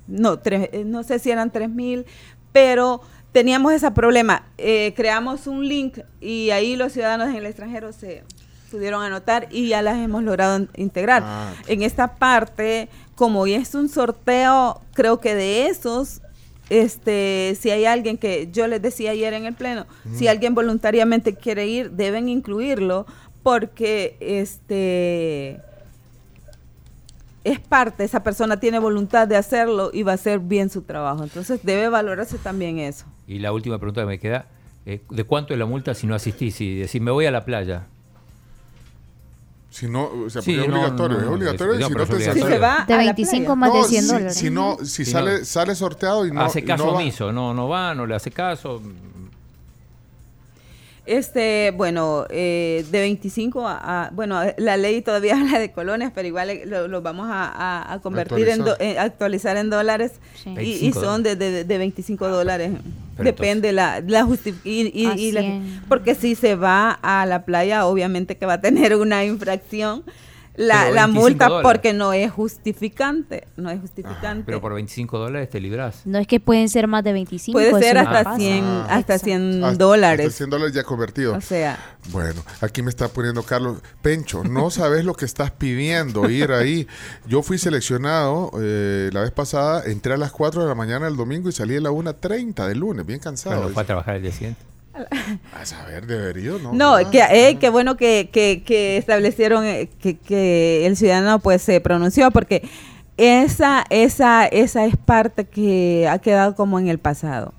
no 0.08 0.38
tres, 0.38 0.68
eh, 0.72 0.84
no 0.84 1.02
sé 1.02 1.18
si 1.18 1.30
eran 1.30 1.50
3000 1.50 2.06
pero 2.52 3.00
teníamos 3.32 3.72
ese 3.72 3.90
problema. 3.90 4.46
Eh, 4.56 4.94
creamos 4.96 5.46
un 5.46 5.68
link 5.68 5.98
y 6.20 6.50
ahí 6.50 6.76
los 6.76 6.92
ciudadanos 6.92 7.28
en 7.28 7.36
el 7.36 7.46
extranjero 7.46 7.92
se 7.92 8.24
pudieron 8.70 9.02
anotar 9.02 9.48
y 9.50 9.68
ya 9.68 9.82
las 9.82 9.98
hemos 9.98 10.22
logrado 10.22 10.56
in- 10.58 10.68
integrar. 10.76 11.22
Ah, 11.24 11.52
en 11.68 11.82
esta 11.82 12.14
parte, 12.16 12.88
como 13.14 13.46
ya 13.46 13.58
es 13.58 13.74
un 13.74 13.88
sorteo, 13.90 14.80
creo 14.94 15.20
que 15.20 15.34
de 15.34 15.66
esos, 15.66 16.22
este, 16.70 17.56
si 17.58 17.70
hay 17.70 17.84
alguien 17.84 18.18
que 18.18 18.48
yo 18.52 18.66
les 18.66 18.82
decía 18.82 19.12
ayer 19.12 19.32
en 19.32 19.46
el 19.46 19.54
pleno, 19.54 19.86
si 20.12 20.28
alguien 20.28 20.54
voluntariamente 20.54 21.34
quiere 21.34 21.66
ir, 21.66 21.92
deben 21.92 22.28
incluirlo 22.28 23.06
porque 23.42 24.16
este 24.20 25.60
es 27.44 27.60
parte, 27.60 28.04
esa 28.04 28.22
persona 28.22 28.60
tiene 28.60 28.78
voluntad 28.78 29.26
de 29.26 29.36
hacerlo 29.36 29.90
y 29.92 30.02
va 30.02 30.12
a 30.12 30.14
hacer 30.16 30.38
bien 30.38 30.70
su 30.70 30.82
trabajo. 30.82 31.22
Entonces 31.22 31.60
debe 31.62 31.88
valorarse 31.88 32.36
también 32.38 32.78
eso. 32.78 33.06
Y 33.26 33.38
la 33.38 33.52
última 33.52 33.78
pregunta 33.78 34.02
que 34.02 34.06
me 34.06 34.18
queda, 34.18 34.46
eh, 34.84 35.00
¿de 35.08 35.24
cuánto 35.24 35.52
es 35.54 35.58
la 35.58 35.66
multa 35.66 35.94
si 35.94 36.06
no 36.06 36.14
asistís? 36.14 36.56
Si 36.56 36.76
decís, 36.76 37.00
me 37.00 37.10
voy 37.10 37.26
a 37.26 37.30
la 37.30 37.44
playa. 37.44 37.86
Si 39.78 39.86
no, 39.86 40.10
o 40.26 40.28
sea, 40.30 40.42
Sí, 40.42 40.52
porque 40.56 40.66
es 40.66 40.68
no, 40.72 40.80
obligatorio, 40.80 41.18
no, 41.18 41.22
es 41.24 41.28
obligatorio. 41.30 41.72
es- 41.74 41.80
y 41.80 41.84
si 41.84 41.92
no 41.94 42.02
es 42.02 42.08
te 42.08 42.16
Si 42.34 42.40
se 42.40 42.58
va 42.58 42.84
De 42.88 42.94
a 42.94 42.96
la 42.96 43.02
25 43.04 43.44
playa. 43.44 43.54
más 43.54 43.72
de 43.72 43.78
No, 43.78 43.84
100 43.84 44.02
si, 44.02 44.08
dólares. 44.08 44.34
si 44.34 44.50
no, 44.50 44.76
si 44.82 44.86
Si 45.04 45.04
sale, 45.04 45.38
no- 45.38 45.44
sale 45.44 45.74
sorteado 45.76 46.26
y 46.26 46.32
no. 46.32 46.40
Hace 46.40 46.60
y 46.60 46.64
caso 46.64 46.84
no 46.86 46.92
va. 46.94 46.98
omiso, 46.98 47.30
no, 47.32 47.54
no 47.54 47.68
va, 47.68 47.94
no 47.94 48.04
le 48.06 48.14
hace 48.16 48.30
caso. 48.32 48.82
Este, 51.08 51.72
bueno, 51.74 52.26
eh, 52.28 52.84
de 52.90 53.00
25 53.00 53.66
a, 53.66 54.06
a- 54.06 54.10
bueno, 54.10 54.40
la 54.58 54.76
ley 54.76 55.00
todavía 55.00 55.34
habla 55.40 55.58
de 55.58 55.72
colones, 55.72 56.10
pero 56.14 56.28
igual 56.28 56.50
eh, 56.50 56.64
lo, 56.66 56.86
lo 56.86 57.00
vamos 57.02 57.28
a, 57.30 57.44
a- 57.46 57.92
a 57.94 57.98
convertir 58.00 58.48
en, 58.48 58.58
do- 58.58 58.72
Actualizar. 58.72 58.96
eh, 58.96 58.98
actualizar 58.98 59.56
en 59.56 59.70
dólares 59.70 60.12
Sí. 60.42 60.50
y, 60.50 60.52
y 60.52 60.54
25 60.92 61.00
son 61.00 61.22
de, 61.22 61.36
de, 61.36 61.64
de 61.64 61.78
25 61.78 62.28
dólares. 62.28 62.72
Pero 63.16 63.24
Depende 63.24 63.72
la, 63.72 64.00
la 64.06 64.24
justi- 64.24 64.54
y, 64.64 64.82
y- 64.94 65.10
y 65.18 65.32
la- 65.32 65.40
100. 65.40 65.82
porque 65.88 66.14
si 66.14 66.34
se 66.34 66.54
va 66.54 66.90
a 67.02 67.24
la 67.26 67.44
playa, 67.44 67.86
obviamente 67.86 68.36
que 68.36 68.46
va 68.46 68.54
a 68.54 68.60
tener 68.60 68.94
una 68.94 69.24
infracción. 69.24 70.04
La, 70.58 70.90
la 70.90 71.06
25 71.06 71.20
multa 71.20 71.48
dólares. 71.48 71.68
porque 71.70 71.92
no 71.92 72.12
es 72.12 72.30
justificante, 72.32 73.46
no 73.56 73.70
es 73.70 73.80
justificante. 73.80 74.42
Pero 74.44 74.60
por 74.60 74.74
25 74.74 75.16
dólares 75.18 75.48
te 75.50 75.60
libras. 75.60 76.02
No 76.04 76.18
es 76.18 76.26
que 76.26 76.40
pueden 76.40 76.68
ser 76.68 76.86
más 76.88 77.04
de 77.04 77.12
25. 77.12 77.58
Puede 77.58 77.80
ser 77.80 77.96
hasta 77.98 78.24
pasa. 78.24 78.36
100, 78.36 78.64
Ah. 78.64 78.80
hasta 78.90 78.98
Exacto. 79.14 79.24
100 79.24 79.64
Hasta- 79.64 79.84
dólares. 79.84 80.26
hasta 80.26 80.36
100 80.36 80.50
dólares 80.50 80.74
ya 80.74 80.82
convertido. 80.82 81.34
O 81.36 81.40
sea, 81.40 81.78
Bueno, 82.10 82.42
aquí 82.60 82.82
me 82.82 82.90
está 82.90 83.08
poniendo 83.08 83.42
Carlos. 83.42 83.78
Pencho, 84.02 84.42
no 84.44 84.70
sabes 84.70 85.04
lo 85.04 85.14
que 85.14 85.24
estás 85.26 85.50
pidiendo, 85.50 86.28
ir 86.30 86.50
ahí. 86.52 86.86
Yo 87.26 87.42
fui 87.42 87.58
seleccionado 87.58 88.50
eh, 88.60 89.10
la 89.12 89.20
vez 89.20 89.30
pasada, 89.30 89.82
entré 89.86 90.14
a 90.14 90.16
las 90.16 90.32
4 90.32 90.62
de 90.62 90.68
la 90.68 90.74
mañana 90.74 91.06
el 91.06 91.16
domingo 91.16 91.48
y 91.48 91.52
salí 91.52 91.76
a 91.76 91.80
la 91.80 91.90
1.30 91.90 92.66
del 92.66 92.78
lunes, 92.78 93.06
bien 93.06 93.20
cansado. 93.20 93.56
Pero 93.56 93.68
no 93.68 93.74
fue 93.74 93.82
a 93.82 93.86
trabajar 93.86 94.16
el 94.16 94.22
día 94.22 94.32
siguiente. 94.32 94.60
A 95.52 95.64
saber, 95.64 96.06
debería, 96.06 96.52
¿no? 96.62 96.72
No, 96.72 97.10
que, 97.10 97.20
eh, 97.30 97.56
qué 97.58 97.68
bueno 97.68 97.96
que, 97.96 98.30
que, 98.32 98.62
que 98.64 98.96
establecieron 98.96 99.64
eh, 99.64 99.88
que, 100.00 100.16
que 100.16 100.86
el 100.86 100.96
ciudadano 100.96 101.38
pues 101.38 101.62
se 101.62 101.80
pronunció 101.80 102.30
porque 102.30 102.68
esa, 103.18 103.84
esa, 103.90 104.46
esa 104.46 104.86
es 104.86 104.96
parte 104.96 105.44
que 105.44 106.08
ha 106.08 106.18
quedado 106.18 106.54
como 106.54 106.78
en 106.78 106.88
el 106.88 106.98
pasado. 106.98 107.52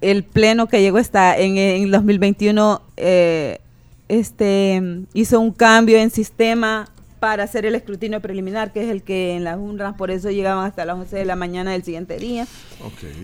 El 0.00 0.24
pleno 0.24 0.68
que 0.68 0.82
llegó 0.82 0.98
está 0.98 1.38
en, 1.38 1.56
en 1.56 1.90
2021 1.90 2.82
eh, 2.96 3.60
este 4.08 4.82
hizo 5.14 5.40
un 5.40 5.52
cambio 5.52 5.98
en 5.98 6.10
sistema 6.10 6.91
para 7.22 7.44
hacer 7.44 7.64
el 7.66 7.76
escrutinio 7.76 8.20
preliminar, 8.20 8.72
que 8.72 8.82
es 8.82 8.90
el 8.90 9.04
que 9.04 9.36
en 9.36 9.44
las 9.44 9.56
urnas, 9.56 9.94
por 9.94 10.10
eso 10.10 10.28
llegaban 10.32 10.66
hasta 10.66 10.84
las 10.84 10.96
11 10.96 11.14
de 11.18 11.24
la 11.24 11.36
mañana 11.36 11.70
del 11.70 11.84
siguiente 11.84 12.16
día. 12.16 12.48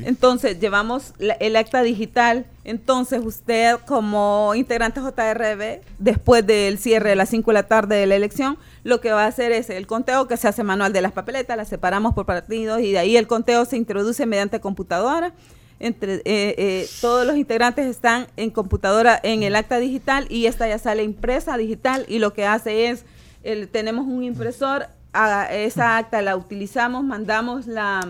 Entonces, 0.07 0.61
llevamos 0.61 1.15
la- 1.19 1.35
el 1.35 1.57
acta 1.57 1.83
digital. 1.83 2.47
Entonces, 2.63 3.21
usted 3.25 3.75
como 3.89 4.53
integrante 4.55 5.01
JRB, 5.01 5.81
después 5.99 6.47
del 6.47 6.79
cierre 6.79 7.11
de 7.11 7.17
las 7.17 7.29
5 7.31 7.51
de 7.51 7.55
la 7.55 7.65
tarde 7.65 7.97
de 7.97 8.07
la 8.07 8.15
elección, 8.15 8.57
lo 8.85 9.01
que 9.01 9.11
va 9.11 9.25
a 9.25 9.27
hacer 9.27 9.51
es 9.51 9.69
el 9.69 9.89
conteo 9.89 10.29
que 10.29 10.37
se 10.37 10.47
hace 10.47 10.63
manual 10.63 10.93
de 10.93 11.01
las 11.01 11.11
papeletas, 11.11 11.57
las 11.57 11.67
separamos 11.67 12.15
por 12.15 12.25
partidos 12.25 12.81
y 12.81 12.93
de 12.93 12.99
ahí 13.01 13.17
el 13.17 13.27
conteo 13.27 13.65
se 13.65 13.77
introduce 13.77 14.25
mediante 14.27 14.61
computadora. 14.61 15.33
Entre, 15.81 16.15
eh, 16.19 16.23
eh, 16.25 16.89
todos 17.01 17.27
los 17.27 17.37
integrantes 17.37 17.87
están 17.87 18.29
en 18.37 18.51
computadora 18.51 19.19
en 19.25 19.43
el 19.43 19.57
acta 19.57 19.79
digital 19.81 20.27
y 20.31 20.47
esta 20.47 20.69
ya 20.69 20.79
sale 20.79 21.03
impresa 21.03 21.57
digital 21.57 22.05
y 22.09 22.21
lo 22.21 22.33
que 22.33 22.47
hace 22.47 22.91
es, 22.91 23.05
el- 23.43 23.68
tenemos 23.68 24.07
un 24.07 24.22
impresor, 24.24 24.86
a- 25.12 25.53
esa 25.55 25.97
acta 25.97 26.22
la 26.22 26.36
utilizamos, 26.36 27.05
mandamos 27.05 27.66
la, 27.66 28.01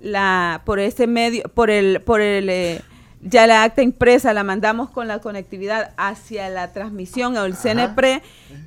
la 0.00 0.62
por 0.64 0.78
ese 0.78 1.06
medio 1.06 1.44
por 1.54 1.70
el 1.70 2.00
por 2.00 2.20
el 2.20 2.48
eh, 2.48 2.80
ya 3.22 3.46
la 3.46 3.64
acta 3.64 3.82
impresa 3.82 4.32
la 4.32 4.44
mandamos 4.44 4.88
con 4.90 5.06
la 5.08 5.18
conectividad 5.18 5.92
hacia 5.98 6.48
la 6.48 6.72
transmisión 6.72 7.36
o 7.36 7.44
el 7.44 7.54
CNPRE 7.54 8.22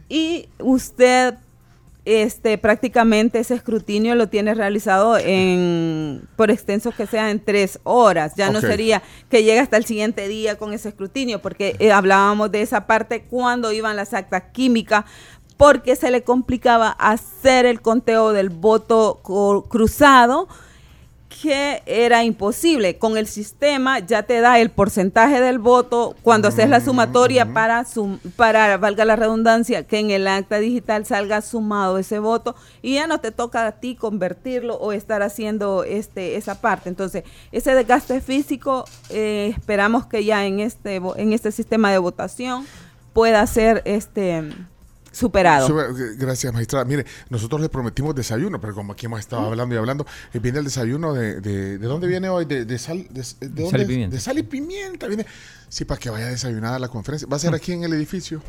y 0.10 0.48
usted 0.60 1.36
este 2.06 2.58
prácticamente 2.58 3.40
ese 3.40 3.56
escrutinio 3.56 4.14
lo 4.16 4.28
tiene 4.28 4.54
realizado 4.54 5.18
en 5.18 6.22
por 6.36 6.52
extenso 6.52 6.92
que 6.92 7.08
sea 7.08 7.32
en 7.32 7.40
tres 7.40 7.80
horas. 7.84 8.34
Ya 8.36 8.52
no 8.52 8.60
sería 8.60 9.02
que 9.30 9.44
llegue 9.44 9.60
hasta 9.60 9.78
el 9.78 9.86
siguiente 9.86 10.28
día 10.28 10.58
con 10.58 10.74
ese 10.74 10.90
escrutinio 10.90 11.42
porque 11.42 11.76
eh, 11.80 11.92
hablábamos 11.94 12.52
de 12.52 12.62
esa 12.62 12.86
parte 12.88 13.24
cuando 13.24 13.72
iban 13.72 13.96
las 13.96 14.14
actas 14.14 14.44
químicas 14.52 15.06
porque 15.58 15.96
se 15.96 16.12
le 16.12 16.24
complicaba 16.24 16.90
hacer 16.90 17.66
el 17.66 17.82
conteo 17.82 18.32
del 18.34 18.50
voto 18.50 19.20
cruzado 19.70 20.48
que 21.42 21.82
era 21.88 22.24
imposible. 22.24 22.98
Con 22.98 23.18
el 23.18 23.28
sistema 23.28 24.00
ya 24.00 24.24
te 24.24 24.40
da 24.40 24.60
el 24.60 24.70
porcentaje 24.70 25.42
del 25.42 25.58
voto 25.60 26.16
cuando 26.22 26.48
haces 26.48 26.70
la 26.70 26.80
sumatoria 26.80 27.54
para, 27.54 27.84
sum- 27.86 28.20
para, 28.36 28.78
valga 28.78 29.04
la 29.04 29.16
redundancia, 29.16 29.86
que 29.86 30.00
en 30.00 30.12
el 30.12 30.28
acta 30.28 30.60
digital 30.60 31.06
salga 31.06 31.42
sumado 31.42 31.98
ese 31.98 32.20
voto 32.20 32.56
y 32.82 32.94
ya 32.94 33.08
no 33.08 33.20
te 33.20 33.32
toca 33.32 33.66
a 33.66 33.72
ti 33.74 33.96
convertirlo 33.96 34.76
o 34.76 34.92
estar 34.94 35.22
haciendo 35.24 35.84
este 35.84 36.36
esa 36.38 36.62
parte. 36.62 36.88
Entonces, 36.88 37.24
ese 37.52 37.74
desgaste 37.74 38.22
físico 38.22 38.86
eh, 39.10 39.54
esperamos 39.58 40.06
que 40.06 40.24
ya 40.24 40.46
en 40.46 40.60
este, 40.60 41.02
en 41.18 41.34
este 41.34 41.52
sistema 41.52 41.92
de 41.92 41.98
votación 41.98 42.66
pueda 43.12 43.46
ser 43.48 43.82
este 43.86 44.44
superado. 45.14 45.68
Sube- 45.68 46.16
Gracias, 46.18 46.52
magistrada. 46.52 46.84
Mire, 46.84 47.06
nosotros 47.30 47.62
le 47.62 47.70
prometimos 47.70 48.14
desayuno, 48.14 48.60
pero 48.60 48.76
como 48.76 48.92
aquí 48.92 49.06
hemos 49.06 49.22
estado 49.22 49.44
hablando 49.46 49.74
y 49.76 49.78
hablando, 49.78 50.06
eh, 50.34 50.40
viene 50.40 50.58
el 50.60 50.66
desayuno 50.66 51.14
de, 51.14 51.40
de, 51.40 51.78
¿de 51.78 51.88
dónde 51.88 52.08
viene 52.08 52.28
hoy? 52.28 52.44
De, 52.44 52.66
de 52.66 52.78
sal, 52.78 53.08
de, 53.10 53.24
dónde? 53.48 53.70
Sal 53.70 53.82
y 53.82 53.86
pimienta. 53.86 54.16
De 54.16 54.22
sal 54.22 54.38
y 54.40 54.44
pimienta. 54.44 55.08
Viene, 55.08 55.26
sí, 55.70 55.86
para 55.86 56.00
que 56.00 56.10
vaya 56.10 56.28
desayunada 56.28 56.76
a 56.76 56.80
la 56.80 56.90
conferencia. 56.90 57.28
¿Va 57.32 57.38
a 57.38 57.40
ser 57.40 57.54
aquí 57.54 57.72
en 57.72 57.84
el 57.86 57.94
edificio? 57.94 58.42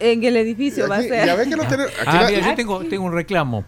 En 0.00 0.24
el 0.24 0.36
edificio 0.36 0.88
va 0.88 0.96
a 0.96 1.02
ser. 1.02 1.26
Ya 1.26 1.34
ve 1.34 1.44
que 1.48 1.54
lo 1.56 1.64
tenemos. 1.68 1.92
aquí 1.92 2.02
Ah, 2.06 2.22
la- 2.22 2.30
mira, 2.30 2.48
yo 2.50 2.54
tengo, 2.56 2.84
tengo 2.88 3.04
un 3.04 3.12
reclamo 3.12 3.64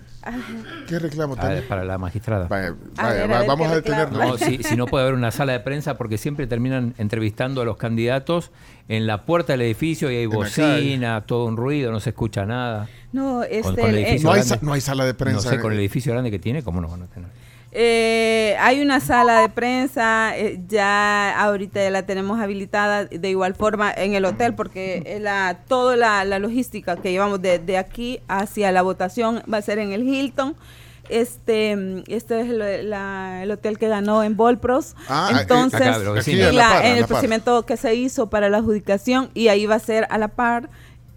¿Qué 0.89 0.99
reclamo 0.99 1.37
tiene? 1.37 1.63
para 1.63 1.85
la 1.85 1.99
magistrada. 1.99 2.47
Vaya, 2.49 2.75
A 2.97 3.03
vaya, 3.03 3.15
ver, 3.15 3.23
a 3.23 3.27
va- 3.27 3.39
ver, 3.41 3.49
vamos 3.49 3.83
¿qué 3.83 3.93
a? 3.93 4.07
No, 4.07 4.39
si, 4.39 4.63
si 4.63 4.77
no 4.77 4.87
puede 4.87 5.05
haber 5.05 5.15
una 5.15 5.31
sala 5.31 5.53
de 5.53 5.61
prensa 5.61 5.97
porque 5.97 6.19
siempre 6.19 6.47
terminan 6.47 6.95
entrevistando 6.99 7.61
a 7.63 7.65
los 7.65 7.77
candidatos 7.77 8.51
en 8.89 9.07
la 9.07 9.25
puerta 9.27 9.53
del 9.55 9.63
edificio 9.63 10.11
y 10.11 10.17
hay 10.17 10.27
bocina, 10.27 11.23
todo 11.27 11.47
un 11.47 11.57
ruido, 11.57 11.91
no 11.93 12.01
se 12.01 12.11
escucha 12.11 12.45
nada. 12.47 12.89
No, 13.13 13.43
este, 13.45 13.63
con 13.81 13.91
el 13.91 13.97
eh, 13.99 14.01
edificio 14.09 14.29
No 14.29 14.35
hay, 14.35 14.41
grande. 14.41 14.55
sa- 14.57 14.65
no 14.67 14.73
hay 14.73 14.81
sala 14.81 15.05
de 15.05 15.13
No 15.13 15.19
prensa. 15.19 15.51
sé, 15.51 15.61
con 15.61 15.73
el 15.73 15.79
edificio 15.79 16.13
grande 16.13 16.31
que 16.31 16.39
tiene, 16.39 16.63
¿cómo 16.63 16.81
no 16.81 16.89
van 16.89 17.03
a 17.03 17.07
tener? 17.07 17.29
Eh, 17.77 18.57
hay 18.61 18.81
una 18.81 19.01
sala 19.01 19.41
de 19.41 19.49
prensa, 19.49 20.37
eh, 20.39 20.61
ya 20.69 21.37
ahorita 21.41 21.83
ya 21.83 21.91
la 21.91 22.07
tenemos 22.07 22.41
habilitada 22.41 23.05
de 23.07 23.29
igual 23.31 23.57
forma 23.57 23.93
en 23.93 24.15
el 24.15 24.25
hotel 24.25 24.55
porque 24.55 25.03
eh, 25.07 25.19
la, 25.19 25.59
toda 25.67 25.97
la, 25.97 26.25
la 26.25 26.39
logística 26.39 26.95
que 26.97 27.11
llevamos 27.11 27.43
de, 27.43 27.59
de 27.59 27.77
aquí 27.77 28.21
hacia 28.29 28.71
la 28.71 28.83
votación 28.83 29.43
va 29.53 29.59
a 29.59 29.63
ser 29.63 29.81
en 29.81 29.91
el 29.93 30.05
Hilton. 30.05 30.55
Este, 31.09 31.75
mm, 31.77 32.05
este 32.07 32.41
es 32.43 32.49
el, 32.51 32.91
la- 32.91 33.43
el 33.43 33.51
hotel 33.51 33.77
que 33.77 33.89
ganó 33.89 34.23
en 34.23 34.37
Volpros. 34.37 34.95
Ah, 35.09 35.31
Entonces, 35.41 35.81
acá, 35.81 35.99
en, 36.51 36.57
la 36.57 36.69
par, 36.69 36.85
en 36.87 36.93
el 36.93 37.05
procedimiento 37.09 37.67
que 37.67 37.77
se 37.77 37.95
hizo 37.97 38.31
para 38.31 38.49
la 38.49 38.59
adjudicación 38.59 39.31
y 39.35 39.49
ahí 39.49 39.67
va 39.67 39.75
a 39.75 39.81
ser 39.81 40.07
a 40.11 40.17
la 40.19 40.29
par 40.29 40.71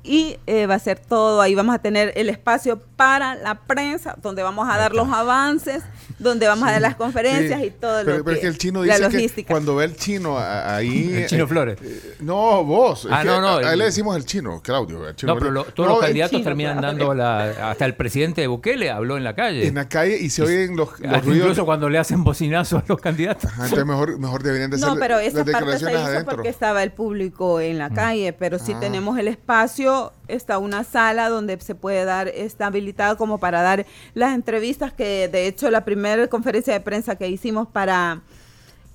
y 0.08 0.38
eh, 0.48 0.66
va 0.68 0.76
a 0.76 0.80
ser 0.80 1.00
todo, 1.00 1.42
ahí 1.42 1.54
vamos 1.54 1.76
a 1.76 1.80
tener 1.80 2.14
el 2.16 2.30
espacio 2.30 2.80
para 2.96 3.36
la 3.36 3.56
prensa, 3.56 4.16
donde 4.22 4.42
vamos 4.42 4.68
a 4.70 4.78
dar 4.78 4.94
los 4.96 5.10
avances, 5.10 5.84
donde 6.18 6.48
vamos 6.48 6.68
a 6.68 6.72
dar 6.72 6.82
las 6.82 6.96
conferencias 6.96 7.60
Sí, 7.62 7.68
y 7.68 7.70
todo 7.72 8.04
pero, 8.06 8.18
lo 8.20 8.24
pero 8.24 8.26
que, 8.26 8.32
es 8.34 8.40
que 8.40 8.48
el 8.48 8.58
chino 8.58 8.84
la 8.84 8.96
dice 8.98 9.08
que 9.10 9.14
logística. 9.18 9.54
cuando 9.54 9.76
ve 9.76 9.86
el 9.86 9.96
chino 9.96 10.38
ahí... 10.40 11.14
El 11.14 11.28
chino 11.28 11.44
eh, 11.44 11.48
Flores. 11.48 11.78
eh, 11.84 12.16
no, 12.22 12.64
vos. 12.64 13.08
Ah, 13.12 13.24
no, 13.24 13.40
no, 13.42 13.48
A, 13.50 13.58
a 13.58 13.62
él 13.62 13.68
el- 13.74 13.80
le 13.80 13.86
decimos 13.86 14.16
el 14.18 14.26
chino, 14.26 14.62
Claudio. 14.64 15.08
el 15.08 15.16
chino 15.16 15.34
No, 15.34 15.40
pero 15.40 15.52
lo- 15.52 15.64
todos 15.66 15.90
No, 15.90 15.96
los 15.96 16.06
candidatos 16.06 16.32
chino, 16.32 16.44
terminan 16.44 16.78
claro. 16.80 16.98
dando 16.98 17.14
la... 17.14 17.70
Hasta 17.72 17.86
el 17.86 17.96
presidente 17.96 18.42
de 18.42 18.48
Bukele 18.48 18.90
habló 18.90 19.18
en 19.18 19.24
la 19.24 19.36
calle. 19.36 19.68
En 19.68 19.76
la 19.76 19.88
calle 19.90 20.18
y 20.20 20.30
se 20.30 20.42
oyen 20.44 20.76
los, 20.76 21.00
los 21.00 21.24
ruidos. 21.26 21.38
Incluso 21.44 21.66
cuando 21.66 21.90
le 21.90 22.00
hacen 22.00 22.24
bocinazos 22.24 22.82
a 22.82 22.86
los 22.88 23.00
candidatos. 23.00 23.46
Ajá, 23.52 23.64
entonces 23.66 23.86
mejor, 23.86 24.18
mejor 24.20 24.42
deberían 24.42 24.72
de 24.72 24.80
ser 24.80 24.88
No, 24.88 24.96
pero 24.96 25.18
las 25.18 25.26
esa 25.28 25.44
parte 25.46 25.78
se 25.80 25.92
hizo 25.92 26.00
adentro. 26.00 26.36
porque 26.36 26.50
estaba 26.50 26.82
el 26.84 26.92
público 26.92 27.60
en 27.60 27.78
la 27.78 27.90
calle, 27.92 28.34
pero 28.34 28.58
sí 28.60 28.74
Ah. 28.76 28.80
tenemos 28.80 29.18
el 29.20 29.28
espacio, 29.28 29.97
está 30.28 30.58
una 30.58 30.84
sala 30.84 31.30
donde 31.30 31.60
se 31.60 31.76
puede 31.76 32.06
dar, 32.06 32.28
está 32.28 32.68
habilitada 32.68 33.16
como 33.16 33.38
para 33.40 33.62
dar 33.62 33.86
las 34.14 34.36
entrevistas 34.36 34.94
que 34.94 35.28
de 35.28 35.48
hecho 35.48 35.70
la 35.70 35.86
primera 35.86 36.28
conferencia 36.28 36.74
de 36.74 36.82
prensa 36.82 37.16
que 37.16 37.28
hicimos 37.30 37.68
para 37.68 38.22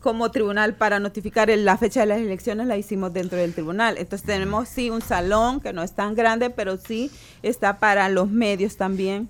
como 0.00 0.30
tribunal 0.30 0.74
para 0.74 0.98
notificar 0.98 1.48
la 1.48 1.78
fecha 1.78 2.00
de 2.00 2.06
las 2.06 2.18
elecciones 2.18 2.66
la 2.66 2.76
hicimos 2.76 3.12
dentro 3.12 3.38
del 3.38 3.54
tribunal. 3.54 3.96
Entonces 3.98 4.26
tenemos 4.26 4.68
sí 4.68 4.90
un 4.90 5.00
salón 5.00 5.60
que 5.60 5.72
no 5.72 5.82
es 5.82 5.92
tan 5.92 6.14
grande, 6.14 6.50
pero 6.50 6.76
sí 6.76 7.10
está 7.42 7.78
para 7.78 8.08
los 8.08 8.28
medios 8.28 8.76
también. 8.76 9.28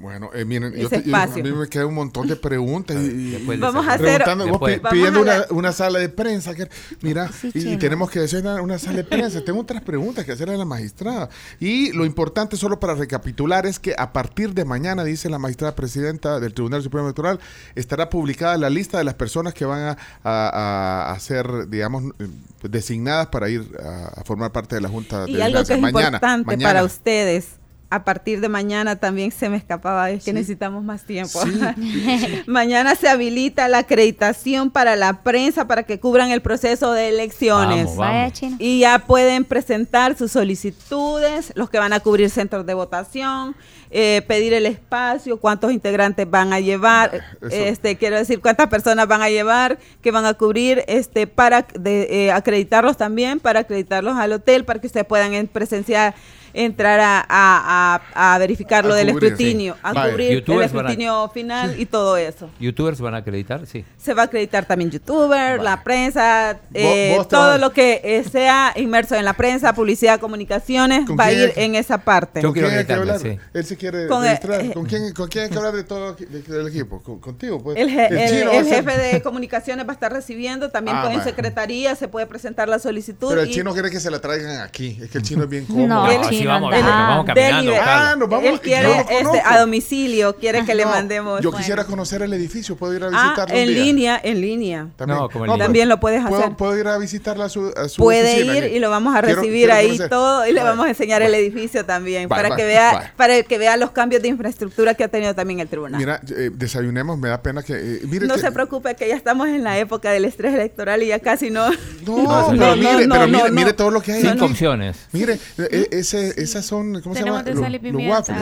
Bueno, 0.00 0.30
eh, 0.32 0.44
miren, 0.44 0.72
yo 0.74 0.88
te- 0.88 1.02
yo- 1.02 1.16
a 1.16 1.26
mí 1.26 1.42
me 1.52 1.66
quedan 1.68 1.86
un 1.88 1.94
montón 1.94 2.28
de 2.28 2.36
preguntas 2.36 2.96
y, 2.96 3.44
Vamos 3.58 3.86
a 3.86 3.94
hacer- 3.94 4.22
preguntando, 4.22 4.46
vos 4.58 4.70
pi- 4.70 4.80
pidiendo 4.90 5.18
a 5.18 5.22
una, 5.22 5.44
una 5.50 5.72
sala 5.72 5.98
de 5.98 6.08
prensa. 6.08 6.54
que- 6.54 6.68
mira, 7.02 7.28
Sí, 7.32 7.50
y, 7.54 7.76
tenemos 7.78 8.10
que 8.10 8.20
hacer 8.20 8.42
una, 8.42 8.62
una 8.62 8.78
sala 8.78 8.98
de 8.98 9.04
prensa. 9.04 9.44
Tengo 9.44 9.60
otras 9.60 9.82
preguntas 9.82 10.24
que 10.24 10.32
hacerle 10.32 10.54
a 10.54 10.58
la 10.58 10.64
magistrada. 10.64 11.28
Y 11.58 11.92
lo 11.92 12.04
importante, 12.04 12.56
solo 12.56 12.78
para 12.78 12.94
recapitular, 12.94 13.66
es 13.66 13.78
que 13.78 13.94
a 13.98 14.12
partir 14.12 14.54
de 14.54 14.64
mañana, 14.64 15.02
dice 15.04 15.28
la 15.28 15.38
magistrada 15.38 15.74
presidenta 15.74 16.38
del 16.40 16.54
Tribunal 16.54 16.82
Supremo 16.82 17.06
Electoral, 17.08 17.40
estará 17.74 18.08
publicada 18.08 18.56
la 18.56 18.70
lista 18.70 18.98
de 18.98 19.04
las 19.04 19.14
personas 19.14 19.52
que 19.54 19.64
van 19.64 19.80
a, 19.80 19.96
a- 20.24 21.12
a 21.12 21.18
ser, 21.20 21.68
digamos, 21.68 22.04
eh, 22.18 22.26
designadas 22.62 23.26
para 23.28 23.48
ir 23.48 23.68
a, 23.82 24.20
a 24.20 24.24
formar 24.24 24.52
parte 24.52 24.74
de 24.76 24.80
la 24.80 24.88
Junta 24.88 25.24
de 25.24 25.30
Y 25.32 25.40
algo 25.40 25.58
que 25.58 25.62
es 25.62 25.68
Vigilancia. 25.80 26.06
importante 26.06 26.58
para 26.58 26.84
ustedes, 26.84 27.48
a 27.90 28.04
partir 28.04 28.40
de 28.42 28.48
mañana 28.50 28.96
también 28.96 29.30
se 29.32 29.48
me 29.48 29.56
escapaba, 29.56 30.10
es 30.10 30.18
que 30.24 30.30
Sí. 30.30 30.34
necesitamos 30.34 30.84
más 30.84 31.04
tiempo. 31.04 31.40
Sí. 31.42 32.42
mañana 32.46 32.94
se 32.94 33.08
habilita 33.08 33.66
la 33.68 33.78
acreditación 33.78 34.70
para 34.70 34.94
la 34.94 35.22
prensa 35.22 35.66
para 35.66 35.84
que 35.84 35.98
cubran 35.98 36.30
el 36.30 36.42
proceso 36.42 36.92
de 36.92 37.08
elecciones. 37.08 37.96
Vamos, 37.96 37.96
vamos. 37.96 38.56
Y 38.58 38.80
ya 38.80 38.98
pueden 39.00 39.44
presentar 39.46 40.16
sus 40.18 40.32
solicitudes, 40.32 41.52
los 41.54 41.70
que 41.70 41.78
van 41.78 41.92
a 41.92 42.00
cubrir 42.00 42.28
centros 42.30 42.66
de 42.66 42.74
votación, 42.74 43.56
eh, 43.90 44.22
pedir 44.28 44.52
el 44.52 44.66
espacio, 44.66 45.38
cuántos 45.40 45.72
integrantes 45.72 46.28
van 46.30 46.52
a 46.52 46.60
llevar, 46.60 47.22
Eso. 47.40 47.48
este 47.50 47.96
quiero 47.96 48.16
decir 48.16 48.40
cuántas 48.40 48.68
personas 48.68 49.08
van 49.08 49.22
a 49.22 49.30
llevar, 49.30 49.78
que 50.02 50.10
van 50.10 50.26
a 50.26 50.34
cubrir, 50.34 50.84
este 50.88 51.26
para 51.26 51.62
de- 51.78 52.26
eh, 52.26 52.32
acreditarlos 52.32 52.98
también, 52.98 53.40
para 53.40 53.60
acreditarlos 53.60 54.16
al 54.18 54.32
hotel, 54.32 54.66
para 54.66 54.78
que 54.78 54.88
ustedes 54.88 55.06
puedan 55.06 55.32
en 55.32 55.46
presenciar 55.48 56.14
entrar 56.54 57.00
a, 57.00 57.20
a- 57.28 58.00
a- 58.14 58.34
a 58.34 58.38
verificar 58.38 58.84
A 58.84 58.88
lo 58.88 58.94
del 58.94 59.12
cubrir, 59.12 59.32
escrutinio, 59.32 59.74
sí. 59.74 59.80
a 59.82 60.10
cubrir 60.10 60.44
el 60.46 60.60
a- 60.60 60.64
escrutinio 60.64 61.28
final 61.32 61.78
y 61.78 61.86
todo 61.86 62.16
eso. 62.16 62.50
¿Youtubers 62.60 63.00
van 63.00 63.14
a 63.14 63.18
acreditar? 63.18 63.66
Sí. 63.66 63.84
Se 63.96 64.14
va 64.14 64.22
a 64.22 64.24
acreditar 64.26 64.64
también 64.66 64.90
youtuber, 64.90 65.60
la 65.60 65.82
prensa, 65.84 66.58
eh, 66.74 67.14
vos 67.16 67.28
todo 67.28 67.48
vas- 67.50 67.60
lo 67.60 67.72
que 67.72 68.00
eh, 68.04 68.24
sea 68.30 68.72
inmerso 68.76 69.14
en 69.14 69.24
la 69.24 69.32
prensa, 69.34 69.72
publicidad, 69.74 70.20
comunicaciones, 70.20 71.06
¿Con 71.06 71.18
va 71.18 71.24
a 71.26 71.32
ir 71.32 71.52
en 71.56 71.74
esa 71.74 71.98
parte. 71.98 72.40
Yo 72.40 72.48
¿Con 72.48 72.52
quiero 72.54 72.68
quién 72.68 72.78
hay 72.80 72.86
que 72.86 72.92
acreditarme, 72.92 73.28
hablar? 73.30 73.40
sí. 73.42 73.58
Él 73.58 73.64
se 73.64 73.76
quiere 73.76 74.06
Con, 74.08 74.22
registrar. 74.22 74.60
eh, 74.64 74.70
¿Con, 74.72 74.86
quién, 74.86 75.12
¿Con 75.12 75.28
quién 75.28 75.44
hay 75.44 75.50
que 75.50 75.56
hablar 75.56 75.74
de 75.74 75.84
todo 75.84 76.14
de- 76.14 76.42
del 76.42 76.68
equipo? 76.68 77.02
¿Con- 77.02 77.18
contigo, 77.20 77.62
pues. 77.62 77.76
El, 77.76 77.88
je- 77.90 78.08
el- 78.10 78.48
el 78.48 78.64
ser- 78.64 78.84
jefe 78.84 78.98
de 78.98 79.22
comunicaciones 79.22 79.86
va 79.86 79.90
a 79.90 79.94
estar 79.94 80.12
recibiendo, 80.12 80.70
también 80.70 80.96
Ah, 80.96 81.02
con- 81.02 81.12
vaya. 81.12 81.24
secretaría 81.24 81.94
se 81.96 82.08
puede 82.08 82.26
presentar 82.26 82.68
la 82.68 82.78
solicitud. 82.78 83.28
Pero 83.30 83.42
el 83.42 83.50
y 83.50 83.52
chino 83.54 83.72
quiere 83.72 83.90
que 83.90 84.00
se 84.00 84.10
la 84.10 84.20
traigan 84.20 84.60
aquí. 84.60 84.98
Es 85.02 85.10
que 85.10 85.18
el 85.18 85.24
chino 85.24 85.44
es 85.44 85.48
bien 85.50 85.64
cómodo. 85.66 85.86
No, 85.86 86.06
Chino, 86.38 86.50
vamos, 86.50 86.70
nos 86.72 86.82
vamos 86.84 87.26
caminando. 87.26 87.70
Delibe- 87.72 87.78
Carlos. 87.84 88.08
Ah, 88.08 88.14
nos 88.18 88.28
vamos. 88.28 88.46
Él 88.48 88.60
quiere 88.60 89.00
este, 89.10 89.42
a 89.44 89.58
domicilio, 89.60 90.36
quiere 90.36 90.64
que 90.64 90.74
le 90.74 90.84
mandemos. 90.86 91.40
Yo 91.40 91.52
quisiera 91.52 91.84
conocer 91.84 92.22
el 92.22 92.32
edificio. 92.32 92.76
¿Puedo 92.76 92.94
ir 92.94 93.04
a 93.04 93.06
Ah, 93.06 93.10
visitarlo? 93.22 93.54
un 93.54 93.60
en 93.60 93.68
día? 93.68 93.84
línea, 93.84 94.20
en 94.22 94.40
línea. 94.40 94.86
También, 94.96 95.18
No, 95.18 95.28
como 95.28 95.44
pero 95.44 95.52
libro. 95.54 95.58
También 95.64 95.88
lo 95.88 96.00
puedes 96.00 96.22
¿puedo, 96.26 96.42
hacer. 96.42 96.56
Puedo 96.56 96.78
ir 96.78 96.86
a 96.88 96.98
visitarla 96.98 97.44
a 97.46 97.48
su, 97.48 97.72
a 97.76 97.88
su 97.88 98.02
Puede 98.02 98.32
oficina 98.34 98.58
ir 98.58 98.64
y 98.74 98.78
lo 98.78 98.90
vamos 98.90 99.14
a 99.14 99.20
recibir 99.20 99.50
quiero 99.66 99.74
ahí 99.74 99.86
conocer. 99.88 100.08
todo 100.10 100.46
y 100.46 100.52
le 100.52 100.62
vamos 100.62 100.86
a 100.86 100.88
enseñar 100.90 101.22
el 101.22 101.34
edificio 101.34 101.84
también 101.84 102.28
para 102.28 102.54
que 102.56 102.64
vea 102.64 103.12
para 103.16 103.42
que 103.42 103.58
vea 103.58 103.76
los 103.76 103.90
cambios 103.90 104.22
de 104.22 104.28
infraestructura 104.28 104.94
que 104.94 105.04
ha 105.04 105.08
tenido 105.08 105.34
también 105.34 105.60
el 105.60 105.68
tribunal. 105.68 105.98
Mira, 106.00 106.20
eh, 106.36 106.50
desayunemos. 106.52 107.18
Me 107.18 107.28
da 107.28 107.42
pena 107.42 107.62
que. 107.62 107.74
eh, 107.74 108.00
mire 108.04 108.26
no 108.26 108.34
que- 108.34 108.40
se 108.40 108.52
preocupe 108.52 108.94
que 108.94 109.08
ya 109.08 109.16
estamos 109.16 109.48
en 109.48 109.64
la 109.64 109.78
época 109.78 110.10
del 110.10 110.24
estrés 110.24 110.54
electoral 110.54 111.02
y 111.02 111.08
ya 111.08 111.18
casi 111.18 111.50
no. 111.50 111.70
No, 112.06 112.52
No, 112.52 112.76
mire, 112.76 113.06
no, 113.06 113.14
pero 113.14 113.26
no, 113.26 113.38
mire, 113.38 113.48
no. 113.50 113.54
mire 113.54 113.72
todo 113.72 113.90
lo 113.90 114.00
que 114.00 114.12
hay. 114.12 114.22
Cinco 114.22 114.44
aquí. 114.44 114.52
opciones. 114.52 114.96
Mire, 115.12 115.38
eh, 115.58 115.88
ese, 115.92 116.27
esas 116.36 116.64
son, 116.66 117.00
¿cómo 117.02 117.14
Tenemos 117.14 117.38
se 117.40 117.44
de 117.44 117.50
llama? 117.54 117.66
sal 117.66 117.74
y 117.74 117.78
Los- 117.92 118.02
los 118.02 118.10
waffles. 118.10 118.38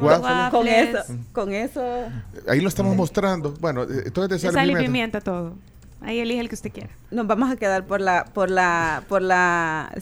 Wow. 0.00 0.08
Waffles. 0.08 0.50
Con 0.50 0.68
eso, 0.68 0.98
con 1.32 1.52
eso. 1.52 1.82
Ahí 2.48 2.60
lo 2.60 2.68
estamos 2.68 2.96
mostrando. 2.96 3.54
Bueno, 3.60 3.82
eh, 3.84 4.02
entonces 4.06 4.28
de 4.30 4.34
de 4.36 4.38
sal, 4.40 4.52
sal 4.54 4.64
y 4.64 4.72
pimienta. 4.72 4.86
pimienta 4.86 5.20
todo. 5.20 5.54
Ahí 6.00 6.18
elige 6.20 6.40
el 6.40 6.48
que 6.48 6.54
usted 6.54 6.70
quiera. 6.72 6.90
Nos 7.10 7.26
vamos 7.26 7.50
a 7.50 7.56
quedar 7.56 7.86
por 7.86 8.00
la 8.00 8.24
por 8.26 8.50
la 8.50 9.02
por 9.08 9.22
la 9.22 9.92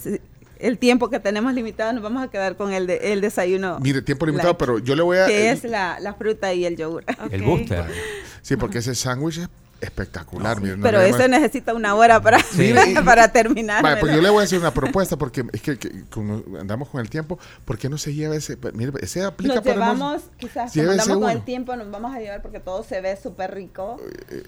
el 0.59 0.79
tiempo 0.79 1.11
que 1.11 1.19
tenemos 1.21 1.55
limitado, 1.55 1.93
nos 1.93 2.03
vamos 2.03 2.23
a 2.23 2.29
quedar 2.29 2.57
con 2.57 2.73
el 2.73 2.87
de, 2.87 3.13
el 3.13 3.21
desayuno. 3.21 3.79
Mire, 3.81 4.01
tiempo 4.03 4.27
limitado, 4.27 4.51
light, 4.51 4.59
pero 4.59 4.79
yo 4.79 4.95
le 4.95 5.03
voy 5.03 5.19
a. 5.19 5.27
que 5.27 5.51
es 5.51 5.65
la, 5.65 5.99
la 6.01 6.15
fruta 6.15 6.53
y 6.55 6.65
el 6.65 6.77
yogur. 6.77 7.05
El 7.31 7.43
booster. 7.43 7.85
Sí, 8.43 8.57
porque 8.57 8.79
ese 8.79 8.95
sándwich 8.95 9.39
es 9.39 9.49
espectacular. 9.83 10.61
mire, 10.61 10.77
no 10.77 10.83
Pero 10.83 11.01
eso 11.01 11.27
necesita 11.29 11.75
una 11.75 11.95
hora 11.95 12.21
para, 12.23 12.39
para 13.05 13.29
terminar. 13.33 13.83
Vale, 13.83 13.99
porque 13.99 14.15
yo 14.17 14.23
le 14.23 14.31
voy 14.31 14.41
a 14.43 14.45
hacer 14.45 14.59
una 14.59 14.73
propuesta 14.73 15.17
porque 15.17 15.45
es 15.53 15.61
que, 15.63 15.79
que 15.79 16.05
como 16.11 16.43
andamos 16.59 16.89
con 16.89 17.01
el 17.01 17.11
tiempo, 17.11 17.39
¿por 17.65 17.77
qué 17.79 17.89
no 17.89 17.99
se 17.99 18.15
lleva 18.15 18.35
ese? 18.37 18.57
Mire, 18.75 18.93
ese 19.01 19.23
aplica 19.25 19.57
Nos 19.57 19.65
para 19.65 19.75
llevamos, 19.75 20.23
quizás 20.39 20.73
como 20.73 20.91
andamos 20.91 21.19
con 21.19 21.31
el 21.31 21.45
tiempo, 21.45 21.77
nos 21.77 21.91
vamos 21.91 22.15
a 22.15 22.21
llevar 22.21 22.41
porque 22.43 22.61
todo 22.61 22.83
se 22.85 23.01
ve 23.01 23.17
súper 23.21 23.53
rico. 23.55 24.01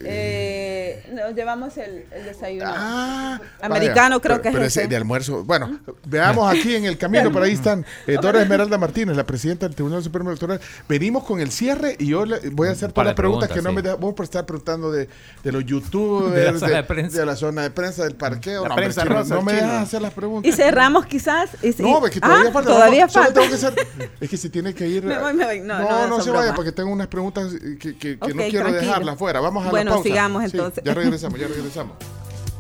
Eh, 0.05 1.05
nos 1.13 1.35
llevamos 1.35 1.77
el, 1.79 2.05
el 2.13 2.25
desayuno. 2.25 2.65
Ah, 2.69 3.41
Americano 3.61 4.17
vaya, 4.17 4.21
creo 4.21 4.37
pero- 4.37 4.43
que 4.43 4.49
es 4.49 4.55
pero 4.55 4.65
ese. 4.67 4.81
ese 4.81 4.89
de 4.89 4.97
almuerzo. 4.97 5.45
Bueno, 5.45 5.81
veamos 6.07 6.53
aquí 6.53 6.75
en 6.77 6.85
el 6.85 6.97
camino, 6.99 7.31
por 7.33 7.43
ahí 7.43 7.53
están 7.53 7.85
eh, 8.07 8.17
Dora 8.21 8.43
Esmeralda 8.43 8.79
Martínez, 8.79 9.17
la 9.17 9.25
presidenta 9.27 9.67
del 9.67 9.75
Tribunal 9.75 10.03
Supremo 10.03 10.31
Electoral. 10.31 10.61
Venimos 10.89 11.25
con 11.25 11.41
el 11.41 11.51
cierre 11.51 11.97
y 11.99 12.07
yo 12.07 12.25
le 12.25 12.39
voy 12.51 12.69
a 12.69 12.73
hacer 12.73 12.93
todas 12.93 13.07
las 13.07 13.15
preguntas, 13.15 13.51
que 13.51 13.63
no 13.63 13.73
me 13.73 13.81
sí. 13.81 13.85
deja- 13.87 13.97
Vos 13.97 14.15
por 14.15 14.25
estar 14.25 14.45
preguntando 14.45 14.91
de, 14.91 15.09
de 15.43 15.53
los 15.53 15.65
youtubers, 15.65 16.35
De 16.35 16.53
la 16.53 16.59
zona 16.59 16.77
de 16.77 16.83
prensa. 16.85 17.19
de 17.19 17.27
la 17.27 17.37
zona 17.37 17.63
de 17.63 17.71
prensa, 17.71 18.05
del 18.05 18.15
parqueo. 18.15 18.63
La 18.63 18.69
No, 18.69 18.75
hombre, 18.75 18.85
prensa 18.87 19.03
chino, 19.03 19.15
rosa, 19.15 19.35
no 19.35 19.43
me 19.43 19.53
dejas 19.53 19.83
hacer 19.83 20.03
las 20.03 20.13
preguntas. 20.15 20.53
Y 20.53 20.57
cerramos 20.57 21.07
quizás. 21.07 21.51
y- 21.63 21.69
y- 21.69 21.75
No, 21.83 22.05
es 22.07 22.13
que 22.13 22.21
todavía 22.21 22.49
Ah, 22.49 22.53
falta. 22.53 22.71
Todavía 22.73 23.09
falta. 23.09 23.33
tengo 23.35 23.49
que 23.49 23.55
hacer- 23.55 23.87
es 24.21 24.31
que 24.31 24.37
se 24.37 24.49
tiene 24.51 24.75
que 24.75 24.89
ir. 24.89 25.05
Me 25.05 25.19
voy, 25.19 25.35
me 25.35 25.45
voy. 25.45 25.61
No, 25.61 25.79
no, 25.79 25.89
no, 25.89 26.07
no, 26.09 26.15
son 26.17 26.25
se 26.25 26.31
vaya 26.31 26.55
porque 26.55 26.73
tengo 26.73 26.91
unas 26.91 27.09
preguntas 27.09 27.53
que, 27.81 27.97
que- 27.97 28.17
no 28.17 28.27
quiero 28.27 28.51
tranquilo. 28.51 28.73
dejarlas 28.73 29.19
fuera. 29.19 29.41
Vamos 29.41 29.67
a 29.67 29.71
Bueno, 29.71 29.91
la 29.91 29.97
pausa. 29.97 30.09
sigamos 30.09 30.43
Sí, 30.51 30.57
entonces. 30.57 30.85
ya 30.85 30.95
regresamos, 30.95 31.39
ya 31.39 31.47
regresamos. 31.49 31.97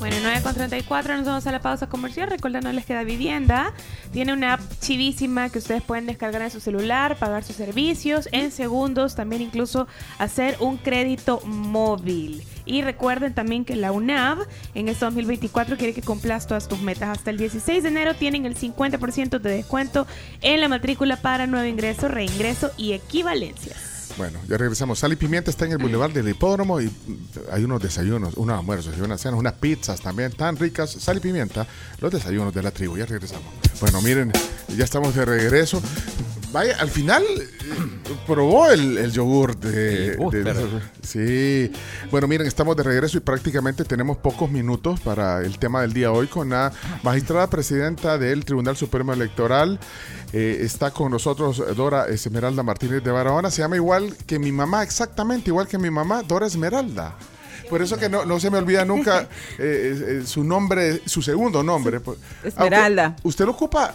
Bueno, 0.05 0.19
9 0.21 0.43
con 0.43 0.55
34, 0.55 1.17
nos 1.17 1.25
vamos 1.25 1.47
a 1.47 1.51
la 1.51 1.63
pausa 1.63 1.89
comercial. 1.89 2.29
Recordándoles 2.29 2.85
que 2.85 2.93
Da 2.93 3.05
Vivienda 3.05 3.73
tiene 4.13 4.35
una 4.35 4.53
app 4.53 4.61
chivísima 4.79 5.49
que 5.49 5.61
ustedes 5.61 5.83
pueden 5.83 6.05
descargar 6.05 6.43
en 6.43 6.51
su 6.51 6.61
celular, 6.61 7.17
pagar 7.17 7.43
sus 7.43 7.57
servicios 7.57 8.29
en 8.31 8.51
segundos, 8.51 9.15
también 9.15 9.41
incluso 9.41 9.87
hacer 10.19 10.59
un 10.61 10.77
crédito 10.77 11.41
móvil. 11.47 12.43
Y 12.67 12.83
recuerden 12.83 13.33
también 13.33 13.65
que 13.65 13.77
la 13.77 13.93
UNAV 13.93 14.47
en 14.75 14.91
este 14.91 15.07
2024 15.07 15.79
quiere 15.79 15.95
que 15.95 16.03
cumplas 16.03 16.47
todas 16.47 16.69
tus 16.69 16.83
metas. 16.83 17.09
Hasta 17.09 17.31
el 17.31 17.39
16 17.39 17.83
de 17.83 17.89
enero 17.89 18.13
tienen 18.13 18.45
el 18.45 18.59
50% 18.59 19.39
de 19.39 19.57
descuento 19.57 20.07
en 20.43 20.61
la 20.61 20.69
matrícula 20.69 21.17
para 21.17 21.47
nuevo 21.47 21.67
ingreso, 21.67 22.09
reingreso 22.09 22.73
y 22.77 22.93
equivalencias. 22.93 23.94
Bueno, 24.17 24.39
ya 24.49 24.57
regresamos. 24.57 24.99
Sal 25.01 25.13
y 25.13 25.17
Pimienta 25.17 25.51
está 25.51 25.65
en 25.65 25.73
el 25.73 25.79
Boulevard 25.79 26.13
del 26.13 26.29
Hipódromo 26.29 26.81
y 26.81 26.91
hay 27.51 27.65
unos 27.65 27.83
desayunos, 27.83 28.35
unos 28.37 28.59
almuerzos 28.59 28.95
y 28.97 29.01
unas 29.01 29.21
cenas, 29.21 29.39
unas 29.39 29.55
pizzas 29.55 30.01
también 30.01 30.31
tan 30.33 30.57
ricas. 30.57 30.91
Sal 30.91 31.17
y 31.17 31.21
Pimienta, 31.21 31.67
los 32.01 32.13
desayunos 32.13 32.55
de 32.55 32.63
la 32.63 32.71
tribu. 32.71 32.97
Ya 32.97 33.07
regresamos. 33.07 33.47
Bueno, 33.81 34.01
miren, 34.03 34.33
ya 34.77 34.85
estamos 34.85 35.15
de 35.15 35.25
regreso. 35.25 35.83
Vaya, 36.55 36.77
al 36.79 36.89
final 36.89 37.25
eh, 37.25 37.49
probó 38.29 38.71
el, 38.71 38.97
el 38.97 39.11
yogur 39.11 39.57
de, 39.57 40.17
de- 40.31 40.45
Sí. 41.03 41.73
Bueno, 42.13 42.29
miren, 42.29 42.47
estamos 42.47 42.77
de 42.77 42.85
regreso 42.85 43.19
y 43.19 43.21
prácticamente 43.21 43.85
tenemos 43.85 44.17
pocos 44.19 44.49
minutos 44.49 45.01
para 45.01 45.41
el 45.41 45.59
tema 45.59 45.83
del 45.83 45.93
día 45.93 46.13
hoy 46.13 46.29
con 46.29 46.51
la 46.51 46.71
magistrada 47.03 47.49
presidenta 47.51 48.19
del 48.19 48.45
Tribunal 48.45 48.77
Supremo 48.77 49.13
Electoral. 49.13 49.81
Eh, 50.33 50.59
está 50.61 50.93
con 50.93 51.11
nosotros 51.11 51.61
Dora 51.77 52.07
Esmeralda 52.07 52.63
Martínez 52.63 53.03
de 53.03 53.11
Barahona. 53.11 53.51
Se 53.51 53.61
llama 53.63 53.75
igual 53.75 54.17
que 54.25 54.39
mi 54.39 54.53
mamá, 54.53 54.85
exactamente 54.85 55.51
igual 55.51 55.67
que 55.67 55.77
mi 55.79 55.91
mamá, 55.91 56.23
Dora 56.23 56.47
Esmeralda. 56.47 57.17
Por 57.69 57.83
eso 57.83 57.97
que 57.97 58.09
no, 58.09 58.25
no 58.25 58.39
se 58.39 58.51
me 58.51 58.59
olvida 58.59 58.85
nunca 58.85 59.29
eh, 59.59 60.23
su 60.25 60.45
nombre, 60.45 61.01
su 61.07 61.21
segundo 61.21 61.65
nombre. 61.65 62.01
Esmeralda. 62.45 63.05
aunque 63.07 63.29
Usted 63.29 63.45
lo 63.45 63.51
ocupa, 63.53 63.93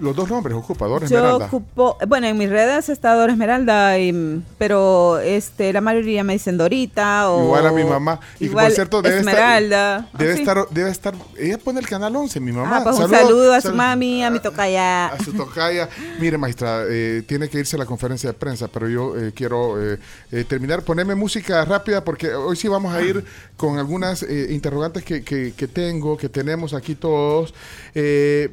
los 0.00 0.14
dos 0.14 0.28
nombres 0.30 0.56
ocupa, 0.56 0.86
Dora 0.86 1.06
Yo 1.06 1.16
Esmeralda. 1.18 1.46
ocupo, 1.46 1.96
bueno, 2.06 2.26
en 2.26 2.38
mis 2.38 2.48
redes 2.50 2.88
está 2.88 3.14
Dora 3.14 3.32
Esmeralda, 3.32 3.98
y, 3.98 4.42
pero 4.58 5.18
este, 5.18 5.72
la 5.72 5.80
mayoría 5.80 6.22
me 6.24 6.34
dicen 6.34 6.56
Dorita 6.58 7.30
o 7.30 7.44
Igual 7.44 7.66
a 7.66 7.72
mi 7.72 7.84
mamá. 7.84 8.20
Y 8.38 8.46
igual 8.46 8.66
por 8.66 8.74
cierto, 8.74 9.02
debe 9.02 9.18
Esmeralda. 9.18 9.98
estar. 10.06 10.18
Debe 10.18 10.32
así. 10.32 10.40
estar, 10.42 10.68
debe 10.70 10.90
estar. 10.90 11.14
Ella 11.38 11.58
pone 11.58 11.80
el 11.80 11.86
canal 11.88 12.14
11, 12.14 12.40
mi 12.40 12.52
mamá. 12.52 12.78
Ah, 12.78 12.80
pues 12.84 12.96
un 12.98 13.10
Saludo- 13.10 13.52
a 13.54 13.60
su 13.60 13.74
mami, 13.74 14.22
a 14.22 14.30
mi 14.30 14.38
tocaya. 14.40 15.08
A 15.08 15.22
su 15.24 15.32
tocaya. 15.32 15.88
Mire, 16.20 16.38
maestra, 16.38 16.84
eh, 16.88 17.22
tiene 17.26 17.48
que 17.48 17.58
irse 17.58 17.76
a 17.76 17.78
la 17.78 17.86
conferencia 17.86 18.30
de 18.30 18.34
prensa, 18.34 18.68
pero 18.68 18.88
yo 18.88 19.16
eh, 19.18 19.32
quiero 19.34 19.80
eh, 19.82 19.98
eh, 20.32 20.44
terminar. 20.44 20.82
Ponerme 20.82 21.14
música 21.14 21.64
rápida 21.64 22.04
porque 22.04 22.32
hoy 22.34 22.56
sí 22.56 22.68
vamos 22.68 22.94
a 22.94 23.02
ir 23.02 23.24
con 23.56 23.78
algunas 23.78 24.22
eh, 24.22 24.48
interrogantes 24.50 25.04
que, 25.04 25.22
que- 25.22 25.52
que 25.56 25.68
tengo, 25.68 26.16
que 26.16 26.28
tenemos 26.28 26.74
aquí 26.74 26.94
todos. 26.94 27.52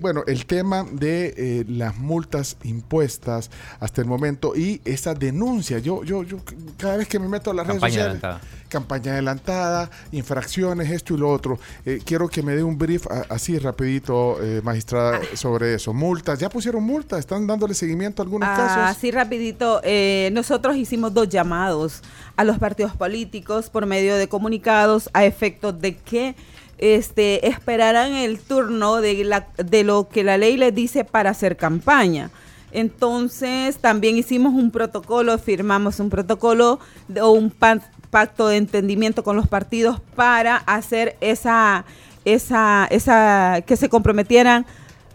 Bueno, 0.01 0.23
el 0.27 0.45
tema 0.45 0.85
de 0.91 1.26
eh, 1.35 1.65
las 1.67 1.97
multas 1.97 2.57
impuestas 2.63 3.49
hasta 3.79 4.01
el 4.01 4.07
momento 4.07 4.55
y 4.55 4.81
esa 4.85 5.13
denuncia. 5.13 5.79
Yo, 5.79 6.03
yo, 6.03 6.23
yo 6.23 6.37
cada 6.77 6.97
vez 6.97 7.07
que 7.07 7.19
me 7.19 7.27
meto 7.27 7.51
a 7.51 7.53
las 7.53 7.67
redes 7.67 7.81
Campaña 7.81 7.93
sociales 7.93 8.23
adelantada. 8.23 8.41
campaña 8.69 9.11
adelantada, 9.13 9.89
infracciones, 10.11 10.89
esto 10.91 11.13
y 11.13 11.17
lo 11.17 11.29
otro. 11.31 11.59
Eh, 11.85 12.01
quiero 12.05 12.27
que 12.27 12.41
me 12.43 12.55
dé 12.55 12.63
un 12.63 12.77
brief 12.77 13.07
a- 13.07 13.25
así 13.29 13.57
rapidito, 13.59 14.37
eh, 14.41 14.61
magistrada, 14.63 15.19
sobre 15.35 15.73
eso. 15.75 15.93
Multas, 15.93 16.39
ya 16.39 16.49
pusieron 16.49 16.83
multas, 16.83 17.19
están 17.19 17.47
dándole 17.47 17.73
seguimiento 17.73 18.21
a 18.21 18.25
algunos 18.25 18.49
Ah, 18.49 18.55
casos. 18.55 18.97
Así 18.97 19.11
rapidito, 19.11 19.81
eh, 19.83 20.29
nosotros 20.33 20.75
hicimos 20.75 21.13
dos 21.13 21.29
llamados 21.29 22.01
a 22.35 22.43
los 22.43 22.57
partidos 22.59 22.93
políticos 22.95 23.69
por 23.69 23.85
medio 23.85 24.15
de 24.15 24.27
comunicados 24.27 25.09
a 25.13 25.25
efectos 25.25 25.79
de 25.81 25.95
que 25.95 26.35
este, 26.77 27.47
esperarán 27.47 28.13
el 28.13 28.39
turno 28.39 28.97
de, 28.97 29.23
la, 29.23 29.47
de 29.57 29.83
lo 29.83 30.07
que 30.09 30.23
la 30.23 30.37
ley 30.37 30.57
les 30.57 30.73
dice 30.75 31.03
para 31.03 31.31
hacer 31.31 31.57
campaña. 31.57 32.29
Entonces, 32.71 33.77
también 33.77 34.17
hicimos 34.17 34.53
un 34.53 34.71
protocolo, 34.71 35.37
firmamos 35.37 35.99
un 35.99 36.09
protocolo 36.09 36.79
de- 37.07 37.21
o 37.21 37.31
un 37.31 37.49
pa- 37.49 37.79
pacto 38.11 38.47
de 38.47 38.57
entendimiento 38.57 39.23
con 39.23 39.35
los 39.35 39.47
partidos 39.47 39.99
para 40.15 40.57
hacer 40.57 41.17
esa, 41.21 41.85
esa, 42.25 42.87
esa, 42.91 43.61
que 43.65 43.75
se 43.77 43.89
comprometieran 43.89 44.65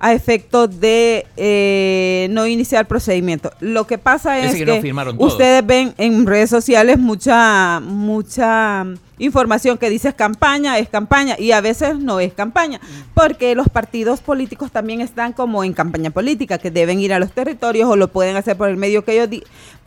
a 0.04 0.12
efecto 0.12 0.66
de 0.66 1.24
eh, 1.36 2.26
no 2.30 2.46
iniciar 2.48 2.88
procedimiento. 2.88 3.52
Lo 3.60 3.86
que 3.86 3.98
pasa 3.98 4.38
es 4.40 4.46
Ese 4.46 4.58
que 4.58 4.64
no 4.66 4.72
ustedes 5.26 5.64
ven 5.64 5.94
en 5.96 6.26
redes 6.26 6.50
sociales 6.50 6.98
mucha 6.98 7.80
mucha 7.80 8.84
información 9.18 9.78
que 9.78 9.88
dice 9.90 10.08
es 10.08 10.14
campaña, 10.14 10.76
es 10.78 10.88
campaña 10.88 11.36
y 11.38 11.52
a 11.52 11.60
veces 11.60 11.96
no 12.00 12.18
es 12.18 12.32
campaña, 12.32 12.80
porque 13.14 13.54
los 13.54 13.68
partidos 13.68 14.20
políticos 14.20 14.72
también 14.72 15.00
están 15.00 15.32
como 15.32 15.62
en 15.62 15.72
campaña 15.72 16.10
política, 16.10 16.58
que 16.58 16.72
deben 16.72 16.98
ir 16.98 17.12
a 17.12 17.20
los 17.20 17.30
territorios 17.30 17.88
o 17.88 17.94
lo 17.94 18.08
pueden 18.08 18.34
hacer 18.36 18.56
por 18.56 18.68
el 18.68 18.76
medio 18.76 19.04
que 19.04 19.12
ellos 19.12 19.30
di- 19.30 19.44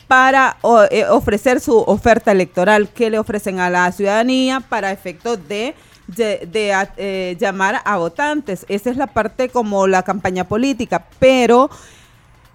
para 0.08 0.56
o- 0.62 0.84
eh, 0.90 1.04
ofrecer 1.10 1.60
su 1.60 1.76
oferta 1.76 2.32
electoral 2.32 2.88
que 2.88 3.10
le 3.10 3.18
ofrecen 3.18 3.58
a 3.60 3.68
la 3.68 3.92
ciudadanía 3.92 4.60
para 4.60 4.92
efectos 4.92 5.38
de 5.48 5.74
de, 6.06 6.48
de, 6.50 6.72
a- 6.72 6.92
eh, 6.96 7.36
llamar 7.38 7.80
a 7.84 7.96
votantes. 7.98 8.64
Esa 8.68 8.90
es 8.90 8.96
la 8.96 9.06
parte 9.08 9.48
como 9.48 9.86
la 9.86 10.02
campaña 10.02 10.44
política, 10.44 11.06
pero 11.18 11.68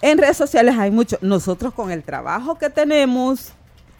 en 0.02 0.18
redes 0.18 0.38
sociales 0.38 0.76
hay 0.78 0.92
mucho. 0.92 1.18
Nosotros 1.22 1.74
con 1.74 1.92
el 1.92 2.04
trabajo 2.04 2.58
que 2.58 2.70
tenemos 2.70 3.54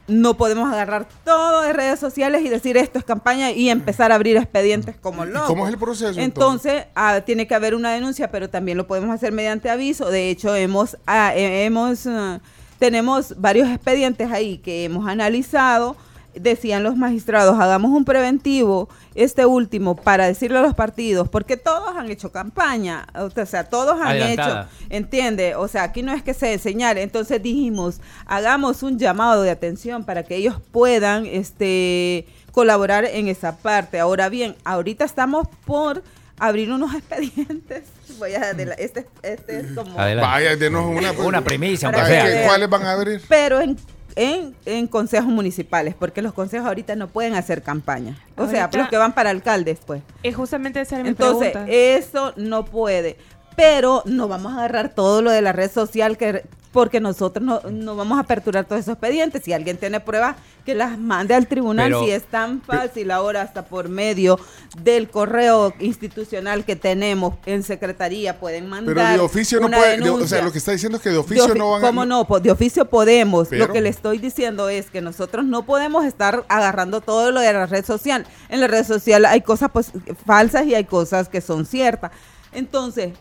no 0.08 0.36
podemos 0.36 0.72
agarrar 0.74 1.08
todo 1.24 1.62
de 1.62 1.72
redes 1.74 2.00
sociales 2.00 2.42
y 2.44 2.50
decir 2.50 2.76
esto 2.76 2.98
es 3.00 3.06
campaña 3.06 3.52
y 3.52 3.70
empezar 3.70 4.12
a 4.12 4.16
abrir 4.16 4.36
expedientes 4.36 4.96
como 5.00 5.24
¿Y 5.26 5.30
locos. 5.30 5.48
cómo 5.48 5.68
es 5.68 5.74
el 5.74 5.80
proceso, 5.80 6.20
entonces? 6.20 6.72
Entonces, 6.74 6.86
ah, 6.96 7.22
tiene 7.22 7.48
que 7.48 7.56
haber 7.56 7.76
una 7.76 7.92
denuncia, 7.92 8.30
pero 8.30 8.50
también 8.50 8.78
lo 8.78 8.88
podemos 8.88 9.10
hacer 9.14 9.32
mediante 9.32 9.70
aviso. 9.70 10.10
De 10.10 10.30
hecho, 10.30 10.54
hemos, 10.56 10.98
ah, 11.08 11.34
eh, 11.36 11.66
hemos 11.66 12.08
ah, 12.08 12.40
tenemos 12.80 13.40
varios 13.40 13.70
expedientes 13.70 14.30
ahí 14.32 14.58
que 14.58 14.86
hemos 14.86 15.08
analizado. 15.08 15.96
Decían 16.34 16.84
los 16.84 16.96
magistrados, 16.96 17.60
hagamos 17.60 17.92
un 17.92 18.06
preventivo, 18.06 18.88
este 19.16 19.46
último, 19.46 19.96
para 19.98 20.28
decirle 20.28 20.60
a 20.60 20.62
los 20.62 20.74
partidos, 20.76 21.28
porque 21.28 21.58
todos 21.58 21.96
han 21.98 22.10
hecho 22.10 22.32
campaña, 22.32 23.06
o 23.16 23.30
sea, 23.46 23.66
todos 23.66 24.00
han 24.00 24.08
Adelantada. 24.08 24.70
hecho, 24.80 24.88
¿entiende? 24.90 25.56
O 25.56 25.68
sea, 25.68 25.84
aquí 25.84 26.04
no 26.04 26.14
es 26.14 26.24
que 26.24 26.34
se 26.34 26.58
señale. 26.58 27.02
Entonces 27.02 27.44
dijimos, 27.44 28.00
hagamos 28.26 28.82
un 28.82 28.98
llamado 28.98 29.42
de 29.42 29.50
atención 29.52 30.06
para 30.06 30.24
que 30.24 30.38
ellos 30.38 30.56
puedan 30.72 31.26
este, 31.26 32.26
colaborar 32.54 33.04
en 33.06 33.28
esa 33.28 33.58
parte. 33.58 34.00
Ahora 34.00 34.30
bien, 34.30 34.56
ahorita 34.64 35.04
estamos 35.04 35.48
por 35.66 36.02
abrir 36.40 36.72
unos 36.72 36.94
expedientes. 36.96 37.84
Voy 38.20 38.34
a 38.36 38.52
este, 38.52 39.08
este 39.22 39.60
es 39.60 39.66
como... 39.74 40.00
Adelante. 40.00 40.30
Vaya, 40.30 40.56
denos 40.56 40.86
una, 40.86 41.12
Una. 41.12 41.44
¿qué- 41.44 42.44
¿Cuáles 42.46 42.70
van 42.70 42.84
a 42.84 42.92
abrir? 42.94 43.22
Pero 43.28 43.60
en, 43.62 43.78
en, 44.16 44.56
en 44.66 44.88
consejos 44.88 45.28
municipales, 45.28 45.96
porque 45.98 46.22
los 46.22 46.34
consejos 46.34 46.68
ahorita 46.68 46.96
no 46.96 47.08
pueden 47.08 47.36
hacer 47.36 47.62
campaña. 47.64 48.18
O 48.38 48.48
sea, 48.48 48.70
los 48.74 48.88
que 48.90 48.98
van 48.98 49.14
para 49.14 49.30
alcaldes, 49.30 49.80
pues. 49.86 50.02
Es 50.24 50.36
justamente 50.36 50.82
esa 50.82 50.98
mi 51.02 51.10
Entonces, 51.10 51.52
pregunta. 51.52 51.72
eso 51.72 52.34
no 52.38 52.66
puede. 52.66 53.18
Pero 53.56 54.02
no 54.06 54.28
vamos 54.28 54.54
a 54.54 54.60
agarrar 54.60 54.90
todo 54.96 55.22
lo 55.22 55.30
de 55.32 55.42
la 55.42 55.52
red 55.52 55.70
social 55.70 56.18
que 56.18 56.44
porque 56.72 57.00
nosotros 57.02 57.44
no, 57.46 57.60
no 57.70 57.96
vamos 57.96 58.18
a 58.18 58.22
aperturar 58.22 58.66
todos 58.66 58.82
esos 58.82 58.94
expedientes. 58.94 59.44
Si 59.44 59.52
alguien 59.52 59.78
tiene 59.78 60.00
pruebas, 60.00 60.38
que 60.66 60.74
las 60.76 60.98
mande 60.98 61.34
al 61.34 61.48
tribunal. 61.48 61.88
Pero- 61.92 62.04
si 62.06 62.12
es 62.12 62.24
tan 62.24 62.62
fácil 62.62 63.12
ahora, 63.12 63.42
hasta 63.42 63.66
por 63.66 63.90
medio 63.90 64.40
del 64.82 65.10
correo 65.10 65.74
institucional 65.80 66.64
que 66.64 66.76
tenemos 66.76 67.34
en 67.46 67.64
secretaría, 67.64 68.40
pueden 68.40 68.70
mandar. 68.70 68.96
Pero 68.96 69.08
de 69.10 69.20
oficio 69.20 69.60
no 69.60 69.68
puede. 69.70 69.98
de- 69.98 70.10
o 70.10 70.28
sea, 70.28 70.42
lo 70.44 70.52
que 70.52 70.60
está 70.60 70.72
diciendo 70.72 70.98
es 70.98 71.04
que 71.04 71.10
de 71.10 71.16
De 71.16 71.20
oficio 71.20 71.48
ofi- 71.48 71.58
no 71.58 71.72
van 71.72 71.84
a. 71.84 71.88
¿Cómo 71.88 72.06
no? 72.06 72.26
Pues 72.26 72.42
de 72.44 72.52
oficio 72.52 72.86
podemos. 72.86 73.48
Pero- 73.50 73.68
Lo 73.68 73.74
que 73.74 73.82
le 73.82 73.90
estoy 73.90 74.20
diciendo 74.20 74.70
es 74.70 74.90
que 74.92 75.02
nosotros 75.02 75.44
no 75.46 75.64
podemos 75.66 76.06
estar 76.06 76.46
agarrando 76.48 77.02
todo 77.02 77.32
lo 77.32 77.42
de 77.42 77.52
la 77.54 77.66
red 77.66 77.84
social. 77.84 78.26
En 78.50 78.60
la 78.62 78.68
red 78.68 78.86
social 78.86 79.26
hay 79.26 79.42
cosas 79.42 79.70
pues, 79.74 79.92
falsas 80.26 80.66
y 80.68 80.76
hay 80.76 80.86
cosas 80.86 81.28
que 81.28 81.42
son 81.42 81.66
ciertas. 81.66 82.12
Entonces, 82.54 83.14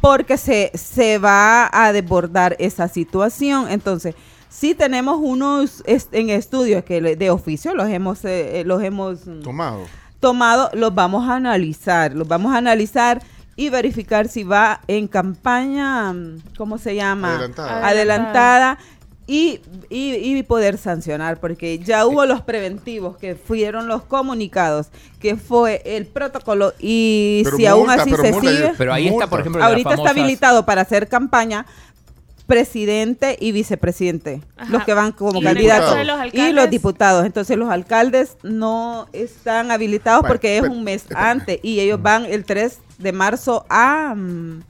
porque 0.00 0.36
se, 0.36 0.70
se 0.74 1.18
va 1.18 1.68
a 1.72 1.92
desbordar 1.92 2.56
esa 2.58 2.88
situación. 2.88 3.68
Entonces, 3.70 4.14
sí 4.48 4.74
tenemos 4.74 5.18
unos 5.20 5.82
est- 5.86 6.12
en 6.14 6.30
estudios 6.30 6.84
que 6.84 7.00
de 7.00 7.30
oficio 7.30 7.74
los 7.74 7.88
hemos, 7.88 8.24
eh, 8.24 8.60
eh, 8.60 8.64
los 8.64 8.82
hemos 8.82 9.26
mm, 9.26 9.42
Tomado. 9.42 9.80
tomado, 10.20 10.70
los 10.74 10.94
vamos 10.94 11.28
a 11.28 11.36
analizar, 11.36 12.14
los 12.14 12.26
vamos 12.28 12.54
a 12.54 12.58
analizar 12.58 13.22
y 13.56 13.70
verificar 13.70 14.28
si 14.28 14.44
va 14.44 14.80
en 14.86 15.08
campaña, 15.08 16.12
mm, 16.12 16.38
¿cómo 16.56 16.78
se 16.78 16.94
llama? 16.94 17.34
Adelantada. 17.34 17.88
Adelantada 17.88 18.78
y, 19.30 19.60
y, 19.90 20.14
y 20.38 20.42
poder 20.42 20.78
sancionar, 20.78 21.38
porque 21.38 21.78
ya 21.78 22.06
hubo 22.06 22.24
los 22.24 22.40
preventivos, 22.40 23.16
que 23.18 23.34
fueron 23.36 23.86
los 23.86 24.02
comunicados, 24.02 24.88
que 25.20 25.36
fue 25.36 25.82
el 25.84 26.06
protocolo 26.06 26.72
y 26.80 27.42
Pero 27.44 27.56
si 27.58 27.66
aún 27.66 27.86
multa, 27.86 28.02
así 28.02 28.10
pero 28.10 28.22
se 28.22 28.32
multa, 28.32 28.50
sigue, 28.50 28.72
Pero 28.78 28.92
ahí 28.94 29.08
está, 29.08 29.26
por 29.28 29.40
ejemplo, 29.40 29.62
ahorita 29.62 29.94
está 29.94 30.10
habilitado 30.10 30.64
para 30.64 30.80
hacer 30.80 31.08
campaña 31.08 31.66
presidente 32.46 33.36
y 33.38 33.52
vicepresidente, 33.52 34.40
Ajá. 34.56 34.70
los 34.72 34.84
que 34.84 34.94
van 34.94 35.12
como 35.12 35.42
candidatos 35.42 35.94
y 36.32 36.52
los 36.52 36.70
diputados. 36.70 37.26
Entonces 37.26 37.58
los 37.58 37.68
alcaldes 37.68 38.38
no 38.42 39.06
están 39.12 39.70
habilitados 39.70 40.22
Bueno, 40.22 40.32
porque 40.32 40.56
es 40.56 40.62
pero- 40.62 40.72
un 40.72 40.82
mes 40.82 41.04
antes 41.14 41.60
y 41.62 41.80
ellos 41.80 42.00
van 42.00 42.24
el 42.24 42.46
3 42.46 42.78
de 42.96 43.12
marzo 43.12 43.66
a, 43.68 44.14
mm, 44.16 44.62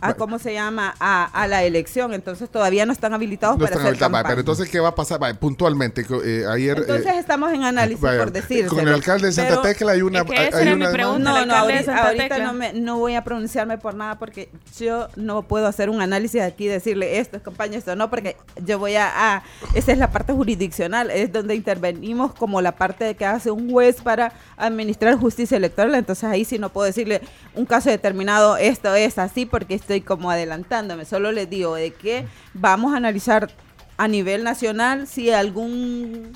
a 0.00 0.14
¿cómo 0.14 0.38
se 0.38 0.52
llama? 0.52 0.94
A, 1.00 1.24
a 1.24 1.46
la 1.46 1.62
elección. 1.64 2.14
Entonces 2.14 2.48
todavía 2.50 2.86
no 2.86 2.92
están 2.92 3.12
habilitados 3.14 3.56
No 3.56 3.64
para 3.64 3.70
están 3.70 3.82
hacer 3.86 3.92
vaya, 3.94 4.00
campaña. 4.06 4.28
pero 4.28 4.40
entonces, 4.40 4.68
¿qué 4.68 4.80
va 4.80 4.88
a 4.88 4.94
pasar? 4.94 5.20
Puntualmente, 5.38 6.04
eh, 6.24 6.44
ayer. 6.48 6.78
eh, 6.78 6.80
Entonces 6.82 7.14
estamos 7.16 7.52
en 7.52 7.64
análisis 7.64 8.00
por 8.04 8.32
decir. 8.32 8.66
Con 8.66 8.80
el 8.80 8.88
alcalde 8.94 9.26
de 9.28 9.32
Santa 9.32 9.62
Tecla 9.62 9.92
hay 9.92 10.02
una. 10.02 10.20
Es 10.20 10.24
que 10.24 10.36
hay- 10.36 10.74
mi 10.76 10.86
pregunta. 10.86 11.18
No, 11.30 11.46
no, 11.46 11.52
de 11.52 11.58
ahorita, 11.58 11.84
Santa 11.84 12.06
ahorita 12.06 12.28
Tecla. 12.28 12.44
no, 12.44 12.52
me, 12.52 12.72
no 12.72 12.98
voy 12.98 13.14
a 13.14 13.24
pronunciarme 13.24 13.78
por 13.78 13.94
nada 13.94 14.18
porque 14.18 14.48
yo 14.78 15.08
no 15.16 15.42
puedo 15.42 15.66
hacer 15.66 15.90
un 15.90 16.00
análisis 16.00 16.40
aquí 16.42 16.64
y 16.64 16.68
decirle 16.68 17.18
esto 17.18 17.36
es 17.36 17.42
campaña, 17.42 17.76
esto 17.78 17.94
no, 17.96 18.08
porque 18.10 18.36
yo 18.64 18.78
voy 18.78 18.94
a, 18.96 19.10
a- 19.36 19.42
esa 19.74 19.92
es 19.92 19.98
la 19.98 20.10
parte 20.10 20.32
jurisdiccional, 20.32 21.10
es 21.10 21.32
donde 21.32 21.54
intervenimos 21.54 22.32
como 22.34 22.60
la 22.60 22.72
parte 22.72 23.14
que 23.16 23.26
hace 23.26 23.50
un 23.50 23.70
juez 23.70 24.00
para 24.00 24.32
administrar 24.56 25.16
justicia 25.16 25.56
electoral, 25.56 25.94
entonces 25.94 26.24
ahí 26.24 26.44
sí 26.44 26.58
no 26.58 26.70
puedo 26.70 26.86
decirle 26.86 27.20
un 27.54 27.66
caso 27.66 27.90
determinado, 27.90 28.56
esto 28.56 28.94
es 28.94 29.18
así 29.18 29.46
porque 29.46 29.74
estoy 29.90 30.02
como 30.02 30.30
adelantándome, 30.30 31.04
solo 31.04 31.32
les 31.32 31.50
digo 31.50 31.74
de 31.74 31.92
que 31.92 32.24
vamos 32.54 32.94
a 32.94 32.98
analizar 32.98 33.50
a 33.96 34.06
nivel 34.06 34.44
nacional 34.44 35.08
si 35.08 35.32
algún 35.32 36.32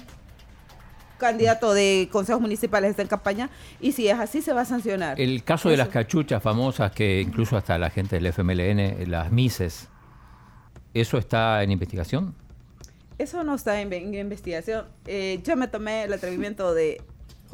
candidato 1.18 1.72
de 1.72 2.08
consejos 2.10 2.42
municipales 2.42 2.90
está 2.90 3.02
en 3.02 3.08
campaña 3.08 3.50
y 3.80 3.92
si 3.92 4.08
es 4.08 4.18
así 4.18 4.42
se 4.42 4.52
va 4.52 4.62
a 4.62 4.64
sancionar. 4.64 5.20
El 5.20 5.44
caso 5.44 5.68
de 5.68 5.76
las 5.76 5.88
cachuchas 5.88 6.42
famosas 6.42 6.90
que 6.90 7.20
incluso 7.20 7.56
hasta 7.56 7.78
la 7.78 7.90
gente 7.90 8.16
del 8.16 8.26
FMLN, 8.26 9.08
las 9.08 9.30
Mises, 9.30 9.88
¿eso 10.92 11.16
está 11.16 11.62
en 11.62 11.70
investigación? 11.70 12.34
Eso 13.18 13.44
no 13.44 13.54
está 13.54 13.80
en, 13.80 13.92
en 13.92 14.14
investigación. 14.14 14.86
Eh, 15.06 15.40
yo 15.44 15.54
me 15.56 15.68
tomé 15.68 16.02
el 16.02 16.12
atrevimiento 16.12 16.74
de, 16.74 17.00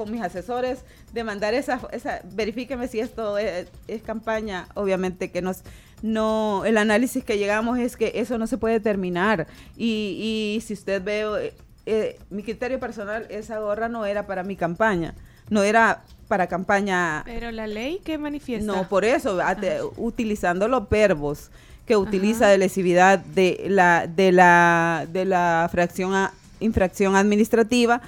con 0.01 0.11
mis 0.11 0.23
asesores, 0.23 0.79
de 1.13 1.25
mandar 1.25 1.53
esa, 1.53 1.79
esa 1.93 2.21
verifíqueme 2.33 2.89
si 2.89 3.01
esto 3.01 3.37
es, 3.37 3.67
es 3.87 4.03
campaña. 4.03 4.67
Obviamente 4.75 5.31
que 5.31 5.43
nos, 5.43 5.59
no, 6.03 6.65
el 6.65 6.79
análisis 6.79 7.23
que 7.23 7.37
llegamos 7.37 7.79
es 7.79 7.97
que 7.97 8.13
eso 8.15 8.39
no 8.39 8.47
se 8.47 8.57
puede 8.57 8.75
determinar. 8.75 9.47
Y, 9.77 10.57
y 10.57 10.61
si 10.63 10.73
usted 10.73 11.03
ve, 11.03 11.21
eh, 11.47 11.55
eh, 11.87 12.19
mi 12.31 12.43
criterio 12.43 12.81
personal, 12.81 13.27
esa 13.29 13.59
gorra 13.59 13.89
no 13.91 14.07
era 14.07 14.27
para 14.27 14.43
mi 14.43 14.57
campaña, 14.57 15.15
no 15.51 15.63
era 15.63 16.03
para 16.29 16.47
campaña 16.47 17.23
Pero 17.27 17.51
la 17.51 17.67
ley 17.67 18.01
que 18.05 18.17
manifiesta. 18.17 18.65
no, 18.73 18.89
por 18.89 19.05
eso, 19.05 19.39
ate- 19.43 19.81
utilizando 19.97 20.67
los 20.69 20.89
verbos 20.89 21.51
que 21.87 21.97
utiliza 21.97 22.45
Ajá. 22.45 22.53
de 22.53 22.59
lesividad 22.59 23.19
de 23.19 23.65
la, 23.69 24.07
de 24.07 24.31
la, 24.33 25.07
de 25.13 25.25
la 25.25 25.69
fracción 25.71 26.15
a- 26.15 26.33
infracción 26.61 27.17
administrativa, 27.17 28.01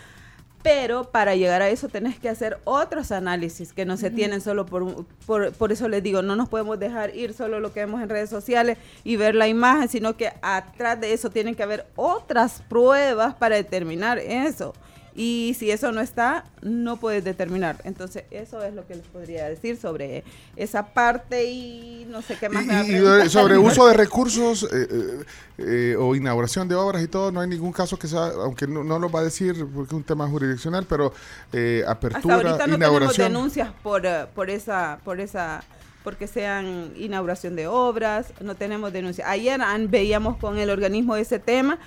pero 0.63 1.11
para 1.11 1.35
llegar 1.35 1.63
a 1.63 1.69
eso 1.69 1.89
tenés 1.89 2.19
que 2.19 2.29
hacer 2.29 2.59
otros 2.65 3.13
análisis 3.13 3.73
que 3.73 3.85
no 3.85 3.97
se 3.97 4.11
tienen 4.11 4.41
solo 4.41 4.67
por, 4.67 5.05
por, 5.27 5.53
por 5.53 5.73
eso 5.73 5.89
les 5.89 6.03
digo, 6.03 6.23
no 6.23 6.37
nos 6.37 6.49
podemos 6.49 6.79
dejar 6.79 7.15
ir 7.17 7.35
solo 7.35 7.61
lo 7.61 7.73
que 7.73 7.81
vemos 7.81 8.01
en 8.01 8.09
redes 8.09 8.31
sociales 8.31 8.79
y 9.05 9.17
ver 9.17 9.35
la 9.35 9.49
imagen, 9.49 9.89
sino 9.89 10.17
que 10.17 10.33
atrás 10.41 11.01
de 11.01 11.13
eso 11.13 11.31
tienen 11.31 11.55
que 11.55 11.63
haber 11.63 11.87
otras 11.97 12.63
pruebas 12.69 13.35
para 13.35 13.57
determinar 13.57 14.19
eso. 14.19 14.73
Y 15.15 15.55
si 15.59 15.71
eso 15.71 15.93
no 15.93 16.01
está, 16.01 16.45
no 16.63 16.97
puedes 16.97 17.23
determinar. 17.23 17.81
Entonces, 17.85 18.25
eso 18.31 18.63
es 18.63 18.75
lo 18.75 18.87
que 18.87 18.95
les 18.95 19.07
podría 19.07 19.49
decir 19.49 19.77
sobre 19.77 20.25
esa 20.57 20.95
parte 20.95 21.45
y 21.45 22.07
no 22.09 22.23
sé 22.23 22.39
qué 22.39 22.49
más 22.49 22.65
me 22.65 22.73
va 22.75 22.81
a 22.81 22.85
Y, 22.85 22.97
y 22.97 23.01
preguntar. 23.01 23.31
sobre 23.31 23.59
uso 23.59 23.87
de 23.89 23.95
recursos 23.95 24.63
eh, 24.65 24.89
eh, 24.91 25.25
eh, 25.59 25.97
o 25.99 26.15
inauguración 26.17 26.67
de 26.67 26.75
obras 26.75 27.03
y 27.03 27.09
todo, 27.09 27.31
no 27.31 27.41
hay 27.41 27.49
ningún 27.49 27.73
caso 27.73 27.99
que 27.99 28.09
sea, 28.09 28.27
aunque 28.43 28.67
no, 28.67 28.83
no 28.83 28.99
lo 28.99 29.11
va 29.11 29.21
a 29.21 29.25
decir 29.25 29.55
porque 29.75 29.91
es 29.95 29.97
un 29.97 30.05
tema 30.05 30.27
jurisdiccional, 30.29 30.87
pero 30.89 31.13
eh, 31.53 31.81
Hasta 31.83 31.93
apertura, 31.93 32.35
ahorita 32.37 32.67
no 32.67 32.79
tenemos 32.79 33.17
denuncias 33.17 33.71
por, 33.83 34.07
eh, 34.07 34.27
por 34.35 34.49
esa, 34.49 34.99
por 35.05 35.21
esa, 35.21 35.63
porque 36.03 36.27
sean 36.27 36.93
inauguración 36.97 37.55
de 37.55 37.67
obras, 37.67 38.33
no 38.41 38.55
tenemos 38.55 38.93
denuncias. 38.93 39.29
Ayer 39.29 39.61
veíamos 39.89 40.39
con 40.39 40.59
el 40.59 40.71
organismo 40.71 41.17
ese 41.17 41.39
tema 41.39 41.79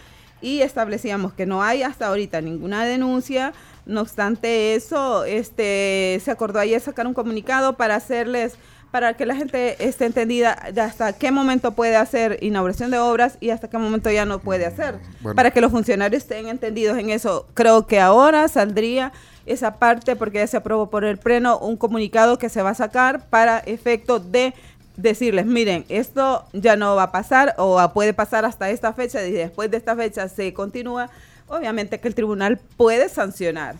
y 0.41 0.61
establecíamos 0.61 1.33
que 1.33 1.45
no 1.45 1.63
hay 1.63 1.83
hasta 1.83 2.07
ahorita 2.07 2.41
ninguna 2.41 2.85
denuncia. 2.85 3.53
No 3.85 4.01
obstante 4.01 4.75
eso, 4.75 5.25
este 5.25 6.19
se 6.23 6.31
acordó 6.31 6.59
ayer 6.59 6.81
sacar 6.81 7.07
un 7.07 7.13
comunicado 7.13 7.73
para 7.73 7.95
hacerles 7.95 8.57
para 8.95 9.13
que 9.13 9.25
la 9.25 9.35
gente 9.35 9.75
esté 9.85 10.05
entendida 10.05 10.57
de 10.71 10.79
hasta 10.79 11.11
qué 11.11 11.29
momento 11.29 11.73
puede 11.73 11.97
hacer 11.97 12.37
inauguración 12.41 12.91
de 12.91 12.97
obras 12.97 13.37
y 13.41 13.49
hasta 13.49 13.69
qué 13.69 13.77
momento 13.77 14.09
ya 14.09 14.25
no 14.25 14.39
puede 14.39 14.65
hacer. 14.65 14.99
Bueno. 15.19 15.35
Para 15.35 15.51
que 15.51 15.59
los 15.59 15.71
funcionarios 15.71 16.23
estén 16.23 16.47
entendidos 16.47 16.97
en 16.97 17.09
eso. 17.09 17.45
Creo 17.53 17.87
que 17.87 17.99
ahora 17.99 18.47
saldría 18.47 19.11
esa 19.45 19.75
parte, 19.79 20.15
porque 20.15 20.37
ya 20.37 20.47
se 20.47 20.57
aprobó 20.57 20.89
por 20.89 21.03
el 21.03 21.17
pleno, 21.17 21.59
un 21.59 21.75
comunicado 21.75 22.37
que 22.37 22.47
se 22.47 22.61
va 22.61 22.69
a 22.69 22.75
sacar 22.75 23.27
para 23.29 23.59
efecto 23.59 24.19
de 24.19 24.53
decirles, 24.97 25.45
miren, 25.45 25.85
esto 25.89 26.45
ya 26.53 26.75
no 26.75 26.95
va 26.95 27.03
a 27.03 27.11
pasar 27.11 27.55
o 27.57 27.91
puede 27.93 28.13
pasar 28.13 28.45
hasta 28.45 28.69
esta 28.69 28.93
fecha 28.93 29.25
y 29.25 29.31
después 29.31 29.69
de 29.71 29.77
esta 29.77 29.95
fecha 29.95 30.29
se 30.29 30.53
continúa, 30.53 31.09
obviamente 31.47 31.99
que 31.99 32.07
el 32.07 32.15
tribunal 32.15 32.59
puede 32.77 33.09
sancionar, 33.09 33.75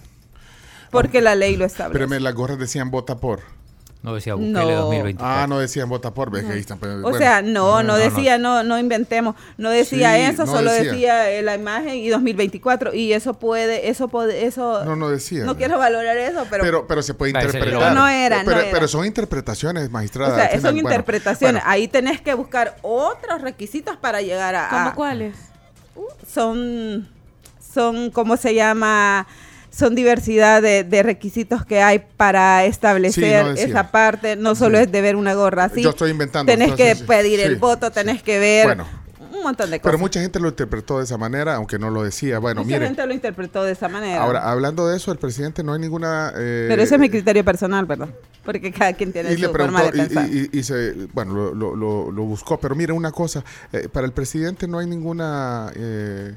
porque 0.92 1.22
la 1.22 1.36
ley 1.36 1.56
lo 1.56 1.66
establece. 1.66 2.04
Espérame, 2.04 2.22
las 2.22 2.34
gorras 2.34 2.60
decían 2.60 2.92
vota 2.92 3.18
por. 3.18 3.42
No 4.06 4.16
decía 4.16 4.36
Bukele 4.36 4.54
No. 4.54 4.82
2024. 4.82 5.26
Ah, 5.44 5.48
no 5.48 5.60
decían 5.60 5.90
vota 5.90 6.14
por. 6.14 6.30
Pues, 6.30 6.44
O 6.46 7.02
bueno. 7.02 7.18
sea, 7.18 7.42
no, 7.42 7.84
no 7.84 7.84
no, 7.84 7.98
decía, 7.98 8.38
no, 8.38 8.64
no 8.64 8.78
inventemos, 8.80 9.36
no 9.58 9.70
decía 9.70 10.16
Sí, 10.16 10.22
eso, 10.34 10.46
no 10.46 10.52
solo 10.52 10.72
decía. 10.72 10.92
decía, 10.92 11.32
eh, 11.32 11.42
la 11.42 11.56
imagen 11.56 11.96
y 11.96 12.10
2024 12.10 12.94
y 12.94 13.14
eso 13.14 13.34
puede, 13.34 13.90
eso 13.90 14.08
puede, 14.08 14.46
eso. 14.46 14.86
No, 14.86 14.96
no 14.96 15.10
decía. 15.10 15.44
No 15.44 15.58
quiero 15.58 15.78
valorar 15.78 16.16
eso, 16.18 16.46
pero, 16.50 16.64
Pero, 16.64 16.88
pero 16.88 17.02
se 17.02 17.14
puede 17.14 17.32
interpretar. 17.32 17.94
no 17.94 18.08
era, 18.08 18.40
no 18.44 18.46
pero, 18.46 18.60
era. 18.62 18.72
pero 18.72 18.88
son 18.88 19.06
interpretaciones, 19.06 19.90
magistrada. 19.90 20.34
o 20.34 20.36
sea, 20.38 20.48
final, 20.50 20.62
son 20.62 20.78
interpretaciones. 20.78 21.62
bueno. 21.64 21.70
Ahí 21.72 21.88
tenés 21.88 22.22
que 22.22 22.34
buscar 22.36 22.78
otros 22.84 23.42
requisitos 23.42 23.98
para 23.98 24.22
llegar 24.22 24.56
a. 24.56 24.70
¿Cómo 24.70 24.90
a- 24.90 24.94
cuáles? 24.94 25.36
son, 26.32 27.08
son, 27.74 28.12
¿cómo 28.12 28.38
se 28.38 28.54
llama? 28.54 29.28
Son 29.76 29.94
diversidad 29.94 30.62
de, 30.62 30.84
de 30.86 31.04
requisitos 31.04 31.66
que 31.66 31.82
hay 31.82 32.00
para 32.16 32.64
establecer 32.66 33.24
Sí, 33.42 33.44
no 33.44 33.50
decía. 33.50 33.66
esa 33.66 33.92
parte. 33.92 34.36
No 34.38 34.56
solo 34.56 34.78
Sí. 34.78 34.86
es 34.86 34.92
de 34.92 35.02
ver 35.02 35.16
una 35.18 35.34
gorra 35.34 35.66
así. 35.66 35.82
Yo 35.82 35.90
estoy 35.90 36.12
inventando, 36.12 36.50
Tenés 36.50 36.70
entonces, 36.70 37.00
que 37.00 37.06
pedir 37.06 37.40
sí, 37.40 37.46
el 37.46 37.58
voto, 37.58 37.92
tenés 37.92 38.24
que 38.24 38.40
ver 38.40 38.68
Bueno. 38.68 38.88
un 39.34 39.44
montón 39.44 39.70
de 39.70 39.80
cosas. 39.80 39.92
Pero 39.92 39.98
mucha 39.98 40.22
gente 40.22 40.40
lo 40.40 40.48
interpretó 40.48 41.00
de 41.00 41.04
esa 41.04 41.18
manera, 41.18 41.56
aunque 41.56 41.78
no 41.78 41.90
lo 41.90 42.04
decía. 42.04 42.40
Bueno, 42.40 42.62
Mucha 42.64 42.76
mire. 42.76 42.86
gente 42.88 43.06
lo 43.06 43.14
interpretó 43.14 43.64
de 43.66 43.74
esa 43.74 43.90
manera. 43.90 44.22
Ahora, 44.24 44.50
hablando 44.50 44.88
de 44.88 44.96
eso, 44.96 45.12
el 45.12 45.18
presidente 45.18 45.62
no 45.62 45.74
hay 45.74 45.80
ninguna. 45.82 46.32
eh, 46.38 46.68
Pero 46.70 46.82
ese 46.82 46.96
es 46.96 47.02
mi 47.02 47.10
criterio 47.10 47.44
personal, 47.44 47.86
¿verdad? 47.86 48.08
Porque 48.46 48.72
cada 48.72 48.94
quien 48.94 49.12
tiene 49.12 49.34
y 49.34 49.36
su 49.36 49.42
le 49.42 49.50
forma 49.50 49.84
de 49.84 49.90
preguntó, 49.90 50.14
y, 50.14 50.16
pensar. 50.16 50.34
y- 50.34 50.50
y- 50.54 50.60
y 50.60 50.64
se, 50.64 50.94
bueno, 51.12 51.34
lo, 51.34 51.54
lo- 51.54 51.76
lo- 51.76 52.12
lo 52.12 52.24
buscó. 52.24 52.58
Pero 52.62 52.76
mire 52.76 52.94
una 52.94 53.12
cosa, 53.12 53.44
eh, 53.74 53.90
para 53.92 54.06
el 54.08 54.14
presidente 54.14 54.70
no 54.70 54.80
hay 54.80 54.88
ninguna. 54.88 55.70
eh. 55.76 56.36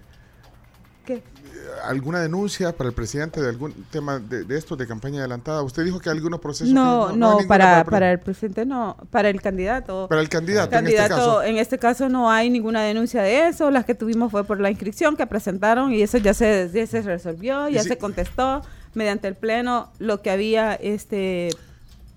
¿Alguna 1.85 2.21
denuncia 2.21 2.77
para 2.77 2.89
el 2.89 2.95
presidente 2.95 3.41
de 3.41 3.49
algún 3.49 3.73
tema 3.91 4.19
de, 4.19 4.45
de 4.45 4.59
esto, 4.59 4.77
de 4.77 4.87
campaña 4.87 5.21
adelantada? 5.21 5.63
Usted 5.63 5.85
dijo 5.85 6.01
que 6.01 6.11
algunos 6.11 6.41
procesos... 6.41 6.73
No, 6.73 7.09
no, 7.17 7.39
ninguna 7.39 7.49
para, 7.49 7.85
para 7.85 8.13
el 8.13 8.21
presidente 8.21 8.65
no, 8.67 8.97
para 9.11 9.29
el 9.31 9.41
candidato. 9.41 10.07
para 10.09 10.21
el 10.21 10.29
candidato, 10.29 10.71
candidato, 10.71 11.05
en 11.07 11.11
este 11.13 11.17
caso. 11.25 11.43
en 11.43 11.57
este 11.59 11.79
caso 11.79 12.09
no 12.09 12.31
hay 12.31 12.51
ninguna 12.51 12.83
denuncia 12.83 13.23
de 13.23 13.49
eso. 13.49 13.71
Las 13.71 13.85
que 13.85 13.95
tuvimos 13.95 14.31
fue 14.31 14.45
por 14.45 14.61
la 14.61 14.71
inscripción 14.71 15.17
que 15.17 15.27
presentaron 15.27 15.93
y 15.93 16.03
eso 16.03 16.19
ya 16.19 16.35
se, 16.35 16.71
ya 16.73 16.87
se 16.87 17.03
resolvió, 17.03 17.69
ya 17.69 17.83
si- 17.83 17.89
se 17.91 17.99
contestó 17.99 18.63
mediante 18.95 19.29
el 19.29 19.35
pleno 19.35 19.93
lo 19.99 20.23
que 20.23 20.31
había 20.31 20.75
este 20.75 21.51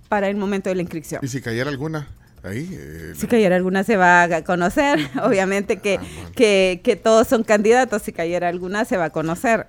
para 0.09 0.27
el 0.27 0.35
momento 0.35 0.69
de 0.69 0.75
la 0.75 0.81
inscripción. 0.81 1.21
Y 1.23 1.27
si 1.27 1.41
cayera 1.41 1.69
alguna, 1.69 2.07
ahí... 2.43 2.69
eh, 2.71 3.13
Si 3.15 3.27
cayera 3.27 3.55
alguna 3.55 3.83
se 3.83 3.97
va 3.97 4.23
a 4.23 4.43
conocer, 4.43 4.99
obviamente 5.23 5.77
que, 5.77 5.95
Ah, 5.99 6.03
bueno. 6.15 6.31
que, 6.35 6.81
que 6.83 6.95
todos 6.95 7.27
son 7.27 7.43
candidatos, 7.43 8.01
si 8.01 8.11
cayera 8.13 8.47
alguna 8.49 8.85
se 8.85 8.97
va 8.97 9.05
a 9.05 9.09
conocer. 9.11 9.67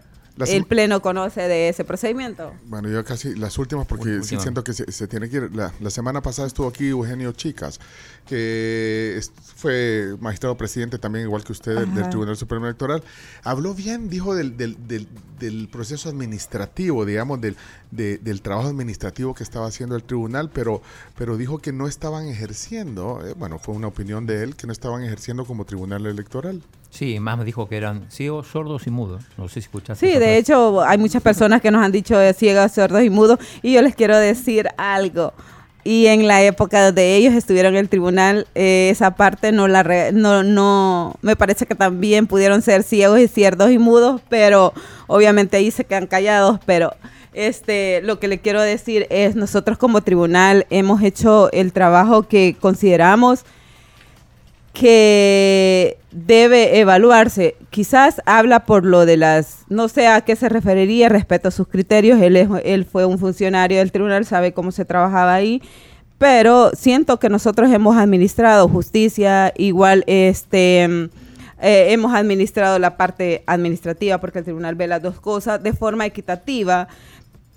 El 0.50 0.64
pleno 0.64 1.00
conoce 1.02 1.42
de 1.42 1.68
ese 1.68 1.84
procedimiento. 1.84 2.52
Bueno, 2.66 2.88
yo 2.88 3.04
casi 3.04 3.34
las 3.34 3.58
últimas 3.58 3.86
porque 3.86 4.22
sí 4.22 4.36
siento 4.42 4.64
que 4.64 4.72
se, 4.72 4.90
se 4.90 5.06
tiene 5.08 5.28
que 5.28 5.36
ir. 5.36 5.54
La, 5.54 5.72
la 5.80 5.90
semana 5.90 6.22
pasada 6.22 6.48
estuvo 6.48 6.68
aquí 6.68 6.88
Eugenio 6.88 7.32
Chicas, 7.32 7.78
que 8.26 9.14
es- 9.18 9.32
fue 9.56 10.16
magistrado 10.20 10.56
presidente 10.56 10.98
también, 10.98 11.24
igual 11.26 11.44
que 11.44 11.52
usted, 11.52 11.86
del. 11.86 12.08
Tribunal 12.10 12.36
Supremo 12.36 12.66
Electoral. 12.66 13.02
Habló 13.44 13.74
bien, 13.74 14.08
dijo, 14.08 14.34
del, 14.34 14.56
del, 14.56 14.76
del, 14.88 15.06
del 15.38 15.68
proceso 15.68 16.08
administrativo, 16.08 17.04
digamos, 17.04 17.40
del, 17.40 17.56
de- 17.90 18.18
del 18.18 18.42
trabajo 18.42 18.68
administrativo 18.68 19.34
que 19.34 19.42
estaba 19.42 19.66
haciendo 19.66 19.94
el 19.96 20.02
tribunal, 20.02 20.50
pero, 20.52 20.82
pero 21.16 21.36
dijo 21.36 21.58
que 21.58 21.72
no 21.72 21.86
estaban 21.86 22.26
ejerciendo, 22.26 23.20
eh, 23.24 23.34
bueno, 23.36 23.58
fue 23.58 23.74
una 23.74 23.86
opinión 23.88 24.26
de 24.26 24.42
él, 24.42 24.56
que 24.56 24.66
no 24.66 24.72
estaban 24.72 25.02
ejerciendo 25.04 25.44
como 25.44 25.64
tribunal 25.64 26.06
electoral. 26.06 26.62
Sí, 26.92 27.18
más 27.20 27.38
me 27.38 27.44
dijo 27.46 27.68
que 27.70 27.78
eran 27.78 28.04
ciegos, 28.10 28.48
sordos 28.48 28.86
y 28.86 28.90
mudos. 28.90 29.24
No 29.38 29.48
sé 29.48 29.54
si 29.54 29.60
escuchaste. 29.60 30.06
Sí, 30.12 30.18
de 30.18 30.36
hecho, 30.36 30.82
hay 30.82 30.98
muchas 30.98 31.22
personas 31.22 31.62
que 31.62 31.70
nos 31.70 31.82
han 31.82 31.90
dicho 31.90 32.18
de 32.18 32.34
ciegos, 32.34 32.72
sordos 32.72 33.02
y 33.02 33.08
mudos, 33.08 33.38
y 33.62 33.72
yo 33.72 33.80
les 33.80 33.94
quiero 33.94 34.16
decir 34.18 34.68
algo. 34.76 35.32
Y 35.84 36.06
en 36.08 36.28
la 36.28 36.42
época 36.42 36.84
donde 36.84 37.16
ellos 37.16 37.32
estuvieron 37.32 37.72
en 37.74 37.78
el 37.80 37.88
tribunal, 37.88 38.46
eh, 38.54 38.90
esa 38.92 39.12
parte 39.16 39.52
no 39.52 39.68
la 39.68 39.82
re- 39.82 40.12
no 40.12 40.42
no 40.42 41.14
me 41.22 41.34
parece 41.34 41.64
que 41.64 41.74
también 41.74 42.26
pudieron 42.26 42.60
ser 42.60 42.82
ciegos 42.82 43.18
y 43.20 43.26
sordos 43.26 43.70
y 43.70 43.78
mudos, 43.78 44.20
pero 44.28 44.74
obviamente 45.06 45.56
ahí 45.56 45.70
se 45.70 45.84
quedan 45.84 46.06
callados, 46.06 46.60
pero 46.66 46.92
este 47.32 48.02
lo 48.02 48.20
que 48.20 48.28
le 48.28 48.38
quiero 48.38 48.60
decir 48.60 49.06
es 49.10 49.34
nosotros 49.34 49.78
como 49.78 50.02
tribunal 50.02 50.66
hemos 50.70 51.02
hecho 51.02 51.50
el 51.52 51.72
trabajo 51.72 52.24
que 52.28 52.54
consideramos 52.60 53.44
que 54.72 55.98
debe 56.10 56.78
evaluarse. 56.80 57.56
Quizás 57.70 58.20
habla 58.26 58.64
por 58.64 58.84
lo 58.84 59.04
de 59.06 59.16
las, 59.16 59.64
no 59.68 59.88
sé 59.88 60.06
a 60.08 60.20
qué 60.22 60.36
se 60.36 60.48
referiría, 60.48 61.08
respeto 61.08 61.48
a 61.48 61.50
sus 61.50 61.68
criterios, 61.68 62.20
él, 62.20 62.36
es- 62.36 62.48
él 62.64 62.84
fue 62.84 63.04
un 63.04 63.18
funcionario 63.18 63.78
del 63.78 63.92
tribunal, 63.92 64.24
sabe 64.24 64.52
cómo 64.52 64.72
se 64.72 64.84
trabajaba 64.84 65.34
ahí, 65.34 65.62
pero 66.18 66.70
siento 66.74 67.18
que 67.18 67.28
nosotros 67.28 67.70
hemos 67.72 67.96
administrado 67.96 68.68
justicia, 68.68 69.52
igual 69.56 70.04
este... 70.06 70.86
mm, 70.88 71.04
eh, 71.64 71.92
hemos 71.92 72.12
administrado 72.12 72.80
la 72.80 72.96
parte 72.96 73.44
administrativa 73.46 74.18
porque 74.18 74.40
el 74.40 74.44
tribunal 74.44 74.74
ve 74.74 74.88
las 74.88 75.00
dos 75.00 75.20
cosas 75.20 75.62
de 75.62 75.72
forma 75.72 76.04
equitativa. 76.06 76.88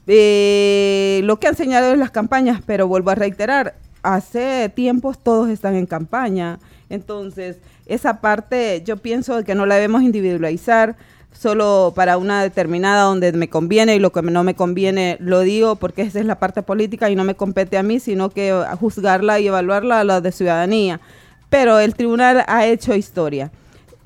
Eh, 0.06 1.22
lo 1.24 1.40
que 1.40 1.48
han 1.48 1.56
señalado 1.56 1.94
en 1.94 2.00
las 2.00 2.12
campañas, 2.12 2.62
pero 2.68 2.88
vuelvo 2.88 3.10
a 3.10 3.16
reiterar, 3.16 3.74
hace 4.04 4.70
tiempos 4.76 5.18
todos 5.18 5.50
están 5.50 5.74
en 5.76 5.88
campaña. 5.88 6.60
Entonces, 6.90 7.58
esa 7.86 8.22
parte 8.22 8.82
yo 8.86 8.98
pienso 8.98 9.44
que 9.44 9.56
no 9.56 9.66
la 9.66 9.76
debemos 9.76 10.04
individualizar 10.04 10.96
solo 11.32 11.94
para 11.96 12.18
una 12.18 12.42
determinada 12.42 13.04
donde 13.04 13.32
me 13.34 13.50
conviene 13.50 13.96
y 13.96 14.00
lo 14.00 14.12
que 14.12 14.22
no 14.22 14.44
me 14.44 14.56
conviene 14.56 15.18
lo 15.20 15.42
digo 15.42 15.76
porque 15.76 16.04
esa 16.04 16.20
es 16.20 16.26
la 16.26 16.40
parte 16.40 16.64
política 16.64 17.10
y 17.10 17.16
no 17.16 17.24
me 17.24 17.36
compete 17.36 17.78
a 17.78 17.84
mí, 17.84 18.00
sino 18.00 18.30
que 18.30 18.54
juzgarla 18.80 19.40
y 19.40 19.48
evaluarla 19.48 20.00
a 20.00 20.04
la 20.04 20.22
de 20.22 20.32
ciudadanía. 20.32 21.02
Pero 21.50 21.80
el 21.80 21.96
tribunal 21.96 22.44
ha 22.48 22.66
hecho 22.66 22.96
historia. 22.96 23.52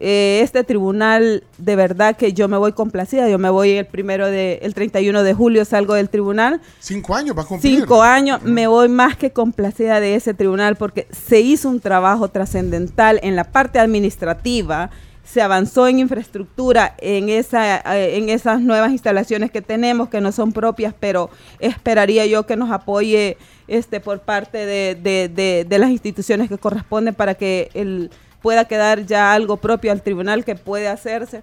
Eh, 0.02 0.40
este 0.44 0.64
tribunal, 0.64 1.44
de 1.58 1.76
verdad 1.76 2.16
que 2.16 2.32
yo 2.32 2.48
me 2.48 2.56
voy 2.58 2.72
complacida, 2.72 3.28
yo 3.28 3.38
me 3.38 3.50
voy 3.50 3.72
el 3.72 3.86
primero 3.86 4.28
de, 4.28 4.60
el 4.62 4.74
31 4.74 5.24
de 5.24 5.34
julio 5.34 5.66
salgo 5.66 5.94
del 5.94 6.08
tribunal, 6.08 6.62
Cinco 6.80 7.16
años 7.16 7.38
va 7.38 7.42
a 7.42 7.46
cumplir. 7.46 7.80
cinco 7.80 8.02
años, 8.02 8.42
me 8.44 8.68
voy 8.68 8.88
más 8.88 9.18
que 9.18 9.32
complacida 9.32 10.00
de 10.00 10.16
ese 10.16 10.34
tribunal 10.34 10.78
porque 10.78 11.06
se 11.12 11.42
hizo 11.42 11.68
un 11.68 11.82
trabajo 11.82 12.30
trascendental 12.30 13.20
en 13.24 13.36
la 13.36 13.44
parte 13.44 13.78
administrativa, 13.80 14.90
se 15.26 15.42
avanzó 15.42 15.88
en 15.88 16.00
infraestructura, 16.00 16.96
en, 17.00 17.28
esa, 17.30 17.78
eh, 17.96 18.18
en 18.18 18.30
esas 18.30 18.62
nuevas 18.62 18.92
instalaciones 18.92 19.52
que 19.52 19.62
tenemos, 19.62 20.10
que 20.10 20.22
no 20.22 20.32
son 20.32 20.54
propias, 20.54 20.94
pero 21.00 21.30
esperaría 21.60 22.26
yo 22.26 22.46
que 22.48 22.56
nos 22.56 22.72
apoye 22.72 23.38
este 23.68 24.00
por 24.00 24.22
parte 24.22 24.66
de, 24.66 24.96
de- 24.96 25.28
de- 25.30 25.66
de 25.68 25.78
las 25.78 25.92
instituciones 25.92 26.50
que 26.50 26.58
corresponden 26.58 27.14
para 27.14 27.36
que 27.36 27.70
el, 27.76 28.10
pueda 28.42 28.66
quedar 28.66 29.06
ya 29.06 29.34
algo 29.34 29.58
propio 29.58 29.92
al 29.92 30.02
tribunal 30.02 30.46
que 30.46 30.56
puede 30.56 30.88
hacerse 30.88 31.42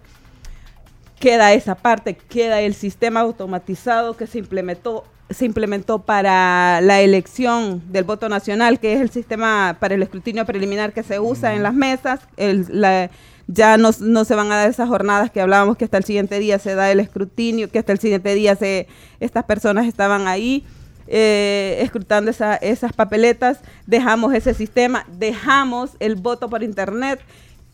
queda 1.19 1.53
esa 1.55 1.75
parte, 1.75 2.15
queda 2.15 2.61
el 2.61 2.75
sistema 2.75 3.21
automatizado 3.21 4.17
que 4.17 4.27
se 4.27 4.39
implementó 4.39 5.05
se 5.29 5.45
implementó 5.45 5.99
para 5.99 6.81
la 6.83 7.01
elección 7.01 7.83
del 7.91 8.05
voto 8.05 8.29
nacional, 8.29 8.79
que 8.79 8.93
es 8.93 9.01
el 9.01 9.11
sistema 9.11 9.77
para 9.81 9.97
el 9.97 10.03
escrutinio 10.05 10.47
preliminar 10.47 10.93
que 10.93 11.03
se 11.03 11.19
usa 11.19 11.55
en 11.55 11.65
las 11.65 11.75
mesas. 11.75 12.21
El- 12.37 12.67
la- 12.71 13.11
ya 13.49 13.77
no, 13.77 13.91
no 13.99 14.25
se 14.25 14.37
van 14.37 14.53
a 14.53 14.57
dar 14.57 14.71
esas 14.71 14.89
jornadas 14.89 15.33
que 15.33 15.41
hablábamos 15.41 15.77
que 15.77 15.85
hasta 15.85 15.99
el 15.99 16.05
siguiente 16.05 16.39
día 16.39 16.61
se 16.61 16.77
da 16.77 16.93
el 16.93 17.01
escrutinio, 17.01 17.69
que 17.69 17.81
hasta 17.81 17.91
el 17.93 17.99
siguiente 17.99 18.35
día 18.37 18.55
se 18.55 18.87
estas 19.19 19.43
personas 19.45 19.87
estaban 19.89 20.29
ahí 20.29 20.65
eh, 21.09 21.79
escrutando 21.83 22.31
esa- 22.31 22.57
esas 22.57 22.93
papeletas. 22.93 23.59
Dejamos 23.87 24.35
ese 24.35 24.55
sistema, 24.55 25.05
dejamos 25.19 25.91
el 26.01 26.17
voto 26.17 26.49
por 26.49 26.63
internet 26.63 27.21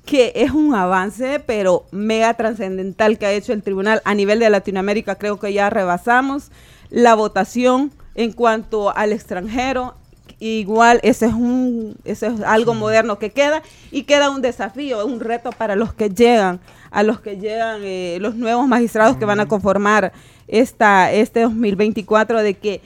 que 0.04 0.32
es 0.34 0.50
un 0.50 0.74
avance, 0.74 1.38
pero 1.46 1.84
mega 1.92 2.34
trascendental 2.34 3.18
que 3.18 3.26
ha 3.26 3.32
hecho 3.32 3.52
el 3.52 3.62
tribunal 3.62 4.02
a 4.04 4.14
nivel 4.14 4.40
de 4.40 4.50
Latinoamérica. 4.50 5.14
Creo 5.14 5.38
que 5.38 5.52
ya 5.52 5.70
rebasamos 5.70 6.50
la 6.90 7.14
votación 7.14 7.92
en 8.16 8.32
cuanto 8.32 8.94
al 8.96 9.12
extranjero. 9.12 9.94
Igual, 10.40 10.98
ese 11.04 11.26
es 11.26 11.32
un, 11.32 11.94
ese 12.04 12.26
es 12.26 12.40
algo 12.42 12.74
moderno 12.74 13.20
que 13.20 13.30
queda 13.30 13.62
y 13.92 14.02
queda 14.02 14.30
un 14.30 14.42
desafío, 14.42 15.06
un 15.06 15.20
reto 15.20 15.50
para 15.52 15.76
los 15.76 15.94
que 15.94 16.10
llegan, 16.10 16.58
a 16.90 17.04
los 17.04 17.20
que 17.20 17.36
llegan 17.36 17.82
eh, 17.84 18.18
los 18.20 18.34
nuevos 18.34 18.66
magistrados 18.66 19.16
que 19.16 19.24
van 19.24 19.38
a 19.38 19.46
conformar 19.46 20.12
esta, 20.48 21.12
este 21.12 21.42
2024 21.42 22.42
de 22.42 22.54
que 22.54 22.80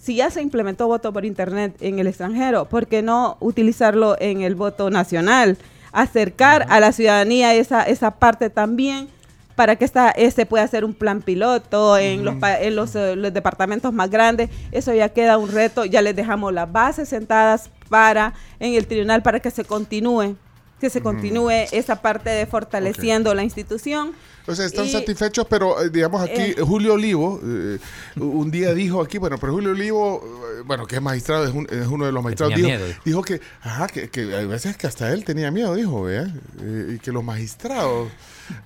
si 0.00 0.16
ya 0.16 0.30
se 0.30 0.40
implementó 0.40 0.86
voto 0.86 1.12
por 1.12 1.24
internet 1.24 1.76
en 1.80 1.98
el 1.98 2.06
extranjero, 2.06 2.64
¿por 2.64 2.86
qué 2.86 3.02
no 3.02 3.36
utilizarlo 3.40 4.16
en 4.18 4.40
el 4.40 4.54
voto 4.54 4.90
nacional? 4.90 5.58
Acercar 5.92 6.66
a 6.70 6.80
la 6.80 6.92
ciudadanía 6.92 7.54
esa, 7.54 7.82
esa 7.82 8.12
parte 8.12 8.48
también 8.48 9.08
para 9.56 9.76
que 9.76 9.84
esta, 9.84 10.10
este 10.12 10.46
pueda 10.46 10.66
ser 10.68 10.86
un 10.86 10.94
plan 10.94 11.20
piloto 11.20 11.98
en, 11.98 12.24
los, 12.24 12.36
en 12.60 12.76
los, 12.76 12.94
eh, 12.96 13.14
los 13.14 13.34
departamentos 13.34 13.92
más 13.92 14.08
grandes. 14.08 14.48
Eso 14.72 14.94
ya 14.94 15.10
queda 15.10 15.36
un 15.36 15.52
reto. 15.52 15.84
Ya 15.84 16.00
les 16.00 16.16
dejamos 16.16 16.54
las 16.54 16.72
bases 16.72 17.10
sentadas 17.10 17.68
para 17.90 18.32
en 18.58 18.74
el 18.74 18.86
tribunal 18.86 19.22
para 19.22 19.40
que 19.40 19.50
se 19.50 19.64
continúe, 19.64 20.34
que 20.80 20.88
se 20.88 21.02
continúe 21.02 21.66
esa 21.72 22.00
parte 22.00 22.30
de 22.30 22.46
fortaleciendo 22.46 23.34
la 23.34 23.42
institución. 23.42 24.12
O 24.46 24.54
sea, 24.54 24.66
están 24.66 24.86
Y- 24.86 24.90
satisfechos, 24.90 25.46
pero 25.48 25.80
eh, 25.82 25.90
digamos 25.90 26.22
aquí, 26.22 26.40
Eh. 26.40 26.56
Julio 26.60 26.94
Olivo, 26.94 27.40
eh, 27.44 27.78
un 28.16 28.50
día 28.50 28.72
dijo 28.74 29.00
aquí, 29.02 29.18
bueno, 29.18 29.38
pero 29.38 29.52
Julio 29.52 29.70
Olivo, 29.72 30.22
bueno, 30.64 30.86
que 30.86 30.96
es 30.96 31.02
magistrado, 31.02 31.44
es, 31.44 31.52
un- 31.54 31.66
es 31.70 31.86
uno 31.86 32.06
de 32.06 32.12
los 32.12 32.22
magistrados, 32.24 32.54
dijo, 32.56 32.68
miedo, 32.68 32.86
dijo. 32.86 33.00
dijo 33.04 33.22
que, 33.22 33.40
ajá, 33.62 33.86
que, 33.88 34.08
que 34.10 34.34
hay 34.34 34.46
veces 34.46 34.76
que 34.76 34.86
hasta 34.86 35.12
él 35.12 35.24
tenía 35.24 35.50
miedo, 35.50 35.74
dijo, 35.74 36.02
¿vea? 36.02 36.32
Eh, 36.60 36.94
y 36.96 36.98
que 36.98 37.12
los 37.12 37.22
magistrados, 37.22 38.08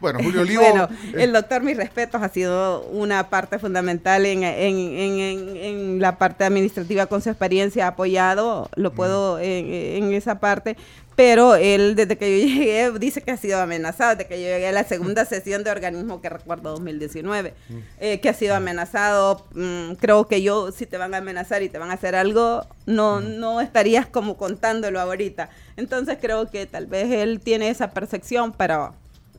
bueno, 0.01 0.19
Julio 0.23 0.41
Olivo... 0.43 0.63
Bueno, 0.63 0.89
eh, 1.15 1.25
el 1.25 1.33
doctor, 1.33 1.63
mis 1.63 1.77
respetos, 1.77 2.23
ha 2.23 2.29
sido 2.29 2.83
una 2.93 3.29
parte 3.31 3.59
fundamental 3.59 4.27
en, 4.27 4.43
en- 4.45 4.79
en- 4.99 5.57
en- 5.57 6.01
la 6.01 6.19
parte 6.19 6.45
administrativa 6.45 7.07
con 7.07 7.23
su 7.23 7.31
experiencia, 7.31 7.85
ha 7.87 7.89
apoyado, 7.89 8.69
lo 8.77 8.93
puedo 8.93 9.39
en, 9.39 9.67
en 10.05 10.13
esa 10.13 10.41
parte, 10.41 10.77
pero 11.17 11.55
él 11.55 11.95
desde 11.95 12.19
que 12.19 12.41
yo 12.41 12.47
llegué 12.55 12.91
dice 12.99 13.23
que 13.23 13.31
ha 13.31 13.37
sido 13.37 13.61
amenazado, 13.61 14.17
desde 14.17 14.27
que 14.29 14.41
yo 14.43 14.49
llegué 14.49 14.67
a 14.69 14.73
la 14.73 14.83
segunda 14.85 15.25
sesión 15.25 15.63
de 15.63 15.71
organismo 15.71 16.21
que 16.21 16.29
recuerdo 16.29 16.71
2019, 16.73 17.55
eh, 18.01 18.21
que 18.21 18.29
ha 18.29 18.35
sido 18.35 18.55
amenazado, 18.57 19.47
mm, 19.55 19.93
creo 20.01 20.27
que 20.27 20.43
yo, 20.43 20.73
si 20.73 20.87
te 20.87 20.99
van 20.99 21.15
a 21.15 21.19
amenazar 21.19 21.63
y 21.63 21.69
te 21.69 21.79
van 21.79 21.91
a 21.91 21.95
hacer 21.95 22.17
algo, 22.17 22.67
no, 22.87 23.21
no 23.21 23.61
estarías 23.61 24.07
como 24.07 24.37
contándolo 24.37 25.01
ahorita. 25.01 25.51
Entonces 25.77 26.19
creo 26.21 26.51
que 26.51 26.67
tal 26.67 26.87
vez 26.87 27.11
él 27.13 27.41
tiene 27.41 27.69
esa 27.69 27.91
percepción, 27.91 28.53
pero 28.53 28.95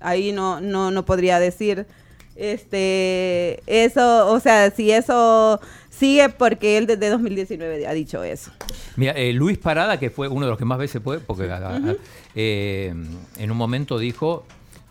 ahí 0.06 0.32
no, 0.32 0.62
no, 0.62 0.92
no 0.92 1.06
podría 1.06 1.40
decir 1.40 1.86
este 2.36 3.62
eso, 3.66 4.32
o 4.32 4.40
sea, 4.40 4.70
si 4.72 4.92
eso 4.92 5.60
sigue 5.90 6.30
porque 6.30 6.78
él 6.78 6.86
desde 6.86 7.10
2019 7.10 7.88
ha 7.88 7.94
dicho 7.94 8.24
eso. 8.24 8.52
Mira, 8.98 9.14
eh, 9.14 9.34
Luis 9.34 9.58
Parada, 9.58 10.00
que 10.00 10.10
fue 10.10 10.28
uno 10.28 10.46
de 10.46 10.50
los 10.50 10.58
que 10.58 10.66
más 10.66 10.78
veces 10.78 11.02
fue, 11.02 11.20
porque 11.20 11.50
eh, 12.36 12.94
en 13.38 13.52
un 13.52 13.58
momento 13.58 13.98
dijo, 13.98 14.46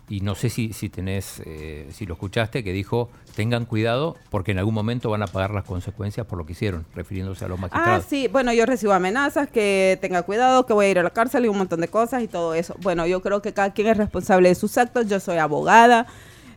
y 0.07 0.21
no 0.21 0.35
sé 0.35 0.49
si, 0.49 0.71
si 0.71 0.89
tenés, 0.89 1.41
eh, 1.45 1.87
si 1.91 2.05
lo 2.05 2.13
escuchaste, 2.13 2.63
que 2.63 2.71
dijo, 2.73 3.09
tengan 3.35 3.65
cuidado 3.65 4.15
porque 4.29 4.51
en 4.51 4.59
algún 4.59 4.75
momento 4.75 5.09
van 5.09 5.23
a 5.23 5.27
pagar 5.27 5.51
las 5.51 5.63
consecuencias 5.63 6.27
por 6.27 6.37
lo 6.37 6.45
que 6.45 6.51
hicieron, 6.51 6.85
refiriéndose 6.93 7.43
a 7.43 7.47
los 7.47 7.57
Ah, 7.57 7.61
magistrados. 7.61 8.05
sí, 8.07 8.27
bueno, 8.27 8.53
yo 8.53 8.65
recibo 8.67 8.93
amenazas, 8.93 9.49
que 9.49 9.97
tenga 10.01 10.21
cuidado, 10.21 10.65
que 10.67 10.73
voy 10.73 10.85
a 10.85 10.89
ir 10.91 10.99
a 10.99 11.03
la 11.03 11.09
cárcel 11.09 11.45
y 11.45 11.47
un 11.47 11.57
montón 11.57 11.81
de 11.81 11.87
cosas 11.87 12.21
y 12.21 12.27
todo 12.27 12.53
eso. 12.53 12.75
Bueno, 12.81 13.07
yo 13.07 13.21
creo 13.21 13.41
que 13.41 13.51
cada 13.53 13.73
quien 13.73 13.87
es 13.87 13.97
responsable 13.97 14.49
de 14.49 14.55
sus 14.55 14.77
actos, 14.77 15.07
yo 15.07 15.19
soy 15.19 15.37
abogada, 15.37 16.05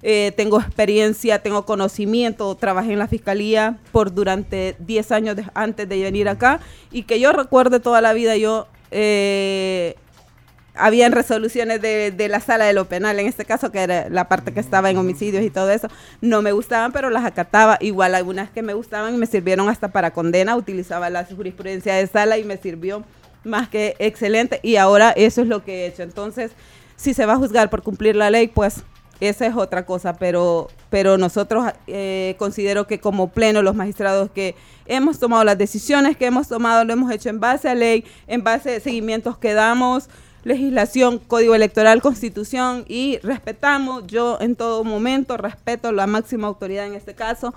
eh, 0.02 0.32
tengo 0.36 0.60
experiencia, 0.60 1.40
tengo 1.42 1.64
conocimiento, 1.64 2.54
trabajé 2.54 2.92
en 2.92 2.98
la 2.98 3.08
fiscalía 3.08 3.78
por 3.92 4.12
durante 4.14 4.76
10 4.78 5.10
años 5.10 5.36
de- 5.36 5.44
antes 5.54 5.88
de 5.88 6.02
venir 6.02 6.28
acá 6.28 6.60
y 6.92 7.04
que 7.04 7.18
yo 7.18 7.32
recuerde 7.32 7.80
toda 7.80 8.00
la 8.02 8.12
vida 8.12 8.36
yo... 8.36 8.68
Eh, 8.90 9.96
habían 10.78 11.12
resoluciones 11.12 11.80
de, 11.82 12.10
de 12.10 12.28
la 12.28 12.40
sala 12.40 12.64
de 12.64 12.72
lo 12.72 12.86
penal, 12.86 13.18
en 13.18 13.26
este 13.26 13.44
caso, 13.44 13.70
que 13.70 13.80
era 13.80 14.08
la 14.08 14.28
parte 14.28 14.52
que 14.52 14.60
estaba 14.60 14.90
en 14.90 14.96
homicidios 14.96 15.44
y 15.44 15.50
todo 15.50 15.70
eso, 15.70 15.88
no 16.20 16.42
me 16.42 16.52
gustaban, 16.52 16.92
pero 16.92 17.10
las 17.10 17.24
acataba. 17.24 17.78
Igual 17.80 18.14
algunas 18.14 18.50
que 18.50 18.62
me 18.62 18.74
gustaban 18.74 19.14
y 19.14 19.18
me 19.18 19.26
sirvieron 19.26 19.68
hasta 19.68 19.88
para 19.88 20.12
condena, 20.12 20.56
utilizaba 20.56 21.10
la 21.10 21.24
jurisprudencia 21.24 21.94
de 21.94 22.06
sala 22.06 22.38
y 22.38 22.44
me 22.44 22.56
sirvió 22.56 23.04
más 23.44 23.68
que 23.68 23.96
excelente. 23.98 24.60
Y 24.62 24.76
ahora 24.76 25.10
eso 25.10 25.42
es 25.42 25.48
lo 25.48 25.64
que 25.64 25.84
he 25.84 25.86
hecho. 25.86 26.02
Entonces, 26.02 26.52
si 26.96 27.14
se 27.14 27.26
va 27.26 27.34
a 27.34 27.36
juzgar 27.36 27.70
por 27.70 27.82
cumplir 27.82 28.16
la 28.16 28.30
ley, 28.30 28.48
pues 28.48 28.82
esa 29.20 29.46
es 29.46 29.56
otra 29.56 29.84
cosa, 29.84 30.16
pero, 30.16 30.68
pero 30.90 31.18
nosotros 31.18 31.64
eh, 31.88 32.36
considero 32.38 32.86
que 32.86 33.00
como 33.00 33.30
pleno 33.30 33.62
los 33.62 33.74
magistrados 33.74 34.30
que 34.30 34.54
hemos 34.86 35.18
tomado 35.18 35.42
las 35.42 35.58
decisiones 35.58 36.16
que 36.16 36.26
hemos 36.26 36.48
tomado, 36.48 36.84
lo 36.84 36.92
hemos 36.92 37.10
hecho 37.10 37.28
en 37.28 37.40
base 37.40 37.68
a 37.68 37.74
ley, 37.74 38.04
en 38.28 38.44
base 38.44 38.76
a 38.76 38.80
seguimientos 38.80 39.36
que 39.36 39.54
damos, 39.54 40.08
legislación, 40.48 41.18
código 41.18 41.54
electoral, 41.54 42.00
constitución 42.00 42.84
y 42.88 43.18
respetamos, 43.18 44.06
yo 44.06 44.38
en 44.40 44.56
todo 44.56 44.82
momento 44.82 45.36
respeto 45.36 45.92
la 45.92 46.06
máxima 46.06 46.48
autoridad 46.48 46.86
en 46.86 46.94
este 46.94 47.14
caso, 47.14 47.54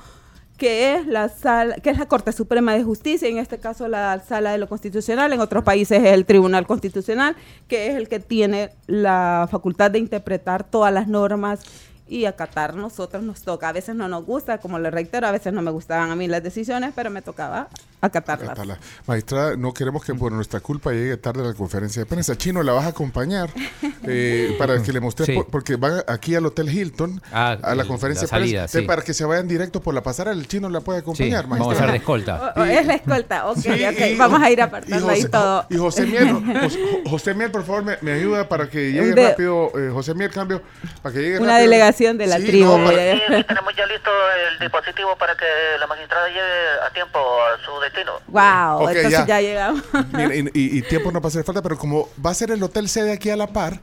que 0.58 0.94
es 0.94 1.08
la 1.08 1.30
sala, 1.30 1.76
que 1.76 1.90
es 1.90 1.98
la 1.98 2.06
Corte 2.08 2.34
Suprema 2.34 2.74
de 2.74 2.84
Justicia, 2.84 3.30
en 3.30 3.38
este 3.38 3.60
caso 3.60 3.88
la 3.88 4.20
Sala 4.20 4.52
de 4.52 4.58
lo 4.58 4.68
Constitucional, 4.68 5.32
en 5.32 5.40
otros 5.40 5.64
países 5.64 6.04
es 6.04 6.12
el 6.12 6.26
Tribunal 6.26 6.68
Constitucional, 6.68 7.36
que 7.68 7.88
es 7.88 7.96
el 7.96 8.10
que 8.10 8.20
tiene 8.20 8.72
la 8.88 9.48
facultad 9.50 9.90
de 9.90 10.00
interpretar 10.00 10.64
todas 10.64 10.94
las 10.94 11.08
normas 11.08 11.62
y 12.08 12.26
acatar. 12.26 12.76
Nosotros 12.76 13.24
nos 13.24 13.42
toca, 13.42 13.70
a 13.70 13.72
veces 13.72 13.96
no 13.96 14.10
nos 14.10 14.26
gusta, 14.26 14.58
como 14.58 14.78
le 14.78 14.92
reitero, 14.92 15.26
a 15.26 15.32
veces 15.32 15.54
no 15.54 15.62
me 15.62 15.72
gustaban 15.72 16.12
a 16.12 16.16
mí 16.16 16.28
las 16.28 16.44
decisiones, 16.44 16.92
pero 16.94 17.10
me 17.10 17.22
tocaba 17.22 17.70
acatarlas. 18.02 18.50
Acatarla. 18.50 18.80
Magistrada, 19.08 19.56
no 19.58 19.74
queremos 19.74 20.04
que 20.04 20.14
por 20.16 20.32
nuestra 20.32 20.60
culpa 20.60 20.92
llegue 20.92 21.18
tarde 21.18 21.42
a 21.42 21.48
la 21.50 21.54
conferencia 21.54 22.02
de 22.02 22.06
prensa. 22.06 22.36
Chino, 22.38 22.64
la 22.64 22.74
vas 22.74 22.86
a 22.86 22.90
acompañar 22.90 23.50
eh, 24.08 24.56
para 24.58 24.82
que 24.82 24.92
le 24.92 25.02
Sí. 25.26 25.34
por- 25.34 25.48
porque 25.48 25.76
van 25.76 26.04
aquí 26.08 26.36
al 26.36 26.46
Hotel 26.46 26.70
Hilton 26.70 27.22
Ah, 27.32 27.58
a 27.62 27.76
la 27.76 27.86
conferencia 27.86 28.24
la 28.24 28.30
salida, 28.30 28.62
de 28.62 28.68
prensa. 28.68 28.80
sí. 28.80 28.86
Para 28.86 29.02
que 29.04 29.14
se 29.14 29.26
vayan 29.26 29.48
directo 29.48 29.82
por 29.82 29.94
la 29.94 30.02
pasarela, 30.02 30.36
el 30.40 30.48
chino 30.48 30.70
la 30.70 30.82
puede 30.82 31.00
Sí, 31.00 31.04
acompañar, 31.04 31.48
vamos 31.48 31.68
a 31.68 31.72
hacer 31.78 31.92
de 31.92 31.98
escolta. 31.98 32.54
O- 32.56 32.60
o 32.62 32.64
es 32.64 32.86
la 32.86 32.94
escolta, 32.96 33.48
ok, 33.50 33.58
Sí, 33.58 33.70
ok, 33.86 34.00
y- 34.12 34.16
vamos 34.16 34.42
a 34.42 34.50
ir 34.50 34.62
apartando 34.62 35.10
ahí 35.10 35.24
todo. 35.26 35.66
Y 35.70 35.78
José 35.78 36.06
Miel, 36.06 36.32
José, 36.62 36.80
José 37.10 37.34
Miel, 37.34 37.52
por 37.52 37.64
favor, 37.66 37.84
me, 37.84 37.98
me 38.02 38.14
ayuda 38.14 38.48
para 38.48 38.70
que 38.70 38.92
llegue 38.92 39.14
De- 39.14 39.30
rápido. 39.30 39.72
eh, 39.78 39.90
José 39.92 40.14
Miel, 40.14 40.32
cambio. 40.32 40.62
Para 41.02 41.14
que 41.14 41.22
llegue 41.22 41.38
Una 41.40 41.54
rápido. 41.54 41.62
delegación 41.70 42.18
de 42.18 42.28
la 42.28 42.38
Sí, 42.38 42.46
tribu. 42.48 42.78
no, 42.78 42.86
para- 42.86 42.98
tenemos 43.46 43.76
ya 43.76 43.86
listo 43.86 44.10
el 44.54 44.60
dispositivo 44.60 45.16
para 45.18 45.36
que 45.36 45.46
la 45.80 45.88
magistrada 45.88 46.28
llegue 46.28 46.42
a 46.88 46.92
tiempo 46.94 47.20
a 47.20 47.64
su 47.66 47.72
Wow, 48.28 48.84
Ok, 48.84 48.90
entonces 48.90 49.12
ya. 49.12 49.26
ya, 49.28 49.42
llegamos. 49.42 49.82
Mira, 50.14 50.36
y, 50.36 50.40
y- 50.54 50.78
y 50.78 50.82
tiempo 50.84 51.12
no 51.12 51.20
va 51.20 51.26
a 51.26 51.30
hacer 51.30 51.44
falta, 51.44 51.62
pero 51.62 51.78
como 51.78 52.08
va 52.26 52.32
a 52.32 52.34
ser 52.34 52.52
el 52.52 52.62
hotel 52.64 52.88
sede 52.90 53.12
aquí 53.12 53.30
a 53.30 53.36
la 53.36 53.48
par, 53.48 53.80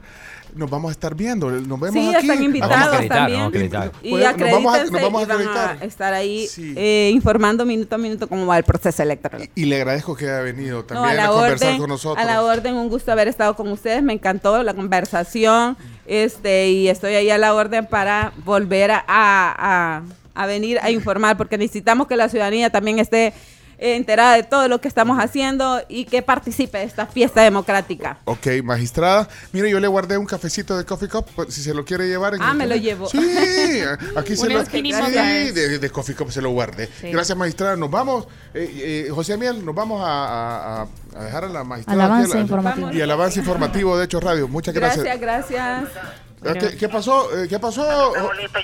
nos 0.55 0.67
vamos 0.67 0.89
a 0.89 0.91
estar 0.93 1.13
viendo. 1.13 1.51
Nos 1.51 1.79
vemos 1.79 1.93
Sí, 1.93 2.09
aquí. 2.15 2.27
están 2.27 2.27
Vamos 2.27 2.41
a 2.41 2.45
invitados 2.45 2.87
acreditar, 2.87 3.17
también. 3.19 3.39
vamos 3.39 3.45
a 3.45 3.57
acreditar. 3.57 3.91
Y 4.01 4.09
Pues, 4.09 4.23
nos 4.37 4.51
vamos 4.51 4.75
a- 4.75 4.83
nos 4.85 5.01
vamos 5.01 5.21
a 5.21 5.23
y 5.23 5.27
van 5.27 5.37
acreditar. 5.41 5.77
a 5.79 5.85
estar 5.85 6.13
ahí 6.13 6.47
Sí. 6.47 6.73
eh, 6.75 7.11
informando 7.13 7.65
minuto 7.65 7.93
a 7.95 7.97
minuto 7.99 8.27
cómo 8.27 8.47
va 8.47 8.57
el 8.57 8.63
proceso 8.63 9.03
electoral. 9.03 9.47
Y 9.53 9.65
le 9.65 9.75
agradezco 9.75 10.15
que 10.15 10.25
haya 10.25 10.39
venido 10.41 10.79
No, 10.79 10.85
también 10.85 11.05
a 11.07 11.11
a, 11.11 11.27
la 11.27 11.27
conversar 11.33 11.67
orden, 11.67 11.79
con 11.79 11.89
nosotros. 11.89 12.17
a 12.25 12.25
la 12.27 12.41
orden, 12.43 12.73
un 12.75 12.89
gusto 12.89 13.11
haber 13.11 13.27
estado 13.27 13.55
con 13.55 13.67
ustedes, 13.71 14.01
me 14.01 14.13
encantó 14.13 14.63
la 14.63 14.73
conversación, 14.73 15.77
este, 16.07 16.69
y 16.69 16.87
estoy 16.87 17.13
ahí 17.13 17.29
a 17.29 17.37
la 17.37 17.53
orden 17.53 17.85
para 17.85 18.33
volver 18.43 18.89
a, 18.91 19.03
a- 19.07 20.01
a 20.33 20.45
venir 20.47 20.79
a 20.81 20.89
informar, 20.89 21.37
porque 21.37 21.57
necesitamos 21.57 22.07
que 22.07 22.15
la 22.15 22.27
ciudadanía 22.29 22.69
también 22.71 22.97
esté 22.97 23.33
eh, 23.79 23.95
enterada 23.95 24.35
de 24.35 24.43
todo 24.43 24.67
lo 24.67 24.79
que 24.81 24.87
estamos 24.87 25.17
haciendo 25.19 25.81
y 25.87 26.05
que 26.05 26.21
participe 26.21 26.77
de 26.79 26.83
esta 26.83 27.05
fiesta 27.05 27.41
democrática. 27.41 28.17
Ok, 28.25 28.47
magistrada. 28.63 29.27
Mire, 29.53 29.69
yo 29.69 29.79
le 29.79 29.87
guardé 29.87 30.17
un 30.17 30.25
cafecito 30.25 30.77
de 30.77 30.85
Coffee 30.85 31.09
Cup, 31.09 31.25
pues, 31.35 31.53
si 31.53 31.61
se 31.63 31.73
lo 31.73 31.85
quiere 31.85 32.07
llevar. 32.07 32.35
en 32.35 32.41
Ah, 32.41 32.53
me 32.53 32.67
lo 32.67 32.75
llevo. 32.75 33.07
Sí, 33.09 33.17
aquí 34.15 34.35
se 34.35 34.49
lo 34.49 34.65
sí, 34.65 34.81
de, 34.81 35.79
de 35.79 35.89
Coffee 35.89 36.15
Cup 36.15 36.31
se 36.31 36.41
lo 36.41 36.51
guardé. 36.51 36.87
Sí. 37.01 37.11
Gracias, 37.11 37.37
magistrada. 37.37 37.75
Nos 37.75 37.89
vamos, 37.89 38.27
eh, 38.53 39.05
eh, 39.07 39.11
José 39.11 39.37
Miel, 39.37 39.63
nos 39.65 39.73
vamos 39.75 40.01
a, 40.03 40.07
a- 40.07 40.81
a- 40.81 40.87
a 41.15 41.23
dejar 41.23 41.45
a 41.45 41.49
la 41.49 41.63
magistrada. 41.63 42.05
Al 42.05 42.11
aquí, 42.11 42.13
avance 42.13 42.31
a 42.33 42.35
la- 42.35 42.41
informativo. 42.41 42.91
Y 42.91 43.01
al 43.01 43.11
avance 43.11 43.39
informativo 43.39 43.97
de 43.97 44.05
Hecho 44.05 44.19
Radio. 44.19 44.47
Muchas 44.47 44.73
gracias. 44.75 45.03
Gracias, 45.19 45.19
gracias. 45.21 46.28
Eh, 46.43 46.53
¿Qué, 46.59 46.77
qué 46.77 46.89
pasó? 46.89 47.29
Eh, 47.37 47.47
¿Qué 47.49 47.59
pasó? 47.59 48.13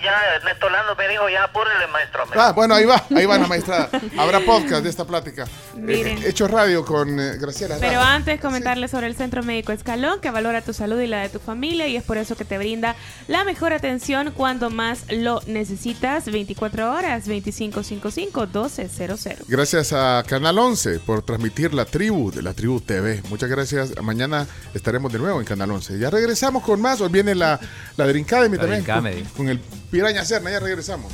Ya. 0.04 0.36
Ernesto 0.36 0.70
Lando 0.70 0.96
me 0.96 1.08
dijo 1.08 1.30
ya, 1.30 1.46
apúrele, 1.46 1.88
maestro. 1.88 2.24
Ah, 2.36 2.52
bueno, 2.54 2.76
ahí 2.76 2.86
va, 2.86 3.04
ahí 3.16 3.26
va 3.26 3.38
la 3.38 3.48
magistrada. 3.48 3.90
Habrá 4.18 4.40
podcast 4.42 4.84
de 4.84 4.90
esta 4.90 5.06
plática. 5.06 5.46
Miren. 5.76 6.18
Eh, 6.20 6.30
Hecho 6.30 6.48
Radio 6.48 6.86
con 6.86 7.20
eh, 7.20 7.38
Graciela. 7.38 7.78
Pero 7.80 8.02
antes 8.02 8.40
comentarles 8.40 8.92
sobre 8.92 9.08
el 9.08 9.16
Centro 9.16 9.42
Médico 9.44 9.72
Escalón, 9.72 10.20
que 10.22 10.30
valora 10.32 10.62
tu 10.62 10.74
salud 10.74 11.00
y 11.00 11.08
la 11.08 11.22
de 11.22 11.30
tu 11.30 11.40
familia 11.40 11.88
y 11.88 11.98
es 11.98 12.04
por 12.04 12.18
eso 12.18 12.36
que 12.36 12.46
te 12.46 12.58
brinda 12.58 12.96
la 13.28 13.44
mejor 13.44 13.74
atención 13.74 14.32
cuando 14.32 14.70
más 14.70 15.04
lo 15.10 15.42
necesitas. 15.48 16.32
24 16.32 16.94
horas, 16.94 17.28
2555-1200. 17.28 19.38
Gracias 19.48 19.94
a 19.94 20.24
Canal 20.28 20.58
11 20.58 21.00
por 21.00 21.22
transmitir 21.24 21.74
la 21.74 21.86
tribu 21.86 22.32
de 22.32 22.42
la 22.42 22.54
tribu 22.54 22.82
TV. 22.82 23.22
Muchas 23.30 23.50
gracias. 23.50 24.02
Mañana 24.02 24.48
estaremos 24.74 25.12
de 25.12 25.20
nuevo 25.20 25.40
en 25.40 25.46
Canal 25.46 25.72
11. 25.72 26.00
Ya 26.00 26.10
regresamos 26.10 26.64
con 26.64 26.82
más. 26.82 27.02
Hoy 27.02 27.10
viene 27.10 27.36
la, 27.36 27.60
la 27.98 28.08
Dream 28.08 28.26
Academy 28.26 28.56
La 28.58 28.62
también. 28.64 28.84
Dream 28.84 28.98
Academy. 29.00 29.22
Con, 29.24 29.32
con 29.34 29.50
el 29.50 29.60
Piraña 29.92 30.26
Serna. 30.26 30.52
Ya 30.52 30.60
regresamos. 30.60 31.14